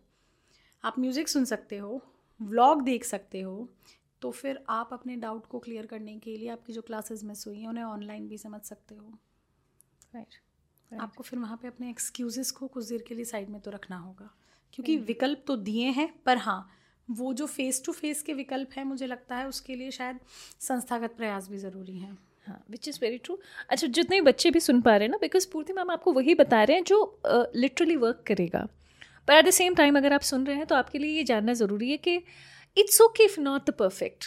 आप 0.84 0.98
म्यूज़िक 0.98 1.28
सुन 1.28 1.44
सकते 1.44 1.78
हो 1.78 2.02
व्लॉग 2.42 2.82
देख 2.82 3.04
सकते 3.04 3.40
हो 3.40 3.68
तो 4.20 4.30
फिर 4.30 4.64
आप 4.68 4.92
अपने 4.92 5.16
डाउट 5.16 5.46
को 5.46 5.58
क्लियर 5.58 5.86
करने 5.86 6.18
के 6.18 6.36
लिए 6.36 6.48
आपकी 6.48 6.72
जो 6.72 6.82
क्लासेस 6.82 7.24
मिस 7.24 7.46
हुई 7.46 7.60
हैं 7.60 7.68
उन्हें 7.68 7.84
ऑनलाइन 7.84 8.28
भी 8.28 8.38
समझ 8.38 8.60
सकते 8.62 8.94
हो 8.94 9.18
राइट 10.14 10.26
right. 10.26 10.40
right. 10.90 11.02
आपको 11.02 11.22
फिर 11.22 11.38
वहाँ 11.38 11.56
पे 11.56 11.68
अपने 11.68 11.90
एक्सक्यूज़ेस 11.90 12.50
को 12.50 12.66
कुछ 12.66 12.88
देर 12.88 13.04
के 13.08 13.14
लिए 13.14 13.24
साइड 13.24 13.48
में 13.48 13.60
तो 13.60 13.70
रखना 13.70 13.96
होगा 13.96 14.30
क्योंकि 14.72 14.92
right. 14.92 15.06
विकल्प 15.06 15.44
तो 15.46 15.56
दिए 15.56 15.90
हैं 15.90 16.22
पर 16.22 16.36
हाँ 16.36 16.70
वो 17.10 17.32
जो 17.34 17.46
फेस 17.46 17.82
टू 17.86 17.92
फेस 17.92 18.22
के 18.22 18.32
विकल्प 18.34 18.70
हैं 18.76 18.84
मुझे 18.84 19.06
लगता 19.06 19.36
है 19.36 19.46
उसके 19.48 19.74
लिए 19.74 19.90
शायद 19.90 20.18
संस्थागत 20.60 21.14
प्रयास 21.16 21.48
भी 21.50 21.58
ज़रूरी 21.58 21.98
हैं। 21.98 22.16
हाँ 22.46 22.62
विच 22.70 22.88
इज़ 22.88 22.98
वेरी 23.02 23.18
ट्रू 23.18 23.38
अच्छा 23.70 23.86
जितने 23.88 24.20
बच्चे 24.20 24.50
भी 24.50 24.60
सुन 24.60 24.80
पा 24.80 24.96
रहे 24.96 25.06
हैं 25.06 25.10
ना 25.10 25.18
बिकॉज़ 25.20 25.46
पूर्ति 25.52 25.72
मैम 25.72 25.90
आपको 25.90 26.12
वही 26.12 26.34
बता 26.34 26.62
रहे 26.62 26.76
हैं 26.76 26.84
जो 26.84 27.20
लिटरली 27.56 27.94
uh, 27.94 28.00
वर्क 28.02 28.22
करेगा। 28.26 28.66
पर 29.28 29.34
एट 29.34 29.44
द 29.46 29.50
सेम 29.52 29.74
टाइम 29.74 29.96
अगर 29.96 30.12
आप 30.12 30.20
सुन 30.22 30.46
रहे 30.46 30.56
हैं 30.56 30.66
तो 30.66 30.74
आपके 30.74 30.98
लिए 30.98 31.16
ये 31.16 31.24
जानना 31.24 31.52
ज़रूरी 31.54 31.90
है 31.90 31.96
कि 31.98 32.14
it's 32.76 33.00
okay 33.00 33.24
if 33.24 33.40
not 33.40 33.66
the 33.66 33.74
perfect 33.78 34.24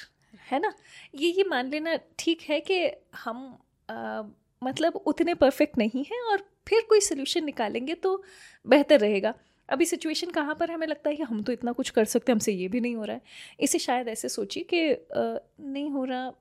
है 0.52 0.60
ना? 0.60 0.74
ये 1.16 1.30
ये 1.30 1.44
मान 1.50 1.70
लेना 1.70 1.98
ठीक 2.20 2.42
है 2.42 2.60
कि 2.62 2.80
हम 3.16 3.46
आ, 3.90 4.24
मतलब 4.62 4.96
उतने 5.06 5.34
परफेक्ट 5.36 5.78
नहीं 5.78 6.04
हैं 6.06 6.22
और 6.32 6.46
फिर 6.68 6.86
कोई 6.90 7.00
सोल्यूशन 7.02 7.44
निकालेंगे 7.46 7.94
तो 8.04 8.24
बेहतर 8.66 9.00
रहेगा। 9.00 9.34
अभी 9.70 9.86
सिचुएशन 9.86 10.30
कहाँ 10.32 10.56
पर 10.56 10.72
हमें 10.72 10.86
लगता 10.88 11.10
है 11.10 11.16
कि 11.16 11.24
हम 11.24 11.42
तो 11.44 11.52
इतना 11.54 11.72
कुछ 11.72 11.90
कर 11.90 12.06
सकते 12.06 12.32
हैं, 12.32 12.36
हमसे 12.36 12.52
ये 12.52 12.68
भी 12.68 12.80
नहीं 12.80 12.96
हो 12.96 13.04
रहा 13.04 13.16
है। 13.16 13.22
इसे 13.60 13.80
शायद 13.80 14.08
ऐसे 14.08 14.30
सोचिए 14.30 14.64
कि 14.74 14.82
नहीं 15.16 15.90
हो 15.90 16.04
रहा 16.06 16.32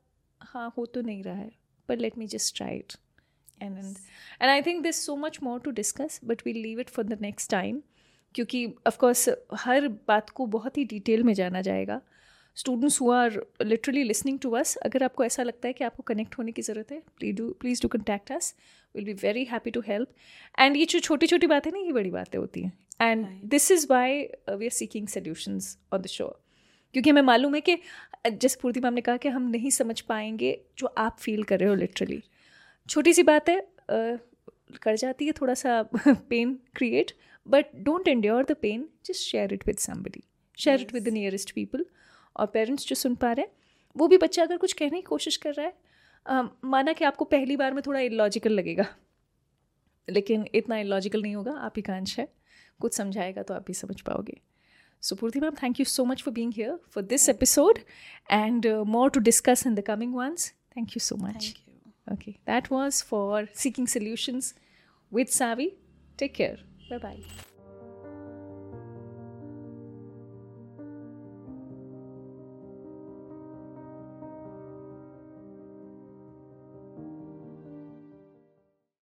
हाँ 0.40 0.72
हो 0.78 0.86
तो 0.86 1.00
नहीं 1.02 1.22
रहा 1.22 1.34
है 1.34 1.50
पर 1.88 1.96
let 1.98 2.18
me 2.18 2.26
just 2.26 2.56
try 2.56 2.76
it 2.76 2.92
and 3.60 3.78
and 3.78 4.50
I 4.50 4.62
think 4.62 4.82
this 4.82 5.04
so 5.06 5.16
much 5.16 5.38
more 5.42 5.60
to 5.60 5.70
discuss 5.72 6.20
but 6.24 6.42
we 6.46 6.52
leave 6.52 6.80
it 6.80 6.88
for 6.88 7.04
the 7.04 7.18
next 7.22 7.50
time 7.50 7.80
क्योंकि 8.34 8.66
ऑफकोर्स 8.86 9.28
हर 9.58 9.88
बात 10.08 10.30
को 10.30 10.46
बहुत 10.48 10.78
ही 10.78 10.84
डिटेल 10.84 11.22
में 11.22 11.32
जाना 11.34 11.60
जाएगा। 11.60 12.00
Students 12.56 13.00
who 13.00 13.10
are 13.10 13.40
literally 13.62 14.02
listening 14.04 14.38
to 14.38 14.50
us 14.52 14.76
अगर 14.78 15.02
आपको 15.02 15.24
ऐसा 15.24 15.42
लगता 15.42 15.68
है 15.68 15.72
कि 15.72 15.84
आपको 15.84 16.02
कनेक्ट 16.02 16.38
होने 16.38 16.52
की 16.52 16.62
ज़रूरत 16.62 16.92
है 16.92 17.00
please 17.18 17.36
do 17.36 17.48
please 17.60 17.82
do 17.82 17.88
contact 17.88 18.32
us 18.32 18.54
will 18.94 19.04
be 19.04 19.12
very 19.22 19.44
happy 19.44 19.70
to 19.70 19.80
help 19.86 20.08
and 20.58 20.76
ये 20.76 20.84
जो 20.84 20.98
छोटी 21.00 21.26
छोटी 21.26 21.46
बातें 21.46 21.70
ना, 21.70 21.78
ये 21.78 21.92
बड़ी 21.92 22.10
बातें 22.10 22.38
होती 22.38 22.62
हैं। 22.62 22.72
And 23.02 23.26
this 23.44 23.70
is 23.70 23.86
why 23.90 24.22
we 24.50 24.66
are 24.66 24.70
seeking 24.70 25.08
solutions 25.08 25.78
on 25.92 26.02
the 26.02 26.06
show 26.06 26.28
क्योंकि 26.92 27.10
हमें 27.10 27.22
मालूम 27.22 27.54
है 27.54 27.60
कि 27.60 27.78
जैसे 28.30 28.58
पूर्ति 28.62 28.80
मैम 28.80 28.94
ने 28.94 29.00
कहा 29.00 29.16
कि 29.16 29.28
हम 29.28 29.50
नहीं 29.50 29.70
समझ 29.70 30.00
पाएँगे 30.00 30.64
जो 30.78 30.86
आप 30.86 31.16
फील 31.18 31.42
कर 31.42 31.60
रहे 31.60 31.68
हो 31.68 31.74
लिटरली 31.74 32.22
छोटी 32.88 33.12
सी 33.12 33.22
बात 33.22 33.48
है 33.48 33.60
uh, 33.62 34.18
कर 34.82 34.96
जाती 34.96 35.26
है 35.26 35.32
थोड़ा 35.32 35.54
सा 35.54 35.82
pain 36.08 36.58
create 36.76 37.12
but 37.48 37.66
don't 37.76 38.08
endure 38.08 38.44
the 38.44 38.52
pain 38.52 38.88
just 39.06 39.20
share 39.20 39.52
it 39.52 39.66
with 39.66 39.76
somebody 39.76 40.22
share 40.58 40.80
it 40.80 40.94
with 40.94 41.04
the 41.04 41.08
nearest 41.08 41.52
people 41.54 41.86
और 42.36 42.46
पेरेंट्स 42.46 42.86
जो 42.86 42.94
सुन 42.94 43.14
पा 43.14 43.32
रहे 43.32 43.46
हैं 43.46 43.52
वो 43.96 44.08
भी 44.08 44.16
बच्चा 44.16 44.42
अगर 44.42 44.56
कुछ 44.56 44.72
कहने 44.72 44.96
की 44.96 45.02
कोशिश 45.02 45.36
कर 45.36 45.54
रहा 45.54 45.66
है 45.66 46.48
माना 46.64 46.92
कि 46.92 47.04
आपको 47.04 47.24
पहली 47.24 47.56
बार 47.56 47.74
में 47.74 47.82
थोड़ा 47.86 48.00
इलॉजिकल 48.00 48.52
लगेगा। 48.52 48.86
लेकिन 50.10 50.46
इतना 50.54 50.78
इलॉजिकल 50.78 51.22
नहीं 51.22 51.34
होगा 51.36 51.52
आप 51.52 51.72
ही 51.76 51.82
का 51.82 51.96
अंश 51.96 52.18
है। 52.18 52.28
कुछ 52.81 52.95
समझाएगा 52.95 53.43
तो 53.43 53.53
आप 53.53 53.65
भी 53.67 53.73
समझ 53.73 53.99
पाओगे 54.01 54.39
so 55.03 55.15
Purti 55.15 55.39
ma'am 55.39 55.55
thank 55.63 55.79
you 55.79 55.85
so 55.85 56.05
much 56.05 56.23
for 56.23 56.33
being 56.33 56.53
here 56.55 56.79
for 56.91 57.03
this 57.05 57.29
episode 57.29 57.79
and 58.31 58.67
more 58.87 59.09
to 59.09 59.19
discuss 59.29 59.67
in 59.67 59.75
the 59.75 59.83
coming 59.87 60.15
ones 60.15 60.51
thank 60.77 60.89
you 60.89 60.99
so 60.99 61.15
much 61.17 61.53
Okay, 62.07 62.39
that 62.45 62.69
was 62.69 63.01
for 63.01 63.49
Seeking 63.53 63.87
Solutions 63.87 64.53
with 65.11 65.29
Savi. 65.29 65.73
Take 66.17 66.35
care. 66.35 66.57
Bye 66.89 66.97
bye. 66.99 67.50